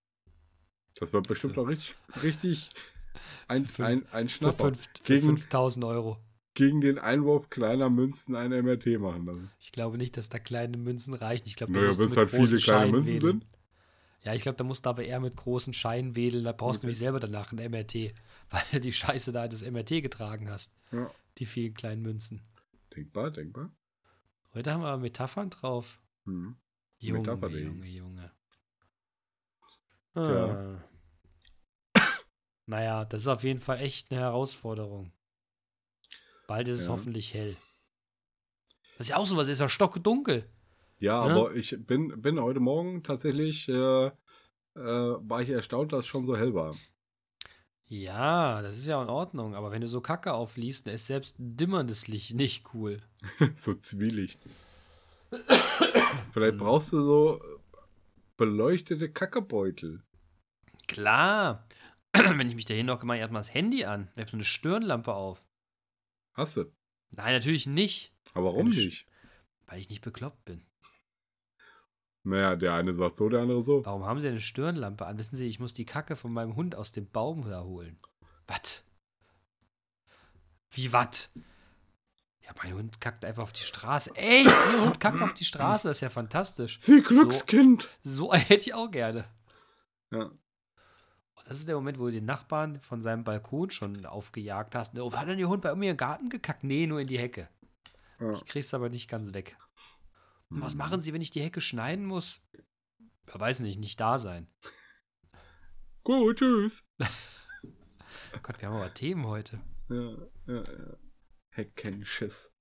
Das 0.99 1.13
wird 1.13 1.29
bestimmt 1.29 1.55
Für- 1.55 1.61
auch 1.63 1.69
richtig, 1.69 1.95
richtig 2.23 2.71
ein, 3.49 3.67
Für- 3.67 3.85
ein, 3.87 4.07
ein 4.13 4.29
Für, 4.29 4.35
Schnapper. 4.39 4.73
für 4.75 5.03
Gegen- 5.05 5.37
5000 5.39 5.85
Euro. 5.85 6.19
Gegen 6.55 6.81
den 6.81 6.99
Einwurf 6.99 7.49
kleiner 7.49 7.91
Münzen 7.91 8.35
ein 8.35 8.51
MRT 8.51 8.99
machen 8.99 9.25
lassen. 9.25 9.51
Ich 9.61 9.71
glaube 9.73 9.99
nicht, 9.99 10.17
dass 10.17 10.29
da 10.31 10.39
kleine 10.41 10.77
Münzen 10.79 11.15
reichen. 11.15 11.47
Ich 11.47 11.55
glaube, 11.57 11.73
Naja, 11.73 11.97
wenn 11.97 12.07
es 12.07 12.17
halt 12.17 12.31
viele 12.31 12.57
kleine 12.59 12.91
Münzen 12.91 13.15
wedeln. 13.15 13.41
sind. 13.41 13.47
Ja, 14.23 14.35
ich 14.35 14.43
glaube, 14.43 14.57
da 14.57 14.65
musst 14.65 14.85
du 14.85 14.91
aber 14.91 15.05
eher 15.05 15.19
mit 15.21 15.37
großen 15.37 15.73
Scheinen 15.73 16.15
wedeln. 16.15 16.45
Da 16.45 16.53
brauchst 16.53 16.79
du 16.79 16.81
Okay. 16.81 16.87
nämlich 16.89 16.99
selber 16.99 17.21
danach 17.21 17.53
ein 17.53 17.59
MRT, 17.71 17.95
weil 18.51 18.63
du 18.73 18.81
die 18.81 18.93
Scheiße 18.93 19.33
da 19.33 19.45
in 19.45 19.51
das 19.51 19.63
MRT 19.63 20.03
getragen 20.03 20.51
hast. 20.51 20.75
Ja. 20.93 21.11
Die 21.39 21.47
vielen 21.47 21.75
kleinen 21.75 22.03
Münzen. 22.03 22.43
Denkbar, 22.95 23.31
denkbar. 23.31 23.71
Heute 24.53 24.73
haben 24.73 24.83
wir 24.83 24.89
aber 24.89 25.01
Metaphern 25.03 25.49
drauf. 25.51 26.01
Hm. 26.27 26.57
Junge, 26.99 27.21
Metapher, 27.21 27.51
ey. 27.55 27.65
Junge, 27.65 27.87
Junge. 27.87 28.33
Ja. 30.15 30.83
Ah. 31.95 32.05
Naja, 32.67 33.05
das 33.05 33.23
ist 33.23 33.29
auf 33.29 33.43
jeden 33.45 33.61
Fall 33.61 33.81
echt 33.81 34.11
eine 34.13 34.21
Herausforderung. 34.21 35.13
Bald 36.47 36.69
ist 36.69 36.81
es 36.81 36.87
Ja. 36.87 36.93
hoffentlich 36.93 37.33
hell. 37.35 37.57
Das 38.99 39.07
ist 39.07 39.09
ja 39.09 39.17
auch 39.17 39.27
sowas, 39.27 39.49
ist 39.49 39.61
ja 39.61 39.69
stockdunkel. 39.69 40.49
Ja, 41.01 41.25
Ne? 41.27 41.31
aber 41.33 41.55
ich 41.55 41.77
bin, 41.87 42.21
bin 42.21 42.41
heute 42.41 42.61
Morgen 42.61 43.03
tatsächlich, 43.03 43.69
äh, 43.69 44.07
äh, 44.07 44.13
war 44.77 45.43
ich 45.43 45.49
erstaunt, 45.51 45.93
dass 45.93 46.01
es 46.01 46.07
schon 46.07 46.27
so 46.27 46.37
hell 46.37 46.55
war. 46.55 46.75
Ja, 47.89 48.63
das 48.63 48.79
ist 48.79 48.87
ja 48.87 49.03
in 49.03 49.09
Ordnung, 49.09 49.55
aber 49.57 49.73
wenn 49.73 49.81
du 49.81 49.89
so 49.89 50.01
Kacke 50.01 50.33
aufliest, 50.33 50.87
dann 50.87 50.95
ist 50.95 51.07
selbst 51.07 51.35
dimmerndes 51.39 52.07
Licht 52.07 52.35
nicht 52.35 52.73
cool. 52.73 53.03
so 53.57 53.75
Zwielicht. 53.75 54.39
Vielleicht 56.33 56.55
Mhm. 56.55 56.59
brauchst 56.59 56.93
du 56.93 57.03
so, 57.03 57.41
beleuchtete 58.37 59.11
Kackebeutel. 59.13 60.03
Klar. 60.89 61.67
Wenn 62.13 62.49
ich 62.49 62.55
mich 62.55 62.65
dahin 62.65 62.87
noch 62.87 63.01
gemacht, 63.01 63.17
ich 63.17 63.23
hatte 63.23 63.33
mal 63.33 63.41
das 63.41 63.55
Handy 63.55 63.85
an. 63.85 64.09
Ich 64.15 64.21
habe 64.21 64.31
so 64.31 64.37
eine 64.37 64.45
Stirnlampe 64.45 65.13
auf. 65.15 65.45
Hast 66.35 66.57
du? 66.57 66.65
Nein, 67.11 67.35
natürlich 67.35 67.67
nicht, 67.67 68.13
Aber 68.35 68.47
warum 68.47 68.69
nicht? 68.69 69.07
weil 69.67 69.79
ich 69.81 69.89
nicht 69.91 70.03
bekloppt 70.03 70.45
bin. 70.45 70.65
Naja, 72.23 72.55
der 72.57 72.75
eine 72.75 72.95
sagt 72.95 73.17
so, 73.17 73.29
der 73.29 73.41
andere 73.41 73.63
so. 73.63 73.85
Warum 73.85 74.05
haben 74.05 74.21
Sie 74.21 74.29
eine 74.29 74.41
Stirnlampe 74.41 75.07
an? 75.07 75.19
Wissen 75.19 75.37
Sie, 75.37 75.47
ich 75.47 75.59
muss 75.59 75.73
die 75.75 75.87
Kacke 75.87 76.17
von 76.17 76.33
meinem 76.33 76.55
Hund 76.55 76.75
aus 76.77 76.93
dem 76.93 77.11
Baum 77.11 77.49
da 77.49 77.63
holen. 77.63 77.99
Was? 78.47 78.85
Wie 80.71 80.93
was? 80.93 81.31
Ja, 82.43 82.51
mein 82.63 82.75
Hund 82.75 83.01
kackt 83.01 83.25
einfach 83.25 83.45
auf 83.45 83.53
die 83.53 83.63
Straße. 83.63 84.11
Ey, 84.17 84.45
Ihr 84.45 84.85
Hund 84.85 85.01
kackt 85.01 85.23
auf 85.23 85.35
die 85.35 85.45
Straße, 85.45 85.89
das 85.89 85.99
ist 85.99 86.03
ja 86.03 86.11
fantastisch. 86.11 86.79
Sie 86.81 87.03
Glückskind. 87.03 87.89
So 88.03 88.31
einen 88.31 88.45
hätte 88.45 88.65
ich 88.65 88.75
auch 88.75 88.91
gerne. 88.91 89.25
Ja. 90.11 90.25
Und 90.25 91.47
das 91.47 91.59
ist 91.59 91.69
der 91.69 91.77
Moment, 91.77 91.99
wo 91.99 92.07
du 92.07 92.13
den 92.13 92.27
Nachbarn 92.27 92.81
von 92.81 93.01
seinem 93.01 93.25
Balkon 93.25 93.71
schon 93.71 94.05
aufgejagt 94.05 94.75
hast. 94.75 94.99
Oh, 94.99 95.13
hat 95.13 95.27
denn 95.29 95.39
Ihr 95.39 95.49
Hund 95.49 95.63
bei 95.63 95.75
mir 95.75 95.93
im 95.93 95.97
Garten 95.97 96.29
gekackt? 96.29 96.65
Nee, 96.65 96.87
nur 96.87 97.01
in 97.01 97.07
die 97.07 97.19
Hecke. 97.19 97.49
ja. 98.21 98.33
Ich 98.35 98.45
krieg's 98.45 98.75
aber 98.75 98.91
nicht 98.91 99.09
ganz 99.09 99.33
weg. 99.33 99.57
Und 100.51 100.63
was 100.63 100.75
machen 100.75 101.01
Sie, 101.01 101.13
wenn 101.13 101.23
ich 101.23 101.31
die 101.31 101.43
Hecke 101.43 101.61
schneiden 101.61 102.05
muss? 102.05 102.43
Ja, 103.29 103.39
weiß 103.39 103.61
nicht, 103.61 103.79
nicht 103.79 104.01
da 104.01 104.19
sein. 104.19 104.49
Gut, 106.03 106.39
tschüss. 106.39 106.83
Gott, 108.43 108.61
wir 108.61 108.69
haben 108.69 108.77
aber 108.77 108.93
Themen 108.93 109.27
heute. 109.27 109.61
Ja, 109.89 110.17
ja, 110.47 110.63
ja. 110.63 110.97
Heckenschiss. 111.51 112.53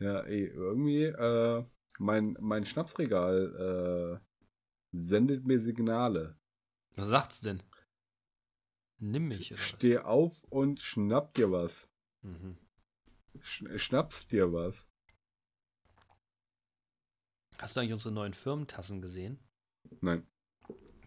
Ja, 0.00 0.20
ey, 0.20 0.46
irgendwie, 0.46 1.04
äh, 1.04 1.64
mein, 1.98 2.36
mein 2.40 2.64
Schnapsregal, 2.64 4.20
äh, 4.20 4.28
sendet 4.92 5.44
mir 5.44 5.60
Signale. 5.60 6.38
Was 6.96 7.08
sagt's 7.08 7.40
denn? 7.40 7.62
Nimm 8.98 9.28
mich, 9.28 9.52
oder 9.52 9.60
was? 9.60 9.68
Steh 9.68 9.98
auf 9.98 10.42
und 10.44 10.80
schnapp 10.80 11.34
dir 11.34 11.52
was. 11.52 11.88
Mhm. 12.22 12.58
Sch 13.40 13.64
schnappst 13.76 14.32
dir 14.32 14.52
was. 14.52 14.87
Hast 17.58 17.76
du 17.76 17.80
eigentlich 17.80 17.92
unsere 17.92 18.14
neuen 18.14 18.34
Firmentassen 18.34 19.00
gesehen? 19.00 19.38
Nein. 20.00 20.26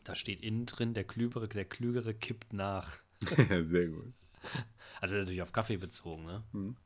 Da 0.04 0.16
steht 0.16 0.42
innen 0.42 0.66
drin, 0.66 0.94
der 0.94 1.04
Klügere, 1.04 1.48
der 1.48 1.66
Klügere 1.66 2.14
kippt 2.14 2.54
nach. 2.54 3.02
Sehr 3.22 3.88
gut. 3.88 4.14
Also 5.00 5.16
natürlich 5.16 5.42
auf 5.44 5.52
Kaffee 5.54 5.78
bezogen, 5.78 6.26
ne? 6.26 6.44
Hm. 6.52 6.78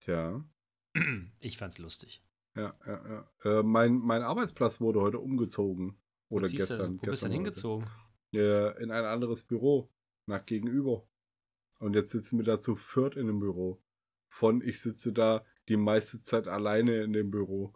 Tja, 0.00 0.44
Ich 1.40 1.56
fand's 1.58 1.78
lustig. 1.78 2.22
ja, 2.56 2.74
ja, 2.86 3.08
ja. 3.44 3.58
Äh, 3.60 3.62
mein, 3.62 3.94
mein 3.98 4.22
Arbeitsplatz 4.22 4.80
wurde 4.80 5.00
heute 5.00 5.18
umgezogen. 5.20 5.96
Wo 6.28 6.36
Oder 6.36 6.48
du 6.48 6.56
gestern. 6.56 6.78
denn- 6.78 6.86
Wo 6.86 6.90
bist 6.92 7.02
du 7.06 7.10
gestern 7.10 7.30
denn 7.30 7.36
hingezogen? 7.38 7.88
Äh, 8.34 8.82
in 8.82 8.90
ein 8.90 9.04
anderes 9.04 9.44
Büro. 9.44 9.90
Nach 10.26 10.44
gegenüber. 10.46 11.06
Und 11.78 11.94
jetzt 11.94 12.10
sitzen 12.10 12.38
wir 12.38 12.44
da 12.44 12.60
zu 12.60 12.76
viert 12.76 13.16
in 13.16 13.26
dem 13.26 13.40
Büro. 13.40 13.82
Von 14.28 14.62
ich 14.62 14.80
sitze 14.80 15.12
da 15.12 15.44
die 15.68 15.76
meiste 15.76 16.20
Zeit 16.22 16.48
alleine 16.48 17.02
in 17.02 17.12
dem 17.12 17.30
Büro. 17.30 17.72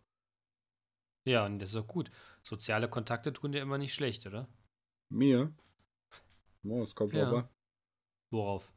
Ja, 1.24 1.44
und 1.44 1.58
das 1.58 1.70
ist 1.70 1.76
doch 1.76 1.86
gut. 1.86 2.10
Soziale 2.42 2.88
Kontakte 2.88 3.32
tun 3.32 3.52
dir 3.52 3.60
immer 3.60 3.78
nicht 3.78 3.94
schlecht, 3.94 4.26
oder? 4.26 4.48
Mir? 5.08 5.52
Oh, 6.64 6.82
es 6.82 6.94
kommt 6.94 7.12
Ja. 7.14 7.28
an. 7.30 7.48
Worauf? 8.30 8.72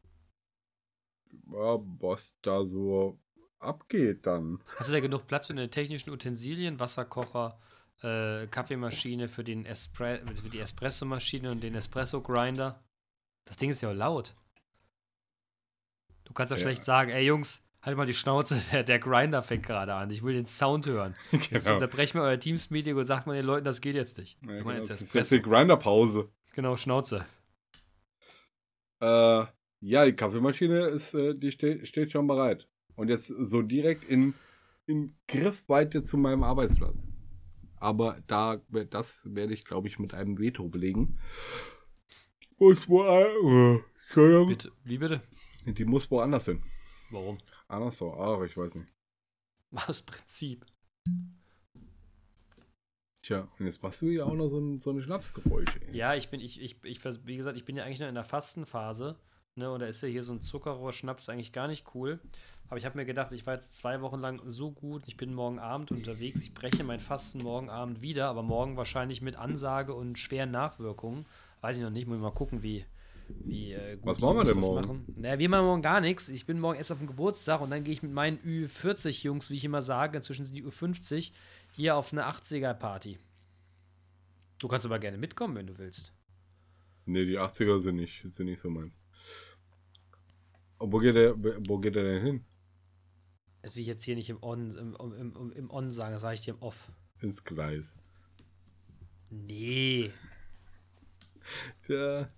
Ja, 1.51 1.77
was 1.99 2.35
da 2.41 2.65
so 2.65 3.19
abgeht 3.59 4.25
dann. 4.25 4.63
Hast 4.77 4.89
du 4.89 4.93
da 4.93 4.99
genug 4.99 5.27
Platz 5.27 5.47
für 5.47 5.53
deine 5.53 5.69
technischen 5.69 6.09
Utensilien, 6.11 6.79
Wasserkocher, 6.79 7.59
äh, 8.01 8.47
Kaffeemaschine 8.47 9.27
für, 9.27 9.43
den 9.43 9.65
Espre 9.65 10.23
für 10.35 10.49
die 10.49 10.59
Espressomaschine 10.59 11.51
und 11.51 11.61
den 11.61 11.75
Espresso-Grinder? 11.75 12.83
Das 13.45 13.57
Ding 13.57 13.69
ist 13.69 13.81
ja 13.81 13.89
auch 13.89 13.95
laut. 13.95 14.35
Du 16.25 16.33
kannst 16.33 16.51
doch 16.51 16.57
Ja. 16.57 16.61
schlecht 16.63 16.83
sagen, 16.83 17.09
ey 17.11 17.25
Jungs, 17.25 17.63
halt 17.81 17.97
mal 17.97 18.05
die 18.05 18.13
Schnauze, 18.13 18.59
der, 18.71 18.83
der 18.83 18.99
Grinder 18.99 19.41
fängt 19.43 19.65
gerade 19.65 19.93
an. 19.93 20.09
Ich 20.09 20.23
will 20.23 20.33
den 20.33 20.45
Sound 20.45 20.85
hören. 20.87 21.15
Jetzt 21.31 21.49
Genau. 21.51 21.73
unterbrechen 21.73 22.19
wir 22.19 22.23
euer 22.23 22.39
Teams-Meeting 22.39 22.95
und 22.95 23.03
sagt 23.05 23.27
mal 23.27 23.35
den 23.35 23.45
Leuten, 23.45 23.65
das 23.65 23.81
geht 23.81 23.95
jetzt 23.95 24.17
nicht. 24.17 24.37
Ja, 24.45 24.57
genau, 24.57 24.71
jetzt 24.71 24.89
das 24.89 25.01
ist 25.01 25.13
jetzt 25.13 25.31
die 25.31 25.41
Grinderpause. 25.41 26.29
Genau, 26.53 26.75
Schnauze. 26.77 27.25
Äh, 29.01 29.45
ja, 29.81 30.05
die 30.05 30.13
Kaffeemaschine 30.15 30.87
ist, 30.87 31.13
äh, 31.13 31.33
die 31.35 31.51
ste 31.51 31.85
steht 31.85 32.11
schon 32.11 32.27
bereit. 32.27 32.67
Und 32.95 33.09
jetzt 33.09 33.27
so 33.27 33.61
direkt 33.61 34.03
in, 34.03 34.33
in 34.87 35.13
Griffweite 35.27 36.03
zu 36.03 36.17
meinem 36.17 36.43
Arbeitsplatz. 36.43 37.07
Aber 37.77 38.21
da, 38.27 38.61
das 38.89 39.23
werde 39.33 39.53
ich, 39.53 39.63
glaube 39.63 39.87
ich, 39.87 39.99
mit 39.99 40.13
einem 40.13 40.37
Veto 40.37 40.67
belegen. 40.67 41.17
Muss 42.57 42.89
wo, 42.89 43.05
äh, 43.05 43.79
wie 44.83 44.97
bitte? 44.97 45.21
Die 45.65 45.85
muss 45.85 46.11
woanders 46.11 46.45
hin. 46.45 46.61
Warum? 47.11 47.37
Anders 47.69 47.97
so, 47.97 48.13
ach, 48.13 48.41
ich 48.43 48.57
weiß 48.57 48.75
nicht. 48.75 48.91
Aus 49.87 50.01
Prinzip. 50.01 50.65
Tja, 53.21 53.47
und 53.59 53.65
jetzt 53.65 53.83
machst 53.83 54.01
du 54.01 54.07
ja 54.07 54.25
auch 54.25 54.33
noch 54.33 54.49
so, 54.49 54.59
ein, 54.59 54.79
so 54.79 54.89
eine 54.89 55.03
Schnapsgeräusche. 55.03 55.79
Ja, 55.91 56.15
ich 56.15 56.29
bin, 56.29 56.41
ich, 56.41 56.59
ich, 56.59 56.83
ich, 56.83 57.03
wie 57.25 57.37
gesagt, 57.37 57.57
ich 57.57 57.65
bin 57.65 57.75
ja 57.75 57.83
eigentlich 57.83 57.99
noch 57.99 58.07
in 58.07 58.15
der 58.15 58.23
Fastenphase. 58.23 59.17
Ne, 59.55 59.69
und 59.69 59.81
da 59.81 59.87
ist 59.87 60.01
ja 60.01 60.07
hier 60.07 60.23
so 60.23 60.31
ein 60.31 60.41
Zuckerrohrschnaps 60.41 61.27
eigentlich 61.29 61.51
gar 61.51 61.67
nicht 61.67 61.93
cool. 61.93 62.19
Aber 62.69 62.77
ich 62.77 62.85
habe 62.85 62.97
mir 62.97 63.05
gedacht, 63.05 63.33
ich 63.33 63.45
war 63.45 63.55
jetzt 63.55 63.77
zwei 63.77 64.01
Wochen 64.01 64.19
lang 64.19 64.41
so 64.45 64.71
gut. 64.71 65.03
Ich 65.05 65.17
bin 65.17 65.33
morgen 65.33 65.59
Abend 65.59 65.91
unterwegs. 65.91 66.41
Ich 66.41 66.53
breche 66.53 66.83
mein 66.83 66.99
Fasten 66.99 67.43
morgen 67.43 67.69
Abend 67.69 68.01
wieder, 68.01 68.29
aber 68.29 68.41
morgen 68.41 68.77
wahrscheinlich 68.77 69.21
mit 69.21 69.35
Ansage 69.35 69.93
und 69.93 70.17
schweren 70.17 70.51
Nachwirkungen. 70.51 71.25
Weiß 71.61 71.77
ich 71.77 71.83
noch 71.83 71.89
nicht, 71.89 72.07
muss 72.07 72.17
ich 72.17 72.23
mal 72.23 72.31
gucken, 72.31 72.63
wie, 72.63 72.85
wie 73.45 73.73
äh, 73.73 73.95
gut 73.97 74.05
Was 74.05 74.19
machen 74.19 74.37
wir 74.37 74.43
denn 74.43 74.59
morgen? 74.59 74.87
machen. 74.87 75.05
Naja, 75.15 75.39
wir 75.39 75.49
machen 75.49 75.65
morgen 75.65 75.81
gar 75.81 76.01
nichts. 76.01 76.29
Ich 76.29 76.45
bin 76.45 76.59
morgen 76.59 76.77
erst 76.77 76.91
auf 76.91 76.99
dem 76.99 77.07
Geburtstag 77.07 77.61
und 77.61 77.69
dann 77.69 77.83
gehe 77.83 77.93
ich 77.93 78.03
mit 78.03 78.11
meinen 78.11 78.37
Ü40-Jungs, 78.39 79.49
wie 79.49 79.55
ich 79.55 79.65
immer 79.65 79.81
sage, 79.81 80.17
inzwischen 80.17 80.45
sind 80.45 80.55
die 80.55 80.63
Ü50, 80.65 81.31
hier 81.75 81.95
auf 81.95 82.11
eine 82.11 82.27
80er-Party. 82.27 83.17
Du 84.59 84.67
kannst 84.67 84.85
aber 84.85 84.99
gerne 84.99 85.17
mitkommen, 85.17 85.55
wenn 85.55 85.67
du 85.67 85.77
willst. 85.77 86.13
Nee, 87.05 87.25
die 87.25 87.39
80er 87.39 87.79
sind 87.79 87.95
nicht, 87.95 88.21
sind 88.33 88.45
nicht 88.45 88.61
so 88.61 88.69
meins. 88.69 88.99
Und 90.77 90.91
wo 90.91 90.99
geht 90.99 91.15
der, 91.15 91.35
wo 91.37 91.77
geht 91.79 91.95
der 91.95 92.03
denn 92.03 92.23
hin? 92.23 92.45
Das 93.61 93.75
will 93.75 93.81
ich 93.81 93.87
jetzt 93.87 94.03
hier 94.03 94.15
nicht 94.15 94.29
im 94.29 94.41
On, 94.41 94.71
im, 94.71 94.95
im, 94.95 95.35
im, 95.35 95.51
im 95.51 95.71
On 95.71 95.91
sagen, 95.91 96.13
das 96.13 96.21
sage 96.21 96.35
ich 96.35 96.41
dir 96.41 96.53
im 96.53 96.61
Off. 96.61 96.91
Ins 97.21 97.43
Gleis. 97.43 97.97
Nee. 99.29 100.11
Tja. 101.83 102.29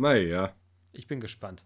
Naja. 0.00 0.54
Ich 0.92 1.06
bin 1.06 1.20
gespannt. 1.20 1.64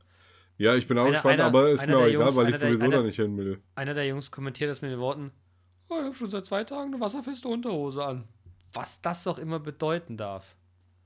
Ja, 0.58 0.74
ich 0.74 0.86
bin 0.86 0.98
auch 0.98 1.02
Einer- 1.04 1.12
gespannt, 1.12 1.34
einer- 1.34 1.44
aber 1.44 1.70
ist 1.70 1.86
mir 1.86 1.96
auch 1.96 2.00
der 2.00 2.08
egal, 2.08 2.36
weil 2.36 2.48
ich 2.50 2.58
der- 2.58 2.68
sowieso 2.68 2.84
einer- 2.84 2.96
da 2.98 3.02
nicht 3.02 3.16
hin 3.16 3.36
will. 3.36 3.60
Einer 3.74 3.94
der 3.94 4.06
Jungs 4.06 4.30
kommentiert 4.30 4.70
das 4.70 4.82
mit 4.82 4.90
den 4.90 4.98
Worten: 5.00 5.32
oh, 5.88 5.96
Ich 6.00 6.04
habe 6.04 6.14
schon 6.14 6.30
seit 6.30 6.44
zwei 6.44 6.64
Tagen 6.64 6.92
eine 6.94 7.00
wasserfeste 7.00 7.48
Unterhose 7.48 8.04
an. 8.04 8.28
Was 8.72 9.00
das 9.00 9.26
auch 9.26 9.38
immer 9.38 9.60
bedeuten 9.60 10.16
darf. 10.16 10.56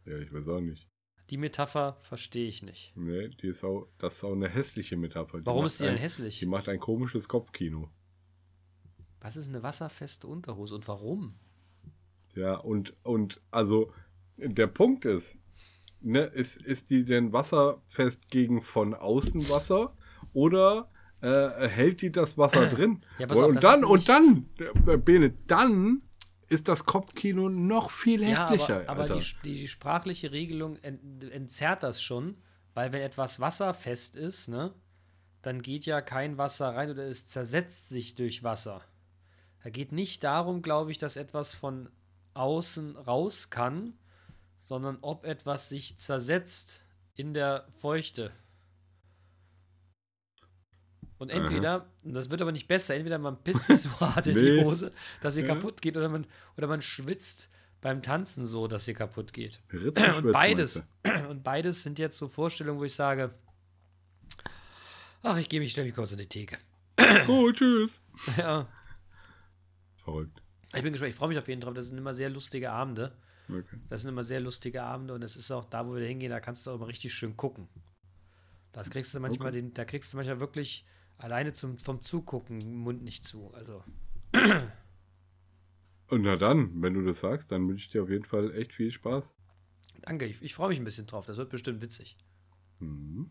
Ja, 0.06 0.16
ich 0.18 0.32
weiß 0.32 0.48
auch 0.48 0.60
nicht. 0.60 0.86
Die 1.30 1.36
Metapher 1.36 1.98
verstehe 2.00 2.48
ich 2.48 2.62
nicht. 2.62 2.92
Nee, 2.96 3.28
die 3.28 3.48
ist 3.48 3.62
auch, 3.62 3.88
das 3.98 4.16
ist 4.16 4.24
auch 4.24 4.32
eine 4.32 4.48
hässliche 4.48 4.96
Metapher. 4.96 5.40
Die 5.40 5.46
Warum 5.46 5.66
ist 5.66 5.78
die 5.78 5.84
denn 5.84 5.94
ein, 5.94 5.98
hässlich? 6.00 6.38
Die 6.38 6.46
macht 6.46 6.68
ein 6.70 6.80
komisches 6.80 7.28
Kopfkino. 7.28 7.90
Was 9.20 9.36
ist 9.36 9.48
eine 9.50 9.62
wasserfeste 9.62 10.26
Unterhose 10.26 10.74
und 10.74 10.88
warum? 10.88 11.34
Ja, 12.34 12.54
und, 12.54 12.94
und 13.02 13.40
also 13.50 13.92
der 14.38 14.68
Punkt 14.68 15.04
ist, 15.04 15.38
ne, 16.00 16.20
ist, 16.20 16.56
ist 16.62 16.90
die 16.90 17.04
denn 17.04 17.32
wasserfest 17.32 18.28
gegen 18.30 18.62
von 18.62 18.94
außen 18.94 19.48
Wasser 19.48 19.94
oder 20.32 20.90
äh, 21.20 21.68
hält 21.68 22.02
die 22.02 22.12
das 22.12 22.38
Wasser 22.38 22.66
drin? 22.66 23.02
Ja, 23.18 23.26
pass 23.26 23.38
auf, 23.38 23.48
und 23.48 23.62
dann, 23.62 23.84
und 23.84 24.08
dann, 24.08 24.46
äh, 24.86 24.96
Bene, 24.96 25.34
dann 25.46 26.02
ist 26.48 26.68
das 26.68 26.84
Kopfkino 26.84 27.48
noch 27.48 27.90
viel 27.90 28.24
hässlicher. 28.24 28.84
Ja, 28.84 28.88
aber, 28.88 29.04
aber 29.04 29.18
die, 29.18 29.24
die, 29.44 29.68
sprachliche 29.68 30.32
Regelung 30.32 30.76
ent, 30.76 31.24
entzerrt 31.24 31.82
das 31.82 32.00
schon, 32.02 32.36
weil 32.74 32.92
wenn 32.92 33.02
etwas 33.02 33.40
wasserfest 33.40 34.16
ist, 34.16 34.48
ne, 34.48 34.72
dann 35.42 35.62
geht 35.62 35.86
ja 35.86 36.00
kein 36.00 36.38
Wasser 36.38 36.74
rein 36.74 36.90
oder 36.90 37.04
es 37.04 37.26
zersetzt 37.26 37.88
sich 37.88 38.14
durch 38.14 38.42
Wasser. 38.42 38.82
Da 39.62 39.70
geht 39.70 39.92
nicht 39.92 40.24
darum, 40.24 40.62
glaube 40.62 40.90
ich, 40.90 40.98
dass 40.98 41.16
etwas 41.16 41.54
von 41.54 41.90
außen 42.34 42.96
raus 42.96 43.50
kann, 43.50 43.98
sondern 44.68 44.98
ob 45.00 45.24
etwas 45.24 45.70
sich 45.70 45.96
zersetzt 45.96 46.84
in 47.14 47.32
der 47.32 47.66
Feuchte. 47.80 48.30
Und 51.16 51.30
entweder, 51.30 51.86
und 52.04 52.12
das 52.12 52.30
wird 52.30 52.42
aber 52.42 52.52
nicht 52.52 52.68
besser, 52.68 52.94
entweder 52.94 53.18
man 53.18 53.42
pisst 53.42 53.66
sich 53.66 53.80
so 53.80 53.88
hart 54.00 54.26
in 54.26 54.36
die. 54.36 54.62
Hose, 54.62 54.90
dass 55.22 55.34
sie 55.34 55.40
Ja. 55.40 55.46
kaputt 55.48 55.80
geht, 55.80 55.96
oder 55.96 56.10
man, 56.10 56.26
oder 56.58 56.66
man 56.66 56.82
schwitzt 56.82 57.50
beim 57.80 58.02
Tanzen 58.02 58.44
so, 58.44 58.68
dass 58.68 58.84
sie 58.84 58.92
kaputt 58.92 59.32
geht. 59.32 59.62
Und 59.72 60.32
beides, 60.32 60.86
und 61.30 61.42
beides 61.42 61.82
sind 61.82 61.98
jetzt 61.98 62.18
so 62.18 62.28
Vorstellungen, 62.28 62.78
wo 62.78 62.84
ich 62.84 62.94
sage, 62.94 63.34
ach, 65.22 65.38
ich 65.38 65.48
gehe 65.48 65.60
mich, 65.60 65.72
stell 65.72 65.86
mich 65.86 65.94
kurz 65.94 66.12
an 66.12 66.18
die 66.18 66.26
Theke. 66.28 66.58
Gut, 67.26 67.56
tschüss. 67.56 68.02
ja. 68.36 68.68
Verrückt. 70.04 70.42
Ich 70.74 70.82
bin 70.82 70.92
gespannt, 70.92 71.10
ich 71.12 71.16
freue 71.16 71.30
mich 71.30 71.38
auf 71.38 71.48
jeden 71.48 71.62
Fall 71.62 71.68
drauf. 71.68 71.74
Das 71.76 71.86
sind 71.88 71.96
immer 71.96 72.12
sehr 72.12 72.28
lustige 72.28 72.70
Abende. 72.70 73.16
Okay. 73.48 73.78
Das 73.88 74.02
sind 74.02 74.10
immer 74.10 74.24
sehr 74.24 74.40
lustige 74.40 74.82
Abende 74.82 75.14
und 75.14 75.22
es 75.22 75.36
ist 75.36 75.50
auch 75.50 75.64
da, 75.64 75.86
wo 75.86 75.94
wir 75.96 76.06
hingehen, 76.06 76.30
da 76.30 76.40
kannst 76.40 76.66
du 76.66 76.70
auch 76.70 76.74
immer 76.76 76.88
richtig 76.88 77.12
schön 77.14 77.36
gucken. 77.36 77.68
Das 78.72 78.90
kriegst 78.90 79.14
du 79.14 79.20
manchmal 79.20 79.48
Okay. 79.48 79.62
den, 79.62 79.74
da 79.74 79.84
kriegst 79.84 80.12
du 80.12 80.16
manchmal 80.18 80.40
wirklich 80.40 80.84
alleine 81.16 81.52
zum, 81.52 81.78
vom 81.78 82.00
Zugucken 82.02 82.60
den 82.60 82.74
Mund 82.76 83.02
nicht 83.02 83.24
zu. 83.24 83.52
Also, 83.54 83.82
Und 86.08 86.22
na 86.22 86.36
dann, 86.36 86.80
wenn 86.82 86.94
du 86.94 87.04
das 87.04 87.20
sagst, 87.20 87.50
dann 87.52 87.68
wünsche 87.68 87.86
ich 87.86 87.90
dir 87.92 88.02
auf 88.02 88.10
jeden 88.10 88.24
Fall 88.24 88.54
echt 88.54 88.72
viel 88.72 88.90
Spaß. 88.90 89.24
danke, 90.02 90.26
ich, 90.26 90.42
ich 90.42 90.54
freue 90.54 90.68
mich 90.70 90.78
ein 90.78 90.84
bisschen 90.84 91.06
drauf. 91.06 91.26
Das 91.26 91.36
wird 91.36 91.50
bestimmt 91.50 91.82
witzig. 91.82 92.16
Mhm. 92.80 93.30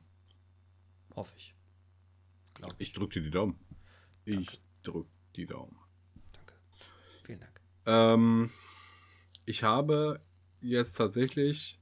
Hoffe 1.15 1.33
ich. 1.37 1.55
Glaube 2.55 2.75
ich. 2.79 2.89
Ich 2.89 2.93
drücke 2.93 3.15
dir 3.19 3.21
die 3.25 3.31
Daumen. 3.31 3.59
Ich 4.25 4.61
drücke 4.83 5.09
die 5.35 5.45
Daumen. 5.45 5.77
Danke. 6.33 6.53
Vielen 7.23 7.39
Dank. 7.39 7.61
Ähm, 7.85 8.49
ich 9.47 9.63
habe 9.63 10.21
jetzt 10.61 10.93
tatsächlich 10.97 11.79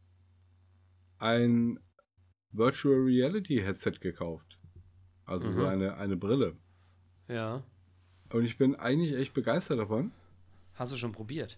ein 1.18 1.80
Virtual 2.52 2.96
Reality 2.96 3.58
Headset 3.60 3.94
gekauft. 4.00 4.60
Also 5.26 5.52
so 5.52 5.62
Mhm. 5.62 5.68
eine, 5.68 5.98
eine 5.98 6.16
Brille. 6.16 6.56
Ja. 7.28 7.64
Und 8.32 8.46
ich 8.46 8.58
bin 8.58 8.76
eigentlich 8.76 9.14
echt 9.14 9.34
begeistert 9.34 9.80
davon. 9.80 10.12
Hast 10.76 10.92
du 10.92 10.96
schon 10.98 11.12
probiert? 11.12 11.58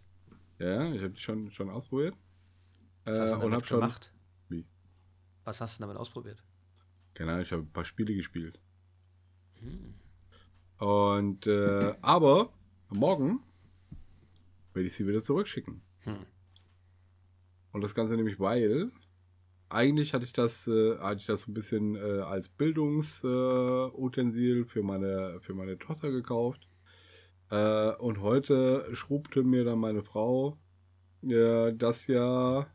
Ja, 0.60 0.92
ich 0.94 1.02
habe 1.02 1.10
die 1.14 1.20
schon, 1.20 1.52
schon 1.52 1.70
ausprobiert. 1.70 2.16
Was 3.06 3.20
hast 3.20 3.32
du 3.34 3.36
Äh, 3.36 3.44
und 3.44 3.52
damit 3.52 3.68
schon. 3.68 3.80
gemacht? 3.82 4.14
Wie? 4.48 4.66
Was 5.44 5.60
hast 5.60 5.78
du 5.78 5.82
damit 5.82 5.98
ausprobiert? 5.98 6.42
Keine 7.14 7.32
Ahnung, 7.34 7.44
ich 7.44 7.52
habe 7.52 7.64
ein 7.64 7.72
paar 7.74 7.84
Spiele 7.86 8.16
gespielt. 8.16 8.60
Hm. 9.60 9.94
Und 10.78 11.48
äh, 11.48 11.96
aber 12.02 12.54
morgen 12.90 13.42
werde 14.74 14.88
ich 14.88 14.94
sie 14.94 15.06
wieder 15.08 15.22
zurückschicken. 15.22 15.82
Hm. 16.08 16.26
Und 17.74 17.82
das 17.82 17.94
Ganze 17.94 18.16
nämlich, 18.16 18.40
weil 18.40 18.92
eigentlich 19.70 20.14
hatte 20.14 20.24
ich 20.26 20.32
das, 20.32 20.66
äh, 20.68 20.98
hatte 21.00 21.20
ich 21.20 21.26
das 21.26 21.42
so 21.42 21.52
ein 21.52 21.54
bisschen 21.54 21.96
äh, 21.96 22.22
als 22.22 22.48
Bildungsutensil 22.48 24.62
äh, 24.62 24.66
für 24.66 24.84
meine 24.84 25.42
für 25.42 25.54
meine 25.54 25.78
Tochter 25.78 26.12
gekauft. 26.12 26.70
Äh, 27.50 27.92
und 27.98 28.22
heute 28.22 28.88
schrubte 28.94 29.44
mir 29.44 29.66
dann 29.66 29.80
meine 29.80 30.04
Frau, 30.04 30.58
äh, 31.24 31.74
dass 31.74 32.08
ja 32.08 32.68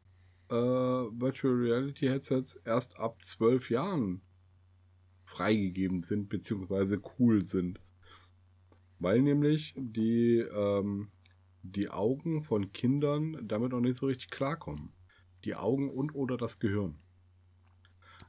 äh, 0.51 0.55
Virtual 0.55 1.55
Reality 1.55 2.09
Headsets 2.09 2.57
erst 2.65 2.99
ab 2.99 3.25
zwölf 3.25 3.71
Jahren 3.71 4.21
freigegeben 5.25 6.03
sind, 6.03 6.29
beziehungsweise 6.29 7.01
cool 7.19 7.49
sind. 7.49 7.81
Weil 8.99 9.23
nämlich 9.23 9.73
die, 9.77 10.39
ähm, 10.39 11.09
die 11.63 11.91
Augen 11.91 12.43
von 12.45 12.73
Kindern 12.73 13.39
damit 13.47 13.73
noch 13.73 13.81
nicht 13.81 13.97
so 13.97 14.07
richtig 14.07 14.31
klarkommen. 14.31 14.93
Die 15.45 15.55
Augen 15.55 15.91
und 15.91 16.15
oder 16.15 16.37
das 16.37 16.59
Gehirn. 16.59 16.99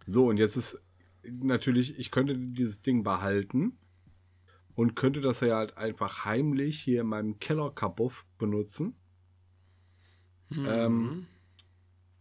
So, 0.05 0.27
und 0.27 0.38
jetzt 0.38 0.55
ist 0.55 0.81
natürlich, 1.23 1.97
ich 1.97 2.11
könnte 2.11 2.38
dieses 2.38 2.81
Ding 2.81 3.03
behalten 3.03 3.77
und 4.75 4.95
könnte 4.95 5.21
das 5.21 5.39
ja 5.39 5.57
halt 5.57 5.77
einfach 5.77 6.25
heimlich 6.25 6.79
hier 6.79 7.01
in 7.01 7.07
meinem 7.07 7.39
Keller-Kabuff 7.39 8.25
benutzen. 8.38 8.95
Mhm. 10.49 10.65
Ähm, 10.67 11.27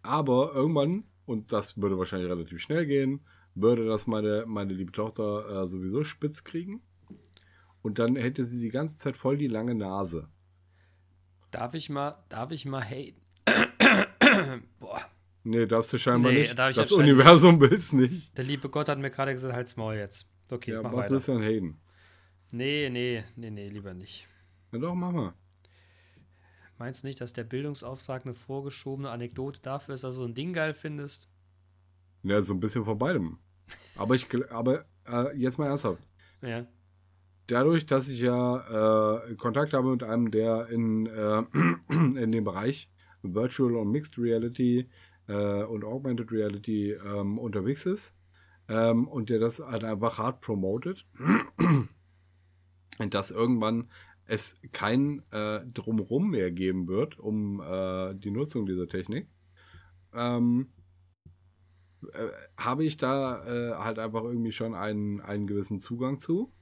Aber 0.02 0.52
irgendwann, 0.54 1.04
und 1.26 1.52
das 1.52 1.80
würde 1.80 1.98
wahrscheinlich 1.98 2.30
relativ 2.30 2.60
schnell 2.60 2.86
gehen, 2.86 3.20
würde 3.54 3.84
das 3.86 4.06
meine, 4.06 4.44
meine 4.46 4.72
liebe 4.72 4.92
Tochter 4.92 5.64
äh, 5.64 5.68
sowieso 5.68 6.04
spitz 6.04 6.44
kriegen. 6.44 6.82
Und 7.82 7.98
dann 7.98 8.16
hätte 8.16 8.44
sie 8.44 8.60
die 8.60 8.70
ganze 8.70 8.98
Zeit 8.98 9.16
voll 9.16 9.36
die 9.36 9.48
lange 9.48 9.74
Nase. 9.74 10.28
Darf 11.53 11.74
ich 11.74 11.88
mal, 11.88 12.16
darf 12.28 12.50
ich 12.50 12.64
mal, 12.66 12.82
hey. 12.82 13.14
Boah, 14.80 15.00
Nee, 15.44 15.66
darfst 15.66 15.92
du 15.92 15.98
scheinbar 15.98 16.32
Nee, 16.32 16.40
nicht. 16.40 16.59
das 16.59 16.92
Universum 16.92 17.61
will's 17.61 17.92
nicht. 17.92 18.36
der 18.36 18.44
liebe 18.44 18.68
Gott 18.68 18.88
hat 18.88 18.98
mir 18.98 19.11
gerade 19.11 19.32
gesagt, 19.32 19.55
halt's 19.55 19.76
Maul 19.76 19.94
jetzt. 19.94 20.28
Okay, 20.50 20.72
ja, 20.72 20.82
mach 20.82 20.92
was 20.92 20.98
weiter. 21.05 21.11
willst 21.12 21.28
du 21.28 21.32
denn 21.38 21.42
haten? 21.42 21.80
Nee, 22.53 22.88
nee, 22.90 23.24
nee, 23.36 23.50
nee, 23.50 23.68
lieber 23.68 23.92
nicht. 23.94 24.26
Na 24.70 24.78
doch, 24.78 24.94
mach 24.94 25.11
mal. 25.12 25.34
Meinst 26.78 27.03
du 27.03 27.07
nicht, 27.07 27.20
dass 27.20 27.32
der 27.32 27.44
Bildungsauftrag 27.44 28.24
eine 28.24 28.34
vorgeschobene 28.34 29.11
Anekdote 29.11 29.61
dafür 29.62 29.94
ist, 29.94 30.05
dass 30.05 30.14
du 30.14 30.20
so 30.20 30.24
ein 30.26 30.34
Ding 30.34 30.53
geil 30.53 30.74
findest? 30.74 31.28
Ja, 32.22 32.42
so 32.42 32.55
ein 32.55 32.61
bisschen 32.61 32.84
von 32.84 32.98
beidem. 32.98 33.38
Aber 33.96 34.14
ich, 34.14 34.26
aber 34.53 34.84
äh, 35.07 35.36
jetzt 35.36 35.59
mal 35.59 35.66
ernsthaft. 35.66 36.03
Ja. 36.40 36.66
Dadurch, 37.47 37.86
dass 37.86 38.09
ich 38.09 38.20
ja 38.20 39.18
äh, 39.26 39.34
Kontakt 39.34 39.72
habe 39.72 39.90
mit 39.90 40.03
einem, 40.03 40.30
der 40.30 40.68
in, 40.68 41.07
äh, 41.07 41.43
in 41.90 42.32
dem 42.32 42.45
Bereich 42.45 42.90
Virtual 43.22 43.76
und 43.76 43.90
Mixed 43.90 44.18
Reality 44.18 44.88
äh, 45.28 45.62
und 45.64 45.84
Augmented 45.84 46.32
Reality 46.32 46.93
ähm, 46.93 47.38
unterwegs 47.38 47.86
ist 47.86 48.14
ähm, 48.68 49.07
und 49.09 49.28
der 49.28 49.38
das 49.38 49.61
halt 49.61 49.84
einfach 49.84 50.18
hart 50.18 50.40
promotet 50.40 51.07
dass 53.11 53.30
irgendwann 53.30 53.88
es 54.26 54.57
kein 54.72 55.22
äh, 55.30 55.61
Drumherum 55.72 56.30
mehr 56.30 56.51
geben 56.51 56.88
wird 56.88 57.18
um 57.18 57.61
äh, 57.61 58.14
die 58.14 58.30
Nutzung 58.30 58.66
dieser 58.66 58.86
Technik, 58.86 59.28
ähm, 60.14 60.72
äh, 62.12 62.28
habe 62.57 62.84
ich 62.84 62.97
da 62.97 63.76
halt 63.78 63.99
einfach 63.99 64.22
irgendwie 64.24 64.53
schon 64.53 64.74
einen, 64.74 65.20
einen 65.20 65.47
gewissen 65.47 65.80
Zugang 65.80 66.18
zu. 66.18 66.53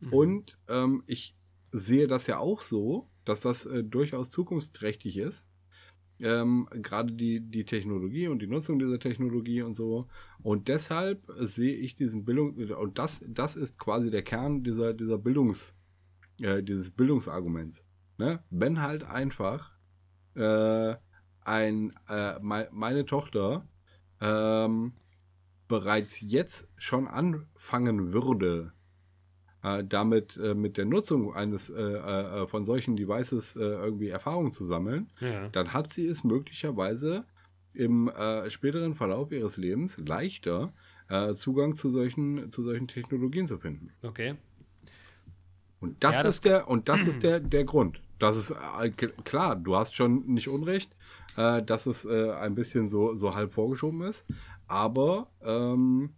Mhm. 0.00 0.12
Und 0.12 0.58
ähm, 0.68 1.02
ich 1.06 1.36
sehe 1.72 2.06
das 2.06 2.26
ja 2.26 2.38
auch 2.38 2.60
so, 2.60 3.08
dass 3.24 3.40
das 3.40 3.66
äh, 3.66 3.82
durchaus 3.82 4.30
zukunftsträchtig 4.30 5.18
ist. 5.18 5.46
Ähm, 6.18 6.66
Gerade 6.70 7.12
die, 7.12 7.40
die 7.40 7.64
Technologie 7.64 8.28
und 8.28 8.40
die 8.40 8.46
Nutzung 8.46 8.78
dieser 8.78 8.98
Technologie 8.98 9.62
und 9.62 9.74
so. 9.74 10.08
Und 10.42 10.68
deshalb 10.68 11.22
sehe 11.40 11.74
ich 11.74 11.94
diesen 11.94 12.24
Bildung, 12.24 12.56
und 12.56 12.98
das, 12.98 13.22
das 13.28 13.56
ist 13.56 13.78
quasi 13.78 14.10
der 14.10 14.22
Kern 14.22 14.62
dieser, 14.62 14.94
dieser 14.94 15.18
Bildungs, 15.18 15.74
äh, 16.40 16.62
dieses 16.62 16.90
Bildungsarguments. 16.90 17.84
Ne? 18.16 18.42
Wenn 18.48 18.80
halt 18.80 19.04
einfach 19.04 19.72
äh, 20.34 20.94
ein, 21.42 21.92
äh, 22.08 22.38
mei- 22.40 22.70
meine 22.72 23.04
Tochter 23.04 23.68
ähm, 24.20 24.94
bereits 25.68 26.20
jetzt 26.22 26.70
schon 26.78 27.08
anfangen 27.08 28.14
würde, 28.14 28.72
äh, 29.66 29.84
damit 29.84 30.36
äh, 30.36 30.54
mit 30.54 30.76
der 30.76 30.84
Nutzung 30.84 31.34
eines 31.34 31.70
äh, 31.70 31.74
äh, 31.82 32.46
von 32.46 32.64
solchen 32.64 32.94
Devices 32.96 33.56
äh, 33.56 33.60
irgendwie 33.60 34.08
Erfahrung 34.08 34.52
zu 34.52 34.64
sammeln, 34.64 35.10
Ja. 35.20 35.48
dann 35.48 35.72
hat 35.72 35.92
sie 35.92 36.06
es 36.06 36.22
möglicherweise 36.24 37.24
im 37.74 38.10
späteren 38.48 38.94
Verlauf 38.94 39.32
ihres 39.32 39.58
Lebens 39.58 39.98
leichter, 39.98 40.72
Zugang 41.34 41.76
zu 41.76 41.90
solchen, 41.90 42.50
zu 42.50 42.62
solchen 42.62 42.88
Technologien 42.88 43.46
zu 43.46 43.58
finden. 43.58 43.90
Okay. 44.02 44.36
Und 45.80 46.02
das, 46.02 46.16
Ja, 46.16 46.22
das 46.22 46.34
ist 46.36 46.44
der 46.46 46.68
und 46.68 46.88
das 46.88 47.02
ist 47.06 47.22
der 47.22 47.38
der 47.40 47.64
Grund. 47.64 48.00
Das 48.18 48.38
ist 48.38 48.54
klar. 49.24 49.56
Du 49.56 49.76
hast 49.76 49.94
schon 49.94 50.24
nicht 50.26 50.48
Unrecht, 50.48 50.90
dass 51.36 51.84
es 51.84 52.06
ein 52.06 52.54
bisschen 52.54 52.88
so 52.88 53.14
so 53.14 53.34
halb 53.34 53.52
vorgeschoben 53.52 54.00
ist, 54.04 54.24
aber 54.68 55.28
ähm, 55.42 56.14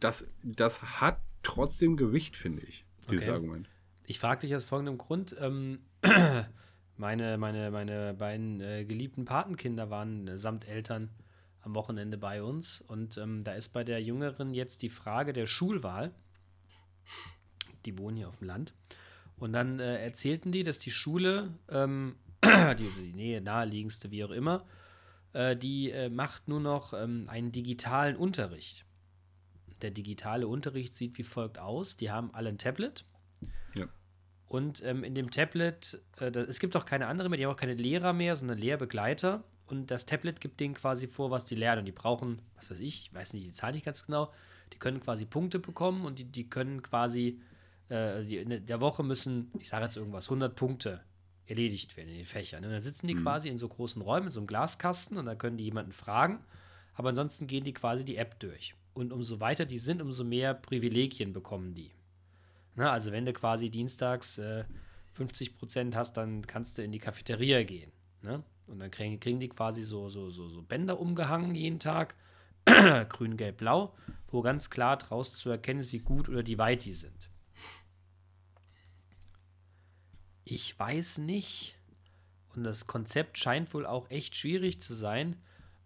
das 0.00 0.28
das 0.42 0.82
hat 1.00 1.20
trotzdem 1.42 1.96
Gewicht, 1.96 2.36
finde 2.36 2.62
ich. 2.62 2.84
Dieses 3.10 3.26
Okay. 3.26 3.34
Argument. 3.34 3.68
Ich 4.06 4.18
frage 4.18 4.42
dich 4.42 4.54
aus 4.54 4.64
folgendem 4.64 4.98
Grund. 4.98 5.34
Ähm, 5.40 5.80
meine, 6.96 7.38
meine, 7.38 7.70
meine 7.70 8.14
beiden 8.14 8.60
äh, 8.60 8.84
geliebten 8.84 9.24
Patenkinder 9.24 9.90
waren 9.90 10.28
äh, 10.28 10.38
samt 10.38 10.68
Eltern 10.68 11.10
am 11.62 11.74
Wochenende 11.74 12.18
bei 12.18 12.42
uns. 12.42 12.80
Und 12.80 13.18
ähm, 13.18 13.44
da 13.44 13.52
ist 13.52 13.70
bei 13.70 13.84
der 13.84 14.02
Jüngeren 14.02 14.54
jetzt 14.54 14.82
die 14.82 14.88
Frage 14.88 15.32
der 15.32 15.46
Schulwahl. 15.46 16.12
Die 17.84 17.98
wohnen 17.98 18.16
hier 18.16 18.28
auf 18.28 18.38
dem 18.38 18.46
Land. 18.46 18.74
Und 19.36 19.52
dann 19.52 19.80
äh, 19.80 20.02
erzählten 20.02 20.52
die, 20.52 20.62
dass 20.62 20.78
die 20.78 20.90
Schule, 20.90 21.54
ähm, 21.70 22.16
die, 22.44 22.88
die 23.02 23.12
Nähe 23.14 23.40
naheliegendste, 23.40 24.10
wie 24.10 24.24
auch 24.24 24.30
immer, 24.30 24.66
äh, 25.32 25.56
die 25.56 25.90
äh, 25.90 26.10
macht 26.10 26.48
nur 26.48 26.60
noch 26.60 26.92
ähm, 26.92 27.26
einen 27.28 27.52
digitalen 27.52 28.16
Unterricht. 28.16 28.84
Der 29.82 29.90
digitale 29.90 30.46
Unterricht 30.46 30.94
sieht 30.94 31.18
wie 31.18 31.22
folgt 31.22 31.58
aus. 31.58 31.96
Die 31.96 32.10
haben 32.10 32.32
alle 32.34 32.48
ein 32.50 32.58
Tablet. 32.58 33.04
Ja. 33.74 33.86
Und 34.46 34.82
ähm, 34.84 35.04
in 35.04 35.14
dem 35.14 35.30
Tablet, 35.30 36.00
äh, 36.18 36.30
da, 36.32 36.40
es 36.40 36.58
gibt 36.58 36.76
auch 36.76 36.84
keine 36.84 37.06
andere 37.06 37.28
mehr, 37.28 37.36
die 37.36 37.46
haben 37.46 37.52
auch 37.52 37.56
keine 37.56 37.74
Lehrer 37.74 38.12
mehr, 38.12 38.36
sondern 38.36 38.58
Lehrbegleiter. 38.58 39.44
Und 39.66 39.90
das 39.90 40.06
Tablet 40.06 40.40
gibt 40.40 40.58
denen 40.58 40.74
quasi 40.74 41.06
vor, 41.06 41.30
was 41.30 41.44
die 41.44 41.54
lernen. 41.54 41.80
Und 41.80 41.84
die 41.84 41.92
brauchen, 41.92 42.42
was 42.56 42.70
weiß 42.70 42.80
ich, 42.80 43.06
ich 43.06 43.14
weiß 43.14 43.34
nicht 43.34 43.46
die 43.46 43.52
Zahl 43.52 43.72
nicht 43.72 43.84
ganz 43.84 44.04
genau, 44.04 44.32
die 44.72 44.78
können 44.78 45.00
quasi 45.00 45.24
Punkte 45.24 45.58
bekommen 45.58 46.04
und 46.04 46.18
die, 46.18 46.24
die 46.24 46.48
können 46.48 46.82
quasi, 46.82 47.40
äh, 47.88 48.24
die, 48.24 48.38
in 48.38 48.66
der 48.66 48.80
Woche 48.80 49.02
müssen, 49.04 49.50
ich 49.58 49.68
sage 49.68 49.84
jetzt 49.84 49.96
irgendwas, 49.96 50.26
100 50.26 50.54
Punkte 50.56 51.00
erledigt 51.46 51.96
werden 51.96 52.08
in 52.08 52.16
den 52.16 52.24
Fächern. 52.24 52.64
Und 52.64 52.70
dann 52.70 52.80
sitzen 52.80 53.06
die 53.08 53.14
Mhm. 53.14 53.22
quasi 53.22 53.48
in 53.48 53.58
so 53.58 53.68
großen 53.68 54.02
Räumen, 54.02 54.26
in 54.26 54.32
so 54.32 54.40
einem 54.40 54.46
Glaskasten 54.46 55.16
und 55.16 55.26
da 55.26 55.34
können 55.34 55.56
die 55.56 55.64
jemanden 55.64 55.92
fragen. 55.92 56.44
Aber 56.94 57.10
ansonsten 57.10 57.46
gehen 57.46 57.64
die 57.64 57.72
quasi 57.72 58.04
die 58.04 58.16
App 58.16 58.38
durch. 58.40 58.74
Und 59.00 59.14
umso 59.14 59.40
weiter 59.40 59.64
die 59.64 59.78
sind, 59.78 60.02
umso 60.02 60.24
mehr 60.24 60.52
Privilegien 60.52 61.32
bekommen 61.32 61.72
die. 61.74 61.90
Na, 62.74 62.92
also 62.92 63.12
wenn 63.12 63.24
du 63.24 63.32
quasi 63.32 63.70
dienstags 63.70 64.36
äh, 64.36 64.64
50 65.14 65.56
Prozent 65.56 65.96
hast, 65.96 66.18
dann 66.18 66.46
kannst 66.46 66.76
du 66.76 66.82
in 66.82 66.92
die 66.92 66.98
Cafeteria 66.98 67.62
gehen. 67.62 67.90
Ne? 68.20 68.44
Und 68.66 68.78
dann 68.78 68.90
kriegen, 68.90 69.18
kriegen 69.18 69.40
die 69.40 69.48
quasi 69.48 69.84
so, 69.84 70.10
so, 70.10 70.28
so, 70.28 70.50
so 70.50 70.60
Bänder 70.60 71.00
umgehangen 71.00 71.54
jeden 71.54 71.78
Tag. 71.78 72.14
Grün, 73.08 73.38
Gelb, 73.38 73.56
Blau, 73.56 73.96
wo 74.28 74.42
ganz 74.42 74.68
klar 74.68 74.98
draus 74.98 75.32
zu 75.32 75.48
erkennen 75.48 75.80
ist, 75.80 75.94
wie 75.94 76.00
gut 76.00 76.28
oder 76.28 76.46
wie 76.46 76.58
weit 76.58 76.84
die 76.84 76.92
sind. 76.92 77.30
Ich 80.44 80.78
weiß 80.78 81.18
nicht, 81.18 81.74
und 82.54 82.64
das 82.64 82.86
Konzept 82.86 83.38
scheint 83.38 83.72
wohl 83.72 83.86
auch 83.86 84.10
echt 84.10 84.36
schwierig 84.36 84.82
zu 84.82 84.92
sein, 84.92 85.36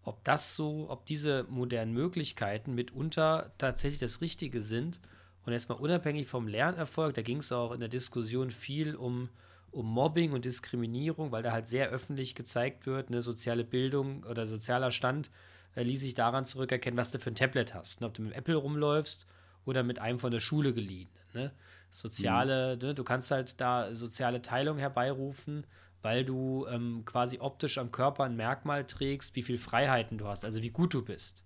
ob 0.04 0.22
das 0.24 0.54
so, 0.54 0.86
ob 0.88 1.06
diese 1.06 1.44
modernen 1.48 1.92
Möglichkeiten 1.92 2.74
mitunter 2.74 3.52
tatsächlich 3.58 4.00
das 4.00 4.20
Richtige 4.20 4.60
sind. 4.60 5.00
Und 5.44 5.52
jetzt 5.52 5.68
mal 5.68 5.74
unabhängig 5.74 6.26
vom 6.26 6.46
Lernerfolg, 6.46 7.14
da 7.14 7.22
ging 7.22 7.38
es 7.38 7.52
auch 7.52 7.72
in 7.72 7.80
der 7.80 7.88
Diskussion 7.88 8.50
viel 8.50 8.94
um, 8.94 9.28
um 9.70 9.86
Mobbing 9.86 10.32
und 10.32 10.44
Diskriminierung, 10.44 11.32
weil 11.32 11.42
da 11.42 11.52
halt 11.52 11.66
sehr 11.66 11.88
öffentlich 11.88 12.34
gezeigt 12.34 12.86
wird, 12.86 13.08
eine 13.08 13.22
soziale 13.22 13.64
Bildung 13.64 14.24
oder 14.24 14.46
sozialer 14.46 14.90
Stand 14.90 15.30
äh, 15.74 15.82
ließ 15.82 16.00
sich 16.00 16.14
daran 16.14 16.44
zurückerkennen, 16.44 16.96
was 16.96 17.10
du 17.10 17.18
für 17.18 17.30
ein 17.30 17.34
Tablet 17.34 17.74
hast. 17.74 18.00
Ne? 18.00 18.06
Ob 18.06 18.14
du 18.14 18.22
mit 18.22 18.34
Apple 18.34 18.56
rumläufst 18.56 19.26
oder 19.64 19.82
mit 19.82 19.98
einem 19.98 20.18
von 20.18 20.30
der 20.30 20.40
Schule 20.40 20.72
geliehen. 20.72 21.08
Ne? 21.32 21.52
Soziale, 21.90 22.76
mhm. 22.76 22.88
ne? 22.88 22.94
du 22.94 23.04
kannst 23.04 23.30
halt 23.30 23.60
da 23.60 23.94
soziale 23.94 24.42
Teilung 24.42 24.78
herbeirufen 24.78 25.66
weil 26.04 26.22
du 26.22 26.66
ähm, 26.68 27.02
quasi 27.06 27.38
optisch 27.40 27.78
am 27.78 27.90
Körper 27.90 28.24
ein 28.24 28.36
Merkmal 28.36 28.86
trägst, 28.86 29.34
wie 29.36 29.42
viel 29.42 29.56
Freiheiten 29.56 30.18
du 30.18 30.26
hast, 30.26 30.44
also 30.44 30.62
wie 30.62 30.68
gut 30.68 30.92
du 30.92 31.02
bist. 31.02 31.44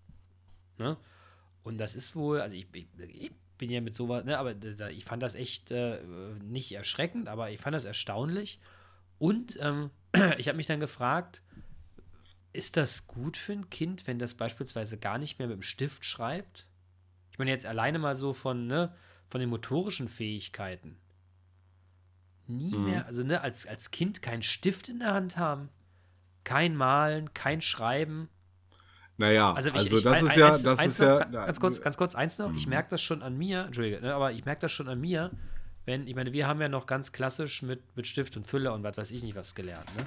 Ne? 0.78 0.96
Und 1.62 1.78
das 1.78 1.94
ist 1.94 2.16
wohl, 2.16 2.40
also 2.40 2.56
ich, 2.56 2.66
ich, 2.72 2.88
ich 2.98 3.30
bin 3.56 3.70
ja 3.70 3.80
mit 3.80 3.94
sowas, 3.94 4.24
ne, 4.24 4.36
aber 4.36 4.54
da, 4.54 4.88
ich 4.88 5.04
fand 5.04 5.22
das 5.22 5.36
echt 5.36 5.70
äh, 5.70 6.00
nicht 6.42 6.72
erschreckend, 6.72 7.28
aber 7.28 7.52
ich 7.52 7.60
fand 7.60 7.76
das 7.76 7.84
erstaunlich. 7.84 8.58
Und 9.18 9.56
ähm, 9.62 9.90
ich 10.38 10.48
habe 10.48 10.56
mich 10.56 10.66
dann 10.66 10.80
gefragt, 10.80 11.40
ist 12.52 12.76
das 12.76 13.06
gut 13.06 13.36
für 13.36 13.52
ein 13.52 13.70
Kind, 13.70 14.08
wenn 14.08 14.18
das 14.18 14.34
beispielsweise 14.34 14.98
gar 14.98 15.18
nicht 15.18 15.38
mehr 15.38 15.46
mit 15.46 15.58
dem 15.58 15.62
Stift 15.62 16.04
schreibt? 16.04 16.66
Ich 17.30 17.38
meine 17.38 17.52
jetzt 17.52 17.64
alleine 17.64 18.00
mal 18.00 18.16
so 18.16 18.32
von, 18.32 18.66
ne, 18.66 18.92
von 19.28 19.38
den 19.40 19.50
motorischen 19.50 20.08
Fähigkeiten 20.08 20.96
nie 22.48 22.74
mhm. 22.74 22.84
mehr, 22.84 23.06
also 23.06 23.22
ne, 23.22 23.40
als, 23.40 23.66
als 23.66 23.90
Kind 23.90 24.22
keinen 24.22 24.42
Stift 24.42 24.88
in 24.88 25.00
der 25.00 25.14
Hand 25.14 25.36
haben. 25.36 25.68
Kein 26.44 26.76
Malen, 26.76 27.34
kein 27.34 27.60
Schreiben. 27.60 28.28
Naja, 29.18 29.52
also, 29.52 29.70
ich, 29.70 29.74
also 29.74 29.96
ich, 29.96 30.02
das 30.02 30.22
ich, 30.22 30.28
ist 30.28 30.36
ja, 30.36 30.48
eins, 30.48 30.62
das 30.62 30.86
ist 30.86 31.00
noch, 31.00 31.06
ja. 31.06 31.24
Ganz 31.26 31.60
kurz, 31.60 31.80
ganz 31.80 31.96
kurz, 31.96 32.14
eins 32.14 32.38
noch, 32.38 32.50
mhm. 32.50 32.56
ich 32.56 32.66
merke 32.66 32.90
das 32.90 33.02
schon 33.02 33.22
an 33.22 33.36
mir, 33.36 33.64
Entschuldige, 33.64 34.00
ne, 34.00 34.14
aber 34.14 34.32
ich 34.32 34.44
merke 34.44 34.60
das 34.60 34.72
schon 34.72 34.88
an 34.88 35.00
mir, 35.00 35.30
wenn, 35.86 36.06
ich 36.06 36.14
meine, 36.14 36.32
wir 36.32 36.46
haben 36.46 36.60
ja 36.60 36.68
noch 36.68 36.86
ganz 36.86 37.12
klassisch 37.12 37.62
mit, 37.62 37.96
mit 37.96 38.06
Stift 38.06 38.36
und 38.36 38.46
Füller 38.46 38.74
und 38.74 38.84
was 38.84 38.96
weiß 38.96 39.10
ich 39.10 39.22
nicht 39.22 39.34
was 39.34 39.54
gelernt, 39.54 39.94
ne? 39.96 40.04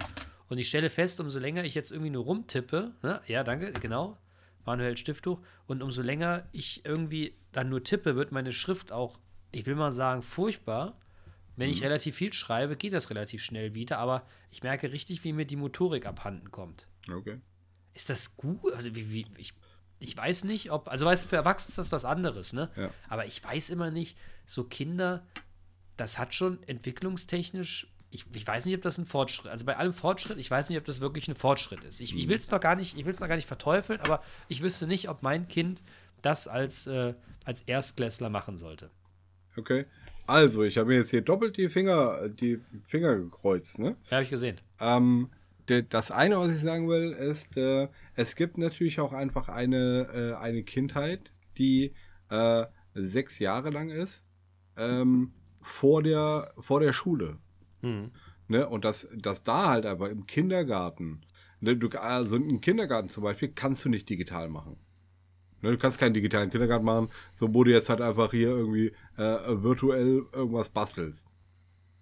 Und 0.48 0.58
ich 0.58 0.68
stelle 0.68 0.90
fest, 0.90 1.20
umso 1.20 1.40
länger 1.40 1.64
ich 1.64 1.76
jetzt 1.76 1.92
irgendwie 1.92 2.10
nur 2.10 2.26
rumtippe, 2.26 2.92
ne? 3.04 3.22
Ja, 3.28 3.44
danke, 3.44 3.74
genau, 3.74 4.18
manuell 4.66 4.96
Stifttuch, 4.96 5.42
und 5.68 5.82
umso 5.82 6.02
länger 6.02 6.44
ich 6.52 6.86
irgendwie 6.86 7.36
dann 7.52 7.70
nur 7.70 7.84
tippe, 7.84 8.16
wird 8.16 8.32
meine 8.32 8.52
Schrift 8.52 8.92
auch, 8.92 9.20
ich 9.52 9.66
will 9.66 9.76
mal 9.76 9.92
sagen, 9.92 10.22
furchtbar. 10.22 10.98
Wenn 11.56 11.68
mhm. 11.68 11.74
ich 11.74 11.84
relativ 11.84 12.16
viel 12.16 12.34
schreibe, 12.34 12.76
geht 12.76 12.94
das 12.94 13.10
relativ 13.10 13.42
schnell 13.42 13.74
wieder, 13.74 13.98
aber 14.00 14.26
ich 14.50 14.64
merke 14.64 14.92
richtig, 14.92 15.24
wie 15.24 15.34
mir 15.34 15.46
die 15.46 15.56
Motorik 15.56 16.06
abhanden 16.06 16.52
kommt. 16.52 16.88
Okay. 17.12 17.40
Ist 17.94 18.10
das 18.10 18.38
gut? 18.38 18.74
Also, 18.74 18.96
wie, 18.96 19.12
wie, 19.12 19.26
ich, 19.38 19.54
ich 20.00 20.16
weiß 20.16 20.46
nicht, 20.46 20.72
ob. 20.72 20.88
Also, 20.88 21.06
weißt 21.06 21.26
du, 21.26 21.30
für 21.30 21.36
Erwachsene 21.36 21.70
ist 21.70 21.78
das 21.78 21.92
was 21.92 22.06
anderes, 22.06 22.54
ne? 22.54 22.70
Ja. 22.76 22.90
Aber 23.10 23.26
ich 23.26 23.44
weiß 23.44 23.70
immer 23.70 23.92
nicht, 23.92 24.18
so 24.46 24.64
Kinder, 24.64 25.26
das 25.98 26.18
hat 26.18 26.34
schon 26.34 26.62
entwicklungstechnisch. 26.64 27.88
Ich, 28.14 28.26
ich 28.34 28.46
weiß 28.46 28.66
nicht, 28.66 28.76
ob 28.76 28.82
das 28.82 28.98
ein 28.98 29.06
Fortschritt 29.06 29.50
Also 29.50 29.64
bei 29.64 29.78
allem 29.78 29.94
Fortschritt, 29.94 30.38
ich 30.38 30.52
weiß 30.52 30.68
nicht, 30.68 30.78
ob 30.78 30.84
das 30.84 31.00
wirklich 31.00 31.30
ein 31.30 31.36
Fortschritt 31.36 31.84
ist. 31.86 32.02
Ich, 32.02 32.14
ich 32.14 32.26
mhm. 32.26 32.30
will 32.30 32.38
es 32.38 32.52
noch 32.52 32.60
gar 32.60 32.76
nicht, 32.76 32.98
ich 32.98 33.06
will 33.06 33.14
es 33.14 33.22
noch 33.22 33.30
gar 33.30 33.38
nicht 33.38 33.48
verteufeln, 33.48 34.02
aber 34.02 34.22
ich 34.50 34.62
wüsste 34.62 34.86
nicht, 34.86 35.08
ob 35.08 35.24
mein 35.24 35.48
Kind 35.48 35.82
das 36.22 36.50
als, 36.50 36.88
äh, 36.88 37.14
als 37.46 37.62
Erstklässler 37.62 38.30
machen 38.30 38.58
sollte. 38.58 38.92
Okay. 39.56 39.86
Also, 40.28 40.64
ich 40.64 40.78
habe 40.78 40.96
jetzt 40.96 41.10
hier 41.10 41.22
doppelt 41.22 41.58
die 41.58 41.70
Finger, 41.70 42.30
die 42.30 42.60
Finger 42.88 43.16
gekreuzt, 43.18 43.80
ne? 43.80 43.96
Ja, 44.06 44.18
habe 44.18 44.24
ich 44.24 44.30
gesehen. 44.30 44.58
Ähm, 44.80 45.30
das 45.90 46.12
eine, 46.12 46.38
was 46.40 46.54
ich 46.54 46.62
sagen 46.62 46.90
will, 46.90 47.12
ist, 47.12 47.56
äh, 47.58 47.88
es 48.16 48.36
gibt 48.36 48.58
natürlich 48.58 49.00
auch 49.00 49.14
einfach 49.14 49.48
eine, 49.48 50.08
äh, 50.14 50.34
eine 50.36 50.64
Kindheit, 50.64 51.32
die 51.58 51.94
äh, 52.30 52.66
sechs 52.94 53.40
Jahre 53.40 53.70
lang 53.70 53.90
ist, 53.90 54.26
ähm, 54.78 55.34
vor, 55.62 56.04
der, 56.04 56.54
vor 56.60 56.80
der 56.80 56.94
Schule. 56.94 57.38
Mhm. 57.82 58.12
Ne? 58.48 58.68
Und 58.68 58.84
dass 58.84 59.08
das 59.16 59.44
da 59.44 59.70
halt 59.70 59.86
aber 59.86 60.10
im 60.10 60.26
Kindergarten, 60.26 61.22
ne? 61.60 61.78
du, 61.78 61.90
also 61.90 62.36
im 62.36 62.60
Kindergarten 62.60 63.10
zum 63.10 63.24
Beispiel, 63.24 63.50
kannst 63.50 63.86
du 63.86 63.90
nicht 63.90 64.10
digital 64.10 64.50
machen. 64.50 64.78
Ne, 65.62 65.72
du 65.72 65.78
kannst 65.78 66.00
keinen 66.00 66.14
digitalen 66.14 66.50
Kindergarten 66.50 66.86
machen, 66.86 67.10
so 67.34 67.54
wo 67.54 67.64
du 67.64 67.72
jetzt 67.72 67.90
halt 67.90 68.02
einfach 68.02 68.32
hier 68.32 68.50
irgendwie 68.50 68.94
äh, 69.18 69.64
virtuell 69.64 70.24
irgendwas 70.34 70.70
bastelst. 70.70 71.28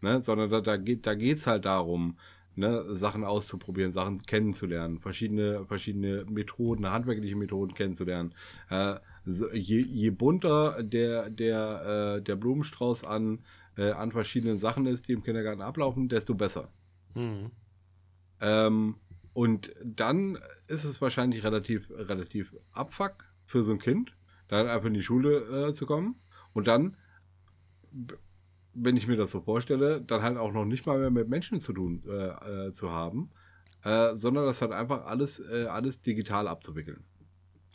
Ne? 0.01 0.21
Sondern 0.21 0.49
da, 0.49 0.61
da 0.61 0.77
geht 0.77 1.05
da 1.05 1.13
geht's 1.13 1.45
halt 1.45 1.65
darum, 1.65 2.17
ne, 2.55 2.95
Sachen 2.95 3.23
auszuprobieren, 3.23 3.91
Sachen 3.91 4.19
kennenzulernen, 4.19 4.99
verschiedene, 4.99 5.65
verschiedene 5.65 6.25
Methoden, 6.29 6.89
handwerkliche 6.89 7.35
Methoden 7.35 7.73
kennenzulernen. 7.73 8.33
Äh, 8.69 8.95
je, 9.25 9.81
je 9.81 10.09
bunter 10.11 10.83
der, 10.83 11.29
der, 11.29 12.17
äh, 12.17 12.21
der 12.21 12.35
Blumenstrauß 12.35 13.03
an, 13.03 13.39
äh, 13.77 13.91
an 13.91 14.11
verschiedenen 14.11 14.59
Sachen 14.59 14.85
ist, 14.85 15.07
die 15.07 15.13
im 15.13 15.23
Kindergarten 15.23 15.61
ablaufen, 15.61 16.09
desto 16.09 16.35
besser. 16.35 16.71
Mhm. 17.15 17.51
Ähm, 18.41 18.95
und 19.33 19.73
dann 19.83 20.37
ist 20.67 20.83
es 20.83 21.01
wahrscheinlich 21.01 21.43
relativ, 21.43 21.89
relativ 21.91 22.55
abfuck, 22.71 23.25
für 23.49 23.63
so 23.63 23.71
ein 23.71 23.79
Kind, 23.79 24.15
dann 24.47 24.67
einfach 24.67 24.87
in 24.87 24.93
die 24.93 25.01
Schule 25.01 25.69
äh, 25.69 25.73
zu 25.73 25.87
kommen 25.87 26.21
und 26.53 26.67
dann, 26.67 26.95
wenn 28.75 28.95
ich 28.95 29.07
mir 29.07 29.17
das 29.17 29.31
so 29.31 29.41
vorstelle, 29.41 30.01
dann 30.01 30.21
halt 30.21 30.37
auch 30.37 30.51
noch 30.51 30.65
nicht 30.65 30.85
mal 30.85 30.99
mehr 30.99 31.09
mit 31.09 31.27
Menschen 31.27 31.59
zu 31.59 31.73
tun 31.73 32.03
äh, 32.07 32.67
äh, 32.67 32.73
zu 32.73 32.91
haben, 32.91 33.31
äh, 33.83 34.15
sondern 34.15 34.45
das 34.45 34.61
halt 34.61 34.71
einfach 34.71 35.05
alles, 35.05 35.39
äh, 35.39 35.65
alles 35.65 35.99
digital 35.99 36.47
abzuwickeln. 36.47 37.03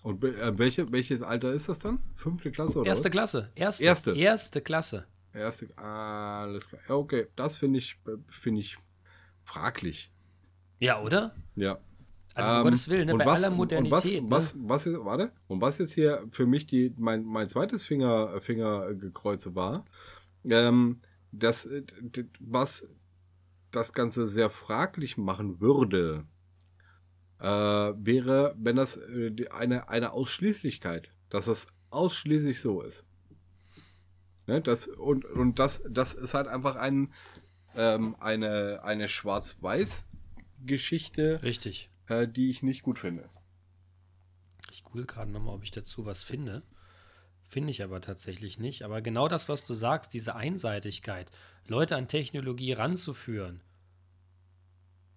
Und 0.03 0.22
welche, 0.22 0.93
welches 0.93 1.22
Alter 1.22 1.53
ist 1.53 1.68
das 1.68 1.79
dann? 1.79 1.99
Fünfte 2.14 2.53
Klasse 2.53 2.79
oder 2.79 2.89
Erste 2.89 3.09
was? 3.09 3.12
Klasse. 3.12 3.51
Erste. 3.55 3.85
Erste. 3.85 4.12
Erste 4.12 4.61
Klasse. 4.61 5.07
Erste, 5.33 5.77
alles 5.79 6.68
klar. 6.68 6.83
Okay, 6.89 7.27
das 7.35 7.57
finde 7.57 7.79
ich, 7.79 7.99
finde 8.29 8.61
ich 8.61 8.77
fraglich. 9.45 10.12
Ja, 10.79 11.01
oder? 11.01 11.35
Ja. 11.57 11.79
Also 12.35 12.51
um 12.51 12.59
ähm, 12.59 12.64
Gottes 12.64 12.89
Willen, 12.89 13.07
ne, 13.07 13.14
bei 13.14 13.26
was, 13.26 13.45
aller 13.45 13.55
Modernität. 13.55 13.93
Und 13.93 14.30
was, 14.30 14.55
ne? 14.55 14.57
was, 14.57 14.57
was 14.59 14.85
jetzt, 14.87 15.05
warte, 15.05 15.30
und 15.47 15.61
was 15.61 15.78
jetzt 15.78 15.95
hier 15.95 16.26
für 16.32 16.47
mich 16.47 16.66
die, 16.66 16.93
mein, 16.99 17.24
mein 17.24 17.47
zweites 17.49 17.85
Finger, 17.85 18.41
Fingergekreuze 18.41 19.55
war, 19.55 19.85
ähm, 20.45 20.99
das, 21.30 21.68
was 22.41 22.89
das 23.70 23.93
Ganze 23.93 24.26
sehr 24.26 24.51
fraglich 24.51 25.16
machen 25.16 25.61
würde, 25.61 26.24
äh, 27.39 27.47
wäre, 27.47 28.57
wenn 28.59 28.74
das 28.76 28.97
äh, 28.97 29.32
eine, 29.51 29.89
eine 29.89 30.12
Ausschließlichkeit, 30.12 31.11
dass 31.30 31.47
das 31.47 31.68
ausschließlich 31.91 32.61
so 32.61 32.82
ist. 32.82 33.05
Ne, 34.47 34.61
das, 34.61 34.89
und 34.89 35.24
und 35.24 35.59
das, 35.59 35.80
das 35.89 36.12
ist 36.12 36.35
halt 36.35 36.49
einfach 36.49 36.76
ein, 36.76 37.14
ähm, 37.76 38.14
eine, 38.20 38.85
eine 38.85 39.09
Schwarz-Weiß-Geschichte. 39.09 41.43
Richtig 41.43 41.89
äh, 42.09 42.29
die 42.29 42.51
ich 42.51 42.63
nicht 42.63 42.83
gut 42.83 42.99
finde. 42.99 43.29
Ich 44.71 44.85
google 44.85 45.07
gerade 45.07 45.31
nochmal, 45.31 45.55
ob 45.55 45.63
ich 45.63 45.71
dazu 45.71 46.07
was 46.07 46.23
finde. 46.23 46.63
Finde 47.49 47.71
ich 47.71 47.83
aber 47.83 48.01
tatsächlich 48.01 48.59
nicht. 48.59 48.83
Aber 48.83 49.01
genau 49.01 49.29
das, 49.29 49.49
was 49.49 49.67
du 49.67 49.75
sagst, 49.75 50.15
diese 50.15 50.35
Einseitigkeit, 50.35 51.31
Leute 51.67 51.97
an 51.97 52.09
Technologie 52.09 52.73
ranzuführen, 52.73 53.61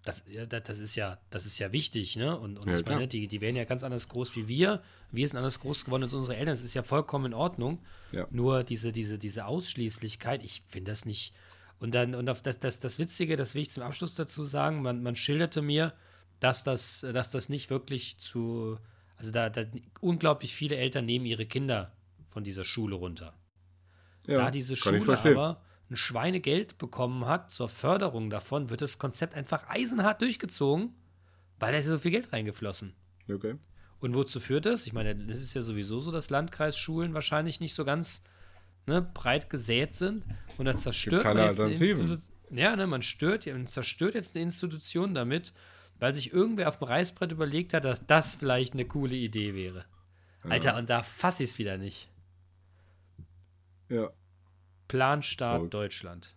das, 0.04 0.22
das, 0.48 0.78
ist 0.78 0.94
ja, 0.94 1.18
das 1.28 1.44
ist 1.44 1.58
ja 1.58 1.72
wichtig, 1.72 2.16
ne? 2.16 2.38
Und, 2.38 2.56
und 2.56 2.66
ja, 2.70 2.78
ich 2.78 2.86
meine, 2.86 3.08
die, 3.08 3.28
die 3.28 3.40
werden 3.40 3.56
ja 3.56 3.64
ganz 3.64 3.82
anders 3.82 4.08
groß 4.08 4.36
wie 4.36 4.48
wir. 4.48 4.82
Wir 5.10 5.28
sind 5.28 5.36
anders 5.36 5.60
groß 5.60 5.84
geworden 5.84 6.04
als 6.04 6.14
unsere 6.14 6.36
Eltern. 6.36 6.54
Das 6.54 6.62
ist 6.62 6.74
ja 6.74 6.82
vollkommen 6.82 7.26
in 7.26 7.34
Ordnung. 7.34 7.80
Ja. 8.12 8.26
Nur 8.30 8.64
diese, 8.64 8.92
diese, 8.92 9.18
diese 9.18 9.44
Ausschließlichkeit, 9.44 10.42
ich 10.44 10.62
finde 10.68 10.92
das 10.92 11.04
nicht. 11.04 11.34
Und 11.78 11.94
dann, 11.94 12.14
und 12.14 12.26
das, 12.26 12.58
das, 12.58 12.78
das 12.78 12.98
Witzige, 12.98 13.36
das 13.36 13.54
will 13.54 13.62
ich 13.62 13.70
zum 13.70 13.82
Abschluss 13.82 14.14
dazu 14.14 14.44
sagen, 14.44 14.80
man, 14.80 15.02
man 15.02 15.14
schilderte 15.14 15.60
mir, 15.60 15.92
dass 16.40 16.64
das, 16.64 17.06
dass 17.12 17.30
das 17.30 17.48
nicht 17.48 17.70
wirklich 17.70 18.18
zu, 18.18 18.78
also 19.16 19.30
da, 19.32 19.50
da 19.50 19.64
unglaublich 20.00 20.54
viele 20.54 20.76
Eltern 20.76 21.04
nehmen 21.04 21.26
ihre 21.26 21.46
Kinder 21.46 21.92
von 22.30 22.44
dieser 22.44 22.64
Schule 22.64 22.96
runter. 22.96 23.34
Ja, 24.26 24.36
da 24.36 24.50
diese 24.50 24.76
Schule 24.76 25.18
aber 25.18 25.62
ein 25.90 25.96
Schweinegeld 25.96 26.78
bekommen 26.78 27.26
hat 27.26 27.50
zur 27.50 27.68
Förderung 27.68 28.30
davon, 28.30 28.68
wird 28.68 28.82
das 28.82 28.98
Konzept 28.98 29.34
einfach 29.34 29.68
eisenhart 29.68 30.20
durchgezogen, 30.20 30.94
weil 31.58 31.72
da 31.72 31.78
ist 31.78 31.86
ja 31.86 31.92
so 31.92 31.98
viel 31.98 32.10
Geld 32.10 32.32
reingeflossen. 32.32 32.94
Okay. 33.32 33.56
Und 34.00 34.14
wozu 34.14 34.38
führt 34.38 34.66
das? 34.66 34.86
Ich 34.86 34.92
meine, 34.92 35.16
das 35.16 35.40
ist 35.40 35.54
ja 35.54 35.62
sowieso 35.62 36.00
so, 36.00 36.12
dass 36.12 36.30
Landkreisschulen 36.30 37.14
wahrscheinlich 37.14 37.58
nicht 37.60 37.74
so 37.74 37.84
ganz 37.84 38.22
ne, 38.86 39.02
breit 39.02 39.50
gesät 39.50 39.94
sind. 39.94 40.24
Und 40.56 40.66
da 40.66 40.76
zerstört 40.76 41.24
man 41.24 41.38
jetzt 41.38 42.30
Ja, 42.50 42.76
ne, 42.76 42.86
man 42.86 43.02
stört, 43.02 43.46
man 43.46 43.66
zerstört 43.66 44.14
jetzt 44.14 44.36
eine 44.36 44.44
Institution 44.44 45.14
damit, 45.14 45.52
weil 45.98 46.12
sich 46.12 46.32
irgendwer 46.32 46.68
auf 46.68 46.78
dem 46.78 46.88
Reißbrett 46.88 47.32
überlegt 47.32 47.74
hat, 47.74 47.84
dass 47.84 48.06
das 48.06 48.34
vielleicht 48.34 48.74
eine 48.74 48.84
coole 48.84 49.14
Idee 49.16 49.54
wäre. 49.54 49.84
Alter, 50.48 50.76
und 50.78 50.88
da 50.88 51.02
fass 51.02 51.40
ich 51.40 51.50
es 51.50 51.58
wieder 51.58 51.78
nicht. 51.78 52.08
Ja. 53.88 54.10
Planstaat 54.86 55.56
Verrückt. 55.56 55.74
Deutschland. 55.74 56.34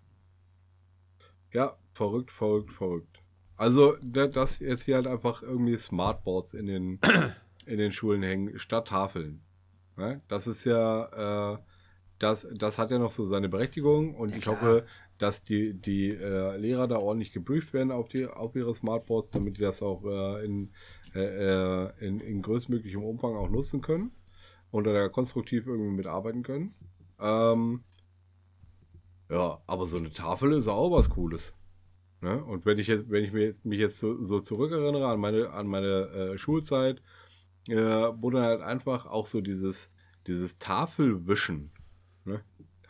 Ja, 1.53 1.75
verrückt, 1.93 2.31
verrückt, 2.31 2.71
verrückt. 2.71 3.19
Also, 3.57 3.97
da- 4.01 4.27
dass 4.27 4.59
jetzt 4.59 4.83
hier 4.83 4.95
halt 4.95 5.07
einfach 5.07 5.41
irgendwie 5.43 5.77
Smartboards 5.77 6.53
in 6.53 6.65
den, 6.65 6.99
in 7.65 7.77
den 7.77 7.91
Schulen 7.91 8.23
hängen, 8.23 8.57
statt 8.59 8.87
Tafeln. 8.87 9.41
Ne? 9.97 10.21
Das 10.27 10.47
ist 10.47 10.65
ja, 10.65 11.53
äh, 11.53 11.57
das, 12.19 12.47
das 12.53 12.77
hat 12.77 12.91
ja 12.91 12.99
noch 12.99 13.11
so 13.11 13.25
seine 13.25 13.49
Berechtigung 13.49 14.15
und 14.15 14.29
Ja, 14.29 14.35
ich 14.37 14.41
klar. 14.41 14.55
hoffe, 14.55 14.87
dass 15.21 15.43
die, 15.43 15.73
die 15.73 16.09
äh, 16.09 16.57
Lehrer 16.57 16.87
da 16.87 16.97
ordentlich 16.97 17.31
geprüft 17.31 17.73
werden 17.73 17.91
auf, 17.91 18.09
die, 18.09 18.25
auf 18.25 18.55
ihre 18.55 18.73
Smartboards, 18.73 19.29
damit 19.29 19.57
die 19.57 19.61
das 19.61 19.81
auch 19.81 20.03
äh, 20.03 20.45
in, 20.45 20.71
äh, 21.13 21.19
äh, 21.19 21.91
in, 21.99 22.19
in 22.19 22.41
größtmöglichem 22.41 23.03
Umfang 23.03 23.35
auch 23.35 23.49
nutzen 23.49 23.81
können 23.81 24.11
und 24.71 24.85
da 24.85 25.09
konstruktiv 25.09 25.67
irgendwie 25.67 25.91
mitarbeiten 25.91 26.43
können. 26.43 26.73
Ähm, 27.19 27.83
ja, 29.29 29.61
aber 29.67 29.85
so 29.85 29.97
eine 29.97 30.11
Tafel 30.11 30.53
ist 30.53 30.67
auch 30.67 30.91
was 30.91 31.09
Cooles. 31.09 31.53
Ne? 32.21 32.43
Und 32.43 32.65
wenn 32.65 32.79
ich 32.79 32.87
jetzt, 32.87 33.09
wenn 33.09 33.23
ich 33.23 33.31
jetzt, 33.33 33.65
mich 33.65 33.79
jetzt 33.79 33.99
so, 33.99 34.23
so 34.23 34.39
zurückerinnere 34.39 35.07
an 35.07 35.19
meine, 35.19 35.51
an 35.51 35.67
meine 35.67 36.07
äh, 36.09 36.37
Schulzeit, 36.37 37.01
äh, 37.69 37.75
wurde 37.75 38.41
halt 38.41 38.61
einfach 38.61 39.05
auch 39.05 39.27
so 39.27 39.41
dieses, 39.41 39.91
dieses 40.27 40.57
Tafelwischen. 40.57 41.71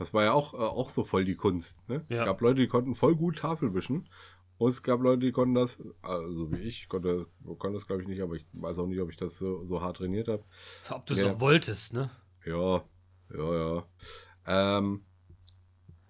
Das 0.02 0.16
war 0.16 0.24
ja 0.24 0.34
auch, 0.34 0.56
äh, 0.56 0.58
auch 0.58 0.90
so 0.90 1.04
voll 1.04 1.26
die 1.26 1.36
Kunst. 1.36 1.88
Ne? 1.88 2.04
Ja. 2.10 2.22
Es 2.22 2.26
gab 2.26 2.42
Leute, 2.42 2.60
die 2.60 2.68
konnten 2.68 2.96
voll 2.96 3.16
gut 3.16 3.38
Tafel 3.38 3.76
wischen. 3.76 4.10
Und 4.58 4.70
es 4.70 4.82
gab 4.82 5.00
Leute, 5.00 5.20
die 5.20 5.32
konnten 5.32 5.54
das, 5.54 5.78
also 6.02 6.52
wie 6.52 6.58
ich, 6.58 6.90
konnte, 6.90 7.28
konnte 7.60 7.78
das 7.78 7.86
glaube 7.86 8.02
ich 8.02 8.08
nicht, 8.08 8.20
aber 8.20 8.34
ich 8.34 8.44
weiß 8.54 8.80
auch 8.80 8.88
nicht, 8.88 9.00
ob 9.00 9.12
ich 9.12 9.18
das 9.18 9.38
so, 9.38 9.64
so 9.68 9.80
hart 9.80 9.98
trainiert 9.98 10.28
habe. 10.28 10.44
Ob 10.90 11.06
du 11.06 11.14
Ja. 11.14 11.20
so 11.34 11.40
wolltest, 11.40 11.94
ne? 11.94 12.10
Ja, 12.44 12.84
ja, 13.32 13.54
ja. 13.76 13.86
Ähm, 14.48 15.04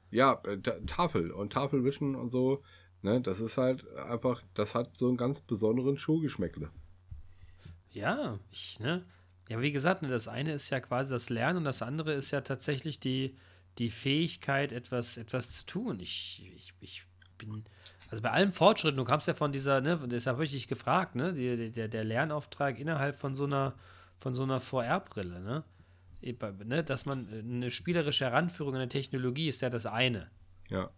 ja, 0.10 0.42
äh, 0.46 0.58
Ta- 0.62 0.80
Tafel 0.88 1.32
und 1.32 1.52
Tafelwischen 1.52 2.16
und 2.16 2.30
so, 2.30 2.64
ne, 3.02 3.20
das 3.20 3.42
ist 3.42 3.58
halt 3.58 3.86
einfach, 3.98 4.42
das 4.54 4.74
hat 4.74 4.96
so 4.96 5.10
einen 5.10 5.18
ganz 5.18 5.42
besonderen 5.42 5.98
Schulgeschmäckle. 5.98 6.70
Ja, 7.90 8.40
ich, 8.54 8.80
ne? 8.80 9.04
Ja, 9.50 9.60
wie 9.60 9.74
gesagt, 9.74 10.02
ne, 10.02 10.08
das 10.08 10.30
eine 10.30 10.54
ist 10.54 10.70
ja 10.70 10.80
quasi 10.80 11.12
das 11.12 11.30
Lernen 11.30 11.58
und 11.58 11.64
das 11.66 11.82
andere 11.82 12.14
ist 12.14 12.32
ja 12.32 12.40
tatsächlich 12.40 13.02
die, 13.02 13.36
die 13.78 13.90
Fähigkeit, 13.90 14.72
etwas, 14.72 15.18
etwas 15.18 15.54
zu 15.54 15.66
tun. 15.66 16.00
Ich, 16.00 16.44
ich, 16.56 16.74
ich 16.82 17.04
bin, 17.38 17.64
also 18.10 18.22
bei 18.22 18.32
allem 18.32 18.52
Fortschritt, 18.52 18.98
du 18.98 19.04
kamst 19.04 19.28
ja 19.28 19.34
von 19.34 19.52
dieser, 19.52 19.82
ne, 19.82 20.00
deshalb 20.06 20.36
habe 20.36 20.44
ich 20.44 20.52
dich 20.52 20.68
gefragt, 20.68 21.16
ne, 21.16 21.34
die, 21.34 21.72
der, 21.72 21.88
der 21.88 22.04
Lernauftrag 22.04 22.78
innerhalb 22.80 23.18
von 23.18 23.34
so 23.34 23.46
einer, 23.46 23.74
von 24.20 24.34
so 24.34 24.44
einer 24.44 24.60
VR-Brille, 24.60 25.40
ne? 25.40 25.64
Eben, 26.22 26.68
ne, 26.68 26.84
dass 26.84 27.06
man 27.06 27.28
äh, 27.32 27.40
eine 27.40 27.72
spielerische 27.72 28.26
Heranführung 28.26 28.76
an 28.76 28.82
eine 28.82 28.90
Technologie 28.90 29.48
ist 29.48 29.62
ja 29.62 29.70
das 29.70 29.86
eine. 29.86 30.30
Ja, 30.70 30.92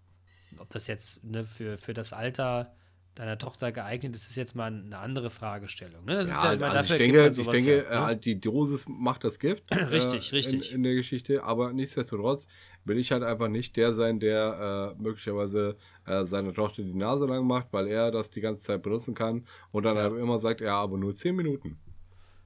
Ob 0.60 0.70
das 0.70 0.88
jetzt 0.88 1.24
ne, 1.24 1.46
für, 1.46 1.78
für 1.78 1.94
das 1.94 2.12
Alter 2.14 2.76
deiner 3.16 3.38
Tochter 3.38 3.72
geeignet 3.72 4.16
ist, 4.16 4.28
ist 4.30 4.36
jetzt 4.38 4.56
mal 4.56 4.68
eine 4.68 4.98
andere 4.98 5.30
Fragestellung. 5.30 6.06
Ne? 6.06 6.16
Das 6.16 6.28
ist 6.30 6.34
ja, 6.36 6.46
ja 6.46 6.54
immer 6.54 6.66
also 6.66 6.78
dafür 6.78 6.96
ich 6.96 7.02
denke, 7.02 7.18
man 7.20 7.28
ich 7.30 7.36
sowas 7.36 7.54
denke, 7.54 7.84
ja, 7.84 7.90
ne? 8.00 8.06
halt 8.06 8.26
die 8.26 8.40
Dosis 8.40 8.86
macht 8.88 9.24
das 9.24 9.38
Gift. 9.40 9.64
Richtig, 9.72 10.32
äh, 10.32 10.36
richtig. 10.36 10.70
In, 10.72 10.78
in 10.78 10.84
der 10.84 10.96
Geschichte, 10.96 11.44
aber 11.44 11.74
nichtsdestotrotz 11.74 12.48
will 12.86 12.98
ich 12.98 13.12
halt 13.12 13.24
einfach 13.24 13.50
nicht 13.50 13.76
der 13.78 13.94
sein, 13.94 14.20
der 14.20 14.96
äh, 14.98 15.02
möglicherweise 15.02 15.78
äh, 16.06 16.26
seiner 16.26 16.54
Tochter 16.54 16.82
die 16.84 16.94
Nase 16.94 17.26
lang 17.26 17.46
macht, 17.46 17.68
weil 17.72 17.88
er 17.88 18.10
das 18.12 18.30
die 18.30 18.42
ganze 18.42 18.64
Zeit 18.64 18.82
benutzen 18.82 19.14
kann 19.14 19.46
und 19.72 19.84
dann 19.84 19.96
Ja. 19.96 20.04
halt 20.04 20.14
immer 20.18 20.40
sagt, 20.40 20.62
ja, 20.62 20.76
aber 20.76 20.98
nur 20.98 21.14
10 21.14 21.36
Minuten. 21.36 21.78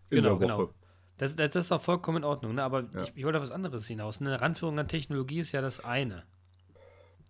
In 0.09 0.18
Genau, 0.18 0.38
der 0.38 0.49
Woche. 0.49 0.57
genau. 0.65 0.74
Das, 1.18 1.36
das, 1.36 1.51
das 1.51 1.65
ist 1.65 1.72
auch 1.72 1.82
vollkommen 1.82 2.18
in 2.20 2.24
Ordnung, 2.26 2.55
ne? 2.55 2.63
aber 2.63 2.82
Ja. 2.93 3.01
ich, 3.03 3.13
ich 3.15 3.24
wollte 3.24 3.38
auf 3.39 3.43
was 3.43 3.51
anderes 3.51 3.88
hinaus. 3.88 4.20
Eine 4.22 4.39
Ranführung 4.39 4.78
an 4.78 4.88
Technologie 4.88 5.39
ist 5.39 5.51
ja 5.53 5.61
das 5.61 5.84
eine. 5.84 6.24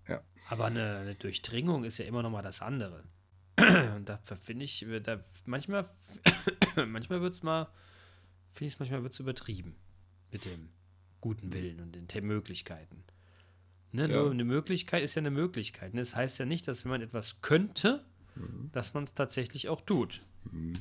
Ja. 0.10 0.22
Aber 0.50 0.66
eine, 0.66 0.98
eine 1.02 1.14
Durchdringung 1.16 1.84
ist 1.84 1.98
ja 1.98 2.06
immer 2.06 2.24
noch 2.24 2.30
mal 2.30 2.42
das 2.42 2.62
andere. 2.62 3.04
Und 3.58 4.05
da 4.10 4.18
finde 4.39 4.66
ich, 4.66 4.86
da 5.03 5.24
manchmal, 5.45 5.89
manchmal 6.88 7.22
wird 7.22 7.34
es 7.34 7.43
mal, 7.43 7.66
finde 8.53 8.68
ich 8.68 8.74
es 8.74 8.80
manchmal 8.80 9.03
wird's 9.03 9.20
übertrieben 9.20 9.76
mit 10.32 10.45
dem 10.45 10.70
guten 11.22 11.51
Willen 11.53 11.80
und 11.80 11.93
den 11.95 12.08
Te- 12.08 12.22
Möglichkeiten. 12.22 13.03
Ne, 13.91 14.03
Ja. 14.03 14.08
Nur 14.22 14.32
eine 14.32 14.43
Möglichkeit 14.43 15.01
ist 15.03 15.16
ja 15.16 15.22
eine 15.22 15.32
Möglichkeit. 15.32 15.93
Ne? 15.93 16.01
Das 16.01 16.16
heißt 16.16 16.38
ja 16.39 16.45
nicht, 16.45 16.68
dass 16.68 16.84
wenn 16.86 16.91
man 16.91 17.01
etwas 17.01 17.41
könnte, 17.41 18.05
dass 18.72 18.93
man 18.93 19.03
es 19.03 19.14
tatsächlich 19.16 19.68
auch 19.70 19.82
tut. 19.82 20.22
Mhm. 20.51 20.74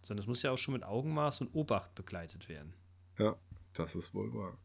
Sondern 0.00 0.22
es 0.22 0.26
muss 0.26 0.42
ja 0.42 0.50
auch 0.50 0.56
schon 0.58 0.72
mit 0.74 0.82
Augenmaß 0.84 1.42
und 1.42 1.54
Obacht 1.54 1.94
begleitet 1.94 2.48
werden. 2.48 2.72
Ja, 3.18 3.36
das 3.74 3.94
ist 3.94 4.14
wohl 4.14 4.32
wahr. 4.32 4.56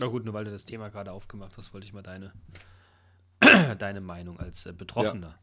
Na 0.00 0.06
gut, 0.06 0.24
nur 0.24 0.34
weil 0.34 0.44
du 0.44 0.50
das 0.50 0.64
Thema 0.64 0.88
gerade 0.88 1.12
aufgemacht 1.12 1.56
hast, 1.58 1.72
wollte 1.74 1.86
ich 1.86 1.92
mal 1.92 2.02
deine, 2.02 2.32
deine 3.78 4.00
Meinung 4.00 4.38
als 4.38 4.66
äh, 4.66 4.72
Betroffener 4.72 5.38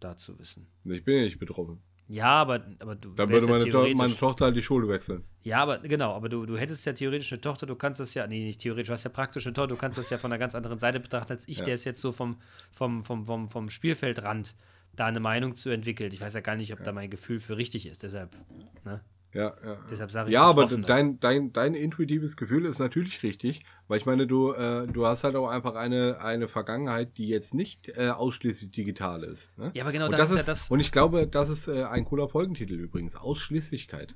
dazu 0.00 0.38
wissen. 0.38 0.66
Ich 0.84 1.04
bin 1.04 1.16
ja 1.16 1.22
nicht 1.24 1.38
betroffen. 1.38 1.80
Ja, 2.08 2.26
aber, 2.26 2.66
aber 2.80 2.96
du 2.96 3.14
Dann 3.14 3.30
würde 3.30 3.46
meine, 3.46 3.58
ja 3.58 3.64
to 3.64 3.70
theoretisch. 3.70 3.96
meine 3.96 4.14
Tochter 4.16 4.46
halt 4.46 4.56
die 4.56 4.62
Schule 4.62 4.88
wechseln. 4.88 5.24
ja, 5.44 5.62
aber 5.62 5.78
genau, 5.78 6.12
aber 6.12 6.28
du, 6.28 6.44
du 6.44 6.58
hättest 6.58 6.84
ja 6.84 6.92
theoretisch 6.92 7.32
eine 7.32 7.40
Tochter, 7.40 7.64
du 7.64 7.76
kannst 7.76 8.00
das 8.00 8.12
ja, 8.14 8.26
nee, 8.26 8.44
nicht 8.44 8.60
theoretisch, 8.60 8.88
du 8.88 8.92
hast 8.92 9.04
ja 9.04 9.10
praktisch 9.10 9.46
eine 9.46 9.54
Tochter, 9.54 9.68
du 9.68 9.76
kannst 9.76 9.96
das 9.96 10.10
ja 10.10 10.18
von 10.18 10.30
einer 10.30 10.38
ganz 10.38 10.54
anderen 10.54 10.78
Seite 10.78 11.00
betrachten 11.00 11.32
als 11.32 11.48
ich, 11.48 11.58
Ja. 11.58 11.64
der 11.66 11.74
ist 11.74 11.84
jetzt 11.84 12.00
so 12.00 12.12
vom, 12.12 12.36
vom, 12.70 13.04
vom, 13.04 13.24
vom, 13.24 13.48
vom 13.48 13.68
Spielfeldrand 13.70 14.56
da 14.94 15.06
eine 15.06 15.20
Meinung 15.20 15.54
zu 15.54 15.70
entwickelt. 15.70 16.12
Ich 16.12 16.20
weiß 16.20 16.34
ja 16.34 16.40
gar 16.40 16.56
nicht, 16.56 16.72
ob 16.74 16.82
da 16.84 16.92
mein 16.92 17.08
Gefühl 17.08 17.40
für 17.40 17.56
richtig 17.56 17.86
ist, 17.86 18.02
deshalb, 18.02 18.36
ne? 18.84 19.00
Ja, 19.34 19.54
ja. 19.64 19.78
Deshalb 19.90 20.10
sage 20.10 20.28
ich 20.28 20.34
Ja, 20.34 20.42
aber 20.42 20.66
dein, 20.66 21.18
dein, 21.18 21.52
dein 21.54 21.74
intuitives 21.74 22.36
Gefühl 22.36 22.66
ist 22.66 22.78
natürlich 22.80 23.22
richtig, 23.22 23.64
weil 23.88 23.96
ich 23.96 24.04
meine, 24.04 24.26
du, 24.26 24.52
äh, 24.52 24.86
du 24.86 25.06
hast 25.06 25.24
halt 25.24 25.36
auch 25.36 25.48
einfach 25.48 25.74
eine, 25.74 26.20
eine 26.20 26.48
Vergangenheit, 26.48 27.16
die 27.16 27.28
jetzt 27.28 27.54
nicht 27.54 27.88
äh, 27.96 28.10
ausschließlich 28.10 28.70
digital 28.70 29.24
ist. 29.24 29.56
Ne? 29.56 29.70
Ja, 29.74 29.84
aber 29.84 29.92
genau 29.92 30.06
und 30.06 30.12
das 30.12 30.30
ist 30.30 30.36
ja 30.36 30.42
das- 30.42 30.70
Und 30.70 30.80
ich 30.80 30.92
glaube, 30.92 31.26
das 31.26 31.48
ist 31.48 31.66
äh, 31.66 31.84
ein 31.84 32.04
cooler 32.04 32.28
Folgentitel 32.28 32.74
übrigens, 32.74 33.16
Ausschließlichkeit. 33.16 34.14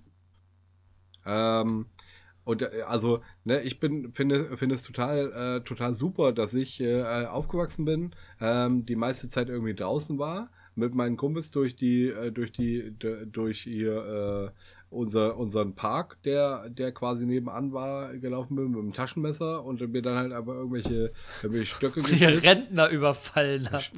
Ähm, 1.25 1.87
und 2.45 2.62
äh, 2.62 2.83
also, 2.87 3.23
ne, 3.45 3.62
ich 3.62 3.81
bin, 3.81 4.12
finde, 4.12 4.57
finde 4.57 4.75
es 4.75 4.83
total, 4.83 5.33
äh, 5.33 5.61
total 5.64 5.95
super, 5.95 6.33
dass 6.33 6.55
ich 6.55 6.81
äh, 6.81 7.03
aufgewachsen 7.27 7.85
bin, 7.85 8.14
ähm, 8.41 8.87
die 8.87 8.97
meiste 8.97 9.29
Zeit 9.29 9.49
irgendwie 9.49 9.75
draußen 9.75 10.19
war, 10.19 10.51
mit 10.77 10.95
meinen 10.95 11.16
Kumpels 11.16 11.51
durch 11.51 11.74
die, 11.74 12.09
äh, 12.09 12.31
durch 12.31 12.53
die, 12.53 12.95
durch 13.27 13.62
hier 13.62 14.53
äh, 14.55 14.61
unser, 14.91 15.37
unseren 15.37 15.74
Park, 15.74 16.22
der, 16.24 16.68
der 16.70 16.93
quasi 16.93 17.27
nebenan 17.27 17.72
war, 17.72 18.16
gelaufen 18.16 18.57
bin 18.57 18.70
mit 18.70 18.81
dem 18.81 18.93
Taschenmesser 18.93 19.64
und 19.64 19.81
mir 19.91 20.03
dann 20.03 20.16
halt 20.16 20.33
aber 20.33 20.55
irgendwelche, 20.55 21.12
irgendwelche 21.43 21.74
Stöcke 21.74 22.01
die. 22.18 22.24
Rentner 22.24 22.89
überfallen 22.91 23.70
hat. 23.70 23.91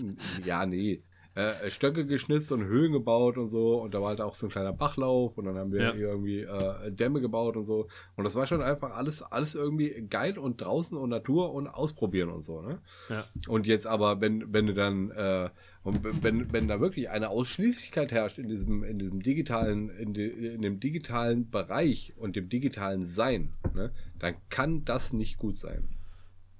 Ja, 0.44 0.64
nee. 0.64 1.02
Äh, 1.38 1.70
Stöcke 1.70 2.04
geschnitzt 2.04 2.50
und 2.50 2.64
Höhlen 2.64 2.90
gebaut 2.90 3.38
und 3.38 3.48
so. 3.48 3.80
Und 3.80 3.94
da 3.94 4.00
war 4.00 4.08
halt 4.08 4.20
auch 4.20 4.34
so 4.34 4.46
ein 4.46 4.50
kleiner 4.50 4.72
Bachlauf 4.72 5.38
und 5.38 5.44
dann 5.44 5.56
haben 5.56 5.70
wir 5.72 5.82
Ja. 5.82 5.94
irgendwie 5.94 6.40
äh, 6.40 6.90
Dämme 6.90 7.20
gebaut 7.20 7.56
und 7.56 7.64
so. 7.64 7.86
Und 8.16 8.24
das 8.24 8.34
war 8.34 8.48
schon 8.48 8.60
einfach 8.60 8.96
alles, 8.96 9.22
alles 9.22 9.54
irgendwie 9.54 10.04
geil 10.10 10.36
und 10.36 10.60
draußen 10.60 10.96
und 10.96 11.10
Natur 11.10 11.52
und 11.54 11.68
ausprobieren 11.68 12.30
und 12.30 12.44
so, 12.44 12.60
ne? 12.60 12.80
Ja. 13.08 13.24
Und 13.46 13.68
jetzt 13.68 13.86
aber, 13.86 14.20
wenn, 14.20 14.52
wenn 14.52 14.66
du 14.66 14.74
dann, 14.74 15.12
äh, 15.12 15.50
und 15.84 16.00
wenn, 16.24 16.52
wenn 16.52 16.66
da 16.66 16.80
wirklich 16.80 17.08
eine 17.08 17.28
Ausschließlichkeit 17.28 18.10
herrscht 18.10 18.38
in 18.38 18.48
diesem, 18.48 18.82
in 18.82 18.98
diesem 18.98 19.22
digitalen, 19.22 19.90
in, 19.90 20.14
de, 20.14 20.54
in 20.54 20.62
dem 20.62 20.80
digitalen 20.80 21.50
Bereich 21.50 22.14
und 22.16 22.34
dem 22.34 22.48
digitalen 22.48 23.02
Sein, 23.02 23.52
ne, 23.74 23.92
dann 24.18 24.34
kann 24.50 24.84
das 24.84 25.12
nicht 25.12 25.38
gut 25.38 25.56
sein. 25.56 25.84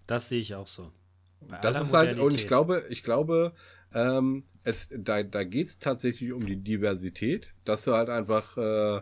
Das 0.07 0.29
sehe 0.29 0.39
ich 0.41 0.55
auch 0.55 0.69
so. 0.69 0.93
Bei 1.49 1.59
Das 1.59 1.81
ist 1.81 1.93
halt, 1.93 2.19
und 2.19 2.35
ich 2.35 2.47
glaube, 2.47 2.85
ich 2.91 3.03
glaube, 3.03 3.53
ähm, 3.95 4.45
es, 4.65 4.91
da, 4.97 5.23
da 5.23 5.45
geht 5.45 5.67
es 5.67 5.79
tatsächlich 5.79 6.33
um 6.33 6.45
die 6.45 6.57
Diversität, 6.57 7.49
dass 7.65 7.85
du 7.85 7.93
halt 7.95 8.09
einfach, 8.11 8.57
äh, 8.57 9.01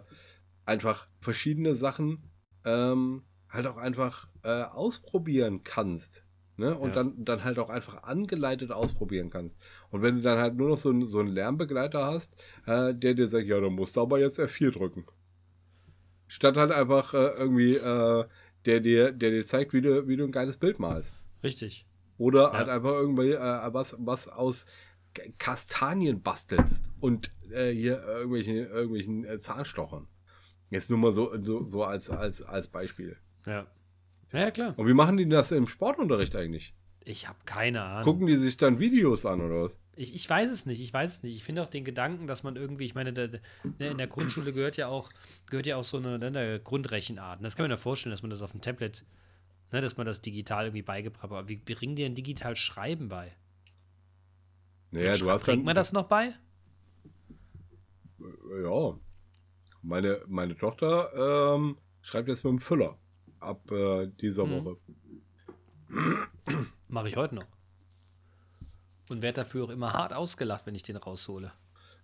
einfach 0.65 1.09
verschiedene 1.21 1.75
Sachen 1.75 2.23
ähm, 2.65 3.23
halt 3.49 3.67
auch 3.67 3.77
einfach 3.77 4.29
äh, 4.43 4.63
ausprobieren 4.63 5.63
kannst. 5.65 6.25
Ne? 6.57 6.75
Und 6.77 6.89
Ja. 6.91 6.95
dann, 6.97 7.25
dann 7.25 7.45
halt 7.45 7.59
auch 7.59 7.69
einfach 7.69 8.03
angeleitet 8.05 8.71
ausprobieren 8.73 9.31
kannst. 9.31 9.59
Und 9.91 10.03
wenn 10.03 10.17
du 10.17 10.23
dann 10.23 10.39
halt 10.39 10.57
nur 10.57 10.69
noch 10.71 10.79
so, 10.79 10.89
einen- 10.91 11.07
so 11.07 11.19
einen 11.21 11.29
Lernbegleiter 11.29 12.05
hast, 12.07 12.35
äh, 12.67 12.95
der 12.95 13.15
dir 13.15 13.29
sagt, 13.29 13.47
ja, 13.47 13.61
dann 13.61 13.75
musst 13.75 13.97
du 13.97 14.01
aber 14.01 14.19
jetzt 14.19 14.39
F4 14.39 14.71
drücken. 14.73 15.05
Statt 16.29 16.57
halt 16.57 16.73
einfach 16.73 17.15
äh, 17.15 17.35
irgendwie, 17.39 17.75
äh, 17.77 18.25
der, 18.65 18.81
dir, 18.81 19.13
der 19.13 19.31
dir 19.31 19.47
zeigt, 19.47 19.73
wie 19.73 19.81
du, 19.81 20.09
wie 20.09 20.17
du 20.17 20.25
ein 20.25 20.33
geiles 20.33 20.57
Bild 20.57 20.79
malst. 20.81 21.17
Richtig. 21.45 21.87
Oder 22.19 22.45
Ja. 22.45 22.53
halt 22.55 22.69
einfach 22.69 22.93
irgendwie 22.93 23.33
äh, 23.33 23.73
was, 23.75 23.95
was 23.99 24.29
aus 24.29 24.67
Kastanien 25.39 26.23
bastelst 26.23 26.91
und 27.01 27.31
äh, 27.51 27.71
hier 27.73 28.03
irgendwelchen, 28.03 28.57
irgendwelchen 28.57 29.25
äh, 29.25 29.39
Zahnstochern. 29.39 30.07
Jetzt 30.71 30.91
nur 30.91 30.99
mal 30.99 31.13
so, 31.13 31.33
so, 31.43 31.65
so 31.67 31.85
als, 31.85 32.11
als, 32.11 32.43
als 32.43 32.69
Beispiel. 32.69 33.17
Ja. 33.47 33.67
Ja, 34.33 34.41
ja, 34.41 34.51
klar. 34.51 34.75
Und 34.77 34.87
wie 34.89 34.95
machen 34.95 35.17
die 35.17 35.29
das 35.29 35.53
im 35.53 35.67
Sportunterricht 35.69 36.35
eigentlich? 36.35 36.75
Ich 37.05 37.29
habe 37.29 37.39
keine 37.45 37.83
Ahnung. 37.83 38.05
Gucken 38.15 38.27
die 38.27 38.35
sich 38.37 38.57
dann 38.57 38.81
Videos 38.81 39.25
an 39.25 39.41
oder 39.41 39.65
was? 39.65 39.79
Ich, 39.95 40.15
ich 40.15 40.29
weiß 40.29 40.51
es 40.51 40.67
nicht, 40.67 40.81
ich 40.81 40.93
weiß 40.93 41.11
es 41.15 41.23
nicht. 41.23 41.37
Ich 41.37 41.45
finde 41.45 41.63
auch 41.63 41.69
den 41.71 41.85
Gedanken, 41.85 42.27
dass 42.27 42.43
man 42.43 42.57
irgendwie, 42.57 42.85
ich 42.85 42.95
meine, 42.97 43.13
der, 43.13 43.29
der, 43.29 43.41
ne, 43.79 43.87
in 43.93 43.99
der 43.99 44.09
Grundschule 44.09 44.53
gehört 44.53 44.77
ja 44.77 44.89
auch, 44.89 45.11
gehört 45.49 45.67
ja 45.67 45.77
auch 45.77 45.85
so 45.85 45.99
eine, 45.99 46.19
ne, 46.19 46.27
eine 46.27 46.61
Grundrechenart. 46.61 47.39
Und 47.39 47.45
Das 47.45 47.55
kann 47.57 47.65
man 47.65 47.71
ja 47.71 47.77
vorstellen, 47.77 48.11
dass 48.11 48.23
man 48.23 48.31
das 48.31 48.43
auf 48.43 48.51
dem 48.51 48.61
Tablet, 48.61 49.05
ne, 49.73 49.81
dass 49.81 49.97
man 49.97 50.07
das 50.07 50.21
digital 50.23 50.67
irgendwie 50.67 50.83
beigebracht 50.83 51.23
hat. 51.25 51.31
Aber 51.31 51.49
wie 51.49 51.57
bringen 51.57 51.97
die 51.97 52.03
denn 52.03 52.15
digital 52.15 52.57
Schreiben 52.57 53.09
bei? 53.09 53.35
Naja, 54.91 55.17
du 55.17 55.31
hast 55.31 55.45
Bringt 55.45 55.65
man 55.65 55.75
das 55.75 55.93
noch 55.93 56.05
bei? 56.05 56.33
Ja. 58.63 58.99
Meine, 59.83 60.21
meine 60.27 60.57
Tochter 60.57 61.55
ähm, 61.57 61.77
schreibt 62.03 62.29
jetzt 62.29 62.45
mit 62.45 62.53
dem 62.53 62.61
Füller 62.61 62.97
ab 63.41 63.71
äh, 63.71 64.07
dieser 64.21 64.47
Mhm. 64.47 64.65
Woche. 64.65 64.77
Mache 66.89 67.09
ich 67.09 67.17
heute 67.17 67.35
noch. 67.37 67.47
Und 69.09 69.23
werde 69.23 69.37
dafür 69.43 69.65
auch 69.65 69.71
immer 69.71 69.93
hart 69.93 70.13
ausgelacht, 70.13 70.67
wenn 70.67 70.75
ich 70.75 70.83
den 70.83 70.97
raushole. 70.97 71.53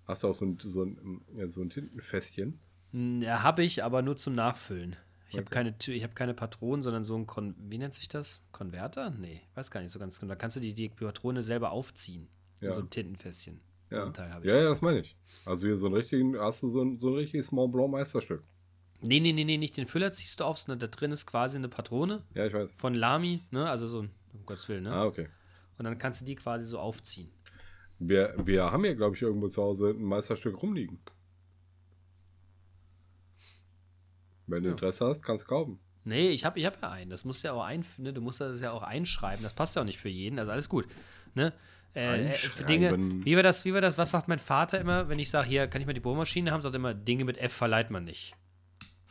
Hast 0.06 0.22
du 0.22 0.28
auch 0.28 0.36
so 0.36 0.44
ein, 0.44 0.58
so 0.62 0.84
ein, 0.84 1.48
so 1.48 1.62
ein 1.62 1.70
Tintenfässchen? 1.70 2.60
Hm, 2.92 3.20
Ja, 3.22 3.42
habe 3.42 3.64
ich, 3.64 3.82
aber 3.82 4.02
nur 4.02 4.16
zum 4.16 4.34
Nachfüllen. 4.34 4.96
Ich 5.32 5.38
habe 5.38 5.50
keine, 5.50 5.70
Tü- 5.72 5.92
ich 5.92 6.02
habe 6.02 6.14
keine 6.14 6.34
Patronen, 6.34 6.82
sondern 6.82 7.04
so 7.04 7.16
ein 7.16 7.26
Kon 7.26 7.54
wie 7.58 7.78
nennt 7.78 7.94
sich 7.94 8.08
das? 8.08 8.40
Konverter? 8.52 9.10
Nee, 9.10 9.40
weiß 9.54 9.70
gar 9.70 9.80
nicht 9.80 9.90
so 9.90 9.98
ganz 9.98 10.20
genau. 10.20 10.30
Da 10.30 10.36
kannst 10.36 10.56
du 10.56 10.60
die, 10.60 10.74
die 10.74 10.88
Patrone 10.90 11.42
selber 11.42 11.72
aufziehen. 11.72 12.28
Ja. 12.60 12.72
So 12.72 12.80
ein 12.82 12.90
Tintenfässchen. 12.90 13.60
So 13.90 13.96
Ja. 13.96 14.04
einen 14.04 14.14
Teil 14.14 14.32
habe 14.32 14.44
ich. 14.46 14.50
ja, 14.52 14.58
ja, 14.58 14.68
das 14.68 14.82
meine 14.82 15.00
ich. 15.00 15.16
Also 15.46 15.66
hier 15.66 15.78
so 15.78 15.86
einen 15.86 15.96
richtigen, 15.96 16.38
hast 16.38 16.62
du 16.62 16.68
so 16.68 16.82
ein, 16.82 16.98
so 17.00 17.08
ein 17.08 17.14
richtiges 17.14 17.50
Mont 17.52 17.72
Blanc 17.72 17.90
Meisterstück. 17.90 18.42
Nee, 19.00 19.18
nee, 19.20 19.32
nee, 19.32 19.44
nee, 19.44 19.56
nicht 19.58 19.76
den 19.76 19.86
Füller 19.86 20.12
ziehst 20.12 20.38
du 20.38 20.44
auf, 20.44 20.58
sondern 20.58 20.78
da 20.78 20.86
drin 20.86 21.10
ist 21.10 21.26
quasi 21.26 21.56
eine 21.58 21.68
Patrone 21.68 22.22
Ja, 22.34 22.46
ich 22.46 22.52
weiß. 22.52 22.70
von 22.76 22.94
Lamy, 22.94 23.40
ne? 23.50 23.68
Also 23.68 23.88
so 23.88 24.02
ein, 24.02 24.10
um 24.32 24.46
Gottes 24.46 24.68
Willen, 24.68 24.84
ne? 24.84 24.92
Ah, 24.92 25.06
okay. 25.06 25.28
Und 25.78 25.84
dann 25.86 25.98
kannst 25.98 26.20
du 26.20 26.24
die 26.24 26.36
quasi 26.36 26.64
so 26.66 26.78
aufziehen. 26.78 27.28
Wir, 27.98 28.34
wir 28.44 28.70
haben 28.70 28.84
hier, 28.84 28.94
glaube 28.94 29.16
ich, 29.16 29.22
irgendwo 29.22 29.48
zu 29.48 29.62
Hause 29.62 29.90
ein 29.90 30.02
Meisterstück 30.04 30.60
rumliegen. 30.62 31.00
Wenn 34.52 34.62
du 34.62 34.68
Ja. 34.68 34.74
Interesse 34.74 35.06
hast, 35.06 35.22
kannst 35.22 35.44
du 35.44 35.48
kaufen. 35.48 35.80
Nee, 36.04 36.28
ich 36.30 36.44
habe 36.44 36.58
ich 36.58 36.66
hab 36.66 36.80
ja 36.82 36.90
einen. 36.90 37.10
Das 37.10 37.24
musst 37.24 37.42
du 37.42 37.48
ja 37.48 37.54
auch 37.54 37.64
ein, 37.64 37.84
ne, 37.98 38.12
du 38.12 38.20
musst 38.20 38.40
das 38.40 38.60
ja 38.60 38.72
auch 38.72 38.82
einschreiben. 38.82 39.42
Das 39.42 39.52
passt 39.54 39.76
ja 39.76 39.82
auch 39.82 39.86
nicht 39.86 39.98
für 39.98 40.08
jeden. 40.08 40.38
Also 40.38 40.50
alles 40.52 40.68
gut. 40.68 40.86
Ne? 41.34 41.52
Äh, 41.94 42.26
äh, 42.30 42.32
für 42.32 42.64
Dinge, 42.64 42.88
Einschreiben. 42.88 43.24
wie 43.24 43.36
war 43.36 43.42
das, 43.42 43.64
wie 43.64 43.72
war 43.74 43.80
das, 43.80 43.98
was 43.98 44.10
sagt 44.10 44.26
mein 44.28 44.38
Vater 44.38 44.80
immer, 44.80 45.08
wenn 45.08 45.18
ich 45.18 45.30
sage, 45.30 45.46
hier, 45.48 45.66
kann 45.68 45.80
ich 45.80 45.86
mal 45.86 45.92
die 45.92 46.00
Bohrmaschine 46.00 46.50
haben, 46.50 46.60
sagt 46.60 46.74
er 46.74 46.78
immer, 46.78 46.94
Dinge 46.94 47.24
mit 47.24 47.38
F 47.38 47.52
verleiht 47.52 47.90
man 47.90 48.04
nicht. 48.04 48.34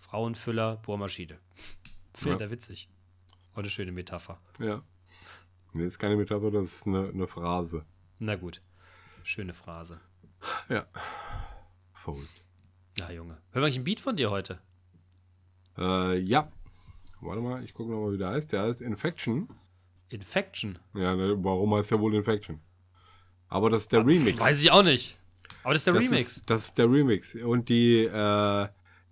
Frauenfüller, 0.02 0.78
Bohrmaschine. 0.78 1.38
Findet 2.14 2.40
Ja. 2.42 2.46
er 2.48 2.52
witzig. 2.52 2.90
Und 3.54 3.60
eine 3.64 3.70
schöne 3.70 3.92
Metapher. 3.92 4.40
Ja. 4.60 4.84
Nee, 5.74 5.86
ist 5.86 6.00
keine 6.00 6.18
Metapher, 6.18 6.52
das 6.52 6.74
ist 6.74 6.88
eine, 6.88 7.10
eine 7.10 7.28
Phrase. 7.28 7.86
Na 8.20 8.36
gut. 8.36 8.62
Schöne 9.24 9.54
Phrase. 9.54 10.00
Ja. 10.70 10.86
Verrückt. 11.94 12.44
Ja, 12.98 13.12
Junge. 13.12 13.34
Hören 13.52 13.62
wir 13.62 13.64
eigentlich 13.64 13.78
ein 13.78 13.84
Beat 13.86 14.00
von 14.02 14.16
dir 14.18 14.30
heute? 14.32 14.60
Äh, 15.78 16.20
ja. 16.20 16.52
Warte 17.22 17.42
mal, 17.42 17.64
ich 17.64 17.74
gucke 17.74 17.92
nochmal, 17.92 18.14
wie 18.14 18.18
der 18.18 18.30
heißt. 18.30 18.52
Der 18.52 18.64
heißt 18.64 18.82
Infection. 18.82 19.48
Infection. 20.10 20.80
Ja, 20.94 21.16
ne, 21.16 21.36
warum 21.44 21.74
heißt 21.76 21.92
der 21.92 22.00
wohl 22.00 22.14
Infection? 22.16 22.60
Aber 23.48 23.70
das 23.70 23.82
ist 23.82 23.92
der 23.92 24.06
Remix. 24.06 24.40
Weiß 24.40 24.62
ich 24.64 24.72
auch 24.72 24.84
nicht. 24.84 25.18
Aber 25.64 25.74
das 25.74 25.82
ist 25.82 25.88
der 25.88 25.94
das 25.94 26.06
Remix. 26.06 26.38
Ist, 26.38 26.50
das 26.50 26.64
ist 26.66 26.78
der 26.78 26.90
Remix. 26.90 27.36
Und 27.36 27.70
die, 27.70 28.00
äh, 28.06 28.64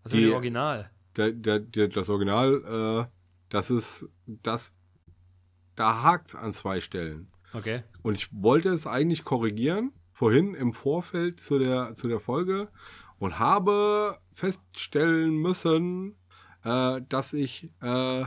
ist 0.04 0.14
die- 0.14 0.22
dem 0.26 0.34
Original? 0.34 0.90
der, 1.18 1.32
der, 1.32 1.60
der, 1.60 1.88
das 1.90 2.10
Original, 2.10 3.08
äh, 3.08 3.12
das 3.50 3.70
ist, 3.70 4.08
das, 4.26 4.74
da 5.76 6.04
hakt 6.04 6.36
an 6.36 6.54
zwei 6.54 6.80
Stellen. 6.82 7.28
Okay. 7.54 7.84
Und 8.04 8.16
ich 8.16 8.30
wollte 8.32 8.70
es 8.70 8.88
eigentlich 8.88 9.24
korrigieren, 9.26 9.92
vorhin 10.14 10.54
im 10.56 10.72
Vorfeld 10.74 11.40
zu 11.42 11.60
der, 11.60 11.96
zu 11.96 12.08
der 12.08 12.20
Folge 12.20 12.70
und 13.18 13.40
habe 13.40 14.18
feststellen 14.34 15.36
müssen, 15.36 16.16
äh, 16.64 17.02
dass 17.08 17.34
ich 17.34 17.70
äh, 17.82 18.26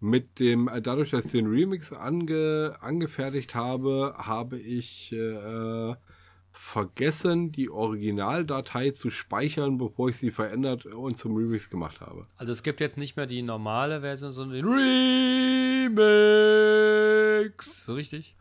mit 0.00 0.38
dem, 0.38 0.68
äh, 0.68 0.82
dadurch, 0.82 1.10
dass 1.10 1.26
ich 1.26 1.32
den 1.32 1.46
Remix 1.46 1.92
ange, 1.92 2.76
angefertigt 2.80 3.54
habe, 3.54 4.14
habe 4.18 4.58
ich 4.58 5.12
äh, 5.12 5.94
vergessen, 6.52 7.50
die 7.52 7.68
Originaldatei 7.70 8.90
zu 8.90 9.10
speichern, 9.10 9.78
bevor 9.78 10.08
ich 10.10 10.18
sie 10.18 10.30
verändert 10.30 10.86
und 10.86 11.18
zum 11.18 11.36
Remix 11.36 11.68
gemacht 11.68 12.00
habe. 12.00 12.22
Also 12.36 12.52
es 12.52 12.62
gibt 12.62 12.80
jetzt 12.80 12.96
nicht 12.96 13.16
mehr 13.16 13.26
die 13.26 13.42
normale 13.42 14.02
Version, 14.02 14.30
sondern 14.30 14.56
den 14.56 14.66
Remix. 14.66 15.96
So 17.86 17.94
richtig? 17.94 18.36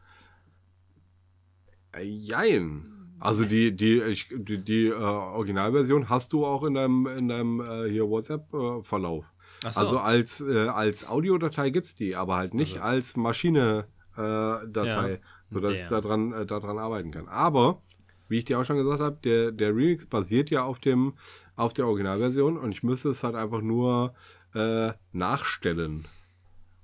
Äh, 1.95 2.03
Jein. 2.03 3.02
Also 3.19 3.45
die, 3.45 3.75
die, 3.75 4.01
ich, 4.01 4.27
die, 4.35 4.57
die 4.63 4.87
äh, 4.87 4.93
Originalversion 4.93 6.09
hast 6.09 6.33
du 6.33 6.45
auch 6.45 6.63
in 6.63 6.73
deinem, 6.73 7.07
in 7.07 7.27
deinem 7.29 7.61
äh, 7.61 7.89
hier 7.89 8.07
WhatsApp-Verlauf. 8.09 9.25
Achso. 9.63 9.79
Also 9.79 9.99
als, 9.99 10.41
äh, 10.41 10.67
als 10.67 11.07
Audiodatei 11.07 11.69
gibt 11.69 11.87
es 11.87 11.95
die, 11.95 12.15
aber 12.15 12.35
halt 12.35 12.53
nicht 12.53 12.75
Also- 12.81 12.83
als 12.85 13.15
Maschine-Datei, 13.15 14.63
äh, 14.63 14.67
Datei, 14.71 15.11
Ja, 15.13 15.17
sodass 15.51 15.71
der. 15.71 15.83
ich 15.83 15.89
daran, 15.89 16.33
äh, 16.33 16.45
daran 16.45 16.77
arbeiten 16.77 17.11
kann. 17.11 17.27
Aber, 17.29 17.81
wie 18.27 18.37
ich 18.39 18.45
dir 18.45 18.59
auch 18.59 18.65
schon 18.65 18.77
gesagt 18.77 18.99
habe, 18.99 19.17
der, 19.23 19.51
der 19.51 19.69
Remix 19.69 20.05
basiert 20.05 20.49
ja 20.49 20.63
auf, 20.63 20.79
dem, 20.79 21.13
auf 21.55 21.73
der 21.73 21.87
Originalversion 21.87 22.57
und 22.57 22.71
ich 22.73 22.83
müsste 22.83 23.09
es 23.09 23.23
halt 23.23 23.35
einfach 23.35 23.61
nur 23.61 24.13
äh, 24.53 24.91
nachstellen. 25.13 26.05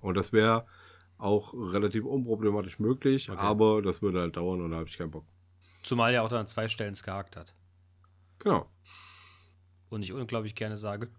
Und 0.02 0.16
das 0.16 0.32
wäre 0.32 0.66
auch 1.18 1.54
relativ 1.54 2.06
unproblematisch 2.06 2.80
möglich, 2.80 3.30
Okay. 3.30 3.40
aber 3.42 3.82
das 3.82 4.02
würde 4.02 4.22
halt 4.22 4.38
dauern 4.38 4.62
und 4.62 4.72
da 4.72 4.78
habe 4.78 4.88
ich 4.88 4.98
keinen 4.98 5.12
Bock. 5.12 5.26
Zumal 5.90 6.14
ja 6.14 6.22
auch 6.22 6.30
da 6.30 6.40
an 6.40 6.46
zwei 6.46 6.68
Stellen 6.68 6.92
es 6.94 7.02
gehakt 7.02 7.36
hat. 7.36 7.56
Genau. 8.38 8.68
Und 9.90 10.04
ich 10.04 10.14
unglaublich 10.14 10.54
gerne 10.54 10.78
sage 10.78 11.10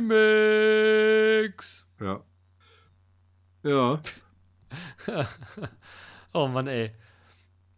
Remix. 0.00 1.86
Ja. 2.00 2.22
Ja. 3.62 4.00
oh 6.32 6.48
Mann, 6.48 6.66
ey. 6.66 6.92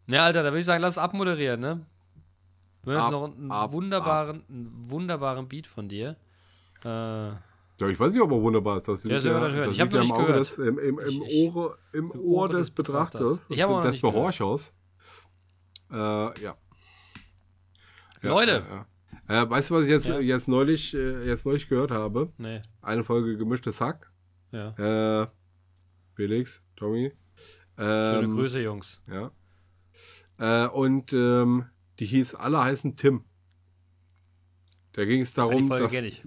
Ja, 0.07 0.27
Alter, 0.27 0.45
da 0.45 0.51
würde 0.51 0.61
ich 0.61 0.65
sagen, 0.65 0.81
lass 0.81 0.97
abmoderieren, 0.97 1.59
ne? 1.59 1.85
Wir 2.85 2.93
hören 2.93 3.03
Ab, 3.03 3.07
jetzt 3.11 3.13
noch 3.13 3.25
einen 3.37 3.51
ab, 3.51 3.73
wunderbaren, 3.73 4.45
einen 4.49 4.91
wunderbaren 4.91 5.49
Beat 5.49 5.67
von 5.67 5.89
dir. 5.89 6.15
Äh, 6.85 6.89
ja. 6.89 7.33
Ich 7.89 7.99
weiß 7.99 8.13
nicht, 8.13 8.23
ob 8.23 8.31
er 8.31 8.41
wunderbar 8.43 8.77
ist. 8.77 8.87
Das 8.87 9.03
Ja, 9.03 9.11
man 9.33 9.43
dann 9.43 9.53
hören. 9.55 9.67
das 9.67 9.75
Ich 9.75 9.81
hab 9.81 9.93
liegt 9.93 9.95
noch 9.95 10.03
ja 10.03 10.03
nicht 10.03 10.13
Auge 10.13 10.27
gehört. 10.27 10.41
Des, 10.41 10.59
im, 10.59 10.79
im, 10.79 10.99
im, 11.01 11.07
Ich- 11.09 11.21
ich- 11.21 11.49
Ohre, 11.49 11.79
im, 11.93 12.13
im 12.13 12.21
Ohr 12.21 12.49
des 12.49 12.59
des 12.61 12.71
Betrachters. 12.71 13.21
Betrachters. 13.23 13.47
Ich 13.51 13.61
hab 13.61 13.71
auch 13.71 13.77
noch 13.79 13.83
des 13.83 13.93
nicht 13.93 14.03
gehört. 14.03 14.15
Behorchers. 14.15 14.73
Äh, 15.93 15.97
ja. 15.97 16.33
ja. 16.43 16.57
Leute. 18.23 18.65
Ja, 18.69 18.87
ja. 19.29 19.43
Äh, 19.43 19.51
weißt 19.51 19.71
du, 19.71 19.75
was 19.75 19.85
ich 19.85 19.91
jetzt, 19.91 20.09
Ja. 20.09 20.19
jetzt, 20.21 20.49
neulich, 20.49 20.95
äh, 20.95 21.25
jetzt 21.27 21.45
neulich 21.47 21.69
gehört 21.69 21.91
habe? 21.91 22.33
nee, 22.39 22.61
Eine 22.81 23.05
Folge 23.05 23.37
gemischtes 23.37 23.81
Hack. 23.81 24.11
ja. 24.53 25.23
Äh, 25.23 25.27
Felix, 26.15 26.63
Tommy. 26.77 27.13
Schöne 27.79 28.25
Ähm, 28.25 28.31
Grüße, 28.37 28.61
Jungs. 28.63 29.03
Ja. 29.09 29.31
Äh, 30.39 30.69
und 30.69 31.13
ähm, 31.13 31.67
die 31.99 32.07
hieß 32.07 32.35
Alle 32.35 32.63
heißen 32.63 32.97
Tim. 32.97 33.25
Da 34.93 35.05
ging 35.07 35.23
es 35.23 35.35
Ja, 35.35 35.45
darum, 35.45 35.63
die 35.63 35.69
Folge 35.69 35.85
dass, 35.97 36.05
ich. 36.05 36.23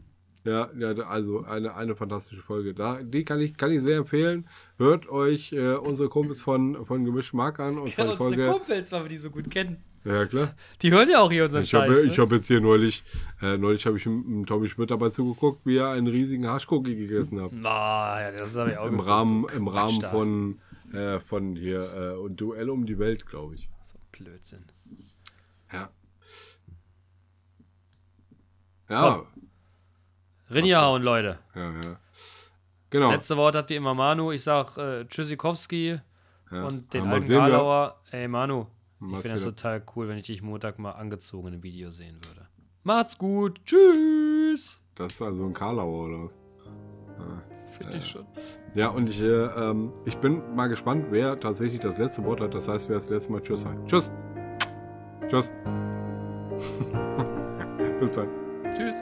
Ja, 0.46 0.70
ja, 0.78 0.88
also 1.08 1.44
eine, 1.44 1.76
eine 1.76 1.96
fantastische 1.96 2.42
Folge. 2.42 2.76
Da, 2.76 3.02
die 3.02 3.26
kann 3.26 3.42
ich, 3.42 3.58
kann 3.58 3.72
ich 3.72 3.82
sehr 3.82 3.98
empfehlen. 3.98 4.48
Hört 4.78 5.10
euch 5.10 5.52
äh, 5.52 5.74
unsere 5.74 6.08
Kumpels 6.08 6.40
von, 6.40 6.86
von 6.86 7.04
Gemisch 7.04 7.34
Mark 7.34 7.60
an. 7.60 7.80
Und 7.80 7.92
zwar 7.94 8.12
die 8.12 8.18
Folge. 8.18 8.46
Kumpels, 8.46 8.92
weil 8.92 9.04
wir 9.04 9.10
die 9.10 9.18
so 9.18 9.32
gut 9.32 9.50
kennen. 9.50 9.84
Ja, 10.04 10.24
klar. 10.28 10.54
Die 10.84 10.92
hören 10.92 11.10
ja 11.10 11.20
auch 11.20 11.32
hier 11.32 11.46
unseren 11.46 11.64
Ich 11.64 11.74
habe 11.74 11.88
Scheiß. 11.88 12.04
ich 12.04 12.18
ne? 12.18 12.24
hab 12.24 12.32
jetzt 12.32 12.46
hier 12.46 12.62
neulich, 12.62 13.04
äh, 13.42 13.58
neulich 13.58 13.88
habe 13.88 13.98
ich 13.98 14.06
mit, 14.06 14.28
mit 14.28 14.48
Tommy 14.48 14.70
Schmidt 14.70 14.92
dabei 14.92 15.10
zugeguckt, 15.10 15.66
wie 15.66 15.78
er 15.78 15.90
einen 15.90 16.06
riesigen 16.06 16.48
Haschcookie 16.48 16.96
gegessen 16.96 17.42
hat. 17.42 17.50
Na, 17.52 18.22
ja, 18.22 18.32
das 18.32 18.56
habe 18.56 18.70
ich 18.70 18.78
auch 18.78 18.86
Im 18.86 18.92
geguckt, 18.92 19.10
Rahmen, 19.10 19.46
so 19.50 19.58
im 19.58 19.68
Rahmen 19.68 20.02
von, 20.02 20.60
äh, 20.94 21.20
von 21.22 21.56
hier 21.56 21.80
äh, 21.98 22.18
und 22.18 22.40
Duell 22.40 22.70
um 22.70 22.86
die 22.86 23.00
Welt, 23.00 23.26
glaube 23.26 23.56
ich. 23.56 23.68
So 23.82 23.98
Blödsinn. 24.12 24.64
Ja. 25.74 25.90
Ja, 28.88 29.26
Rinjahauen, 30.52 31.04
Leute. 31.04 31.40
ja, 31.56 31.72
ja. 31.72 31.82
Das 31.82 31.98
Genau. 32.92 33.12
letzte 33.12 33.36
Wort 33.36 33.56
hat 33.56 33.70
wie 33.70 33.76
immer 33.76 33.94
Manu. 33.94 34.32
Ich 34.32 34.44
sag 34.44 34.78
äh, 34.78 35.06
Tschüssikowski 35.06 36.00
ja. 36.52 36.64
und 36.64 36.94
den 36.94 37.06
mal 37.06 37.16
alten 37.16 37.34
Karlauer. 37.34 38.00
Ey, 38.12 38.28
Manu, 38.28 38.68
ich 39.02 39.12
Was 39.12 39.22
finde 39.22 39.34
das 39.36 39.44
total 39.44 39.84
cool, 39.96 40.08
wenn 40.08 40.18
ich 40.18 40.28
dich 40.28 40.42
Montag 40.42 40.80
mal 40.80 40.92
angezogen 40.92 41.54
im 41.54 41.64
Video 41.64 41.92
sehen 41.92 42.16
würde. 42.26 42.48
Macht's 42.84 43.18
gut. 43.18 43.60
Tschüss. 43.66 44.82
Das 44.94 45.14
ist 45.14 45.22
also 45.22 45.46
ein 45.46 45.54
Karlauer, 45.54 46.08
oder? 46.08 46.24
was? 46.24 46.32
Finde 47.76 47.98
ich 47.98 48.08
schon. 48.08 48.26
Ja, 48.76 48.90
und 48.90 49.10
ich, 49.10 49.22
äh, 49.22 49.26
ähm, 49.28 49.92
ich 50.06 50.16
bin 50.18 50.56
mal 50.56 50.68
gespannt, 50.68 51.08
wer 51.10 51.38
tatsächlich 51.38 51.82
das 51.82 51.98
letzte 51.98 52.24
Wort 52.24 52.40
hat. 52.40 52.54
Das 52.54 52.70
heißt, 52.70 52.88
wer 52.88 52.96
das 52.96 53.10
letzte 53.10 53.34
Mal 53.34 53.42
Tschüss 53.42 53.64
sagt. 53.64 53.90
Tschüss. 53.90 54.10
Tschüss. 55.28 55.52
Bis 58.00 58.14
dann. 58.14 58.30
Tschüss. 58.76 59.02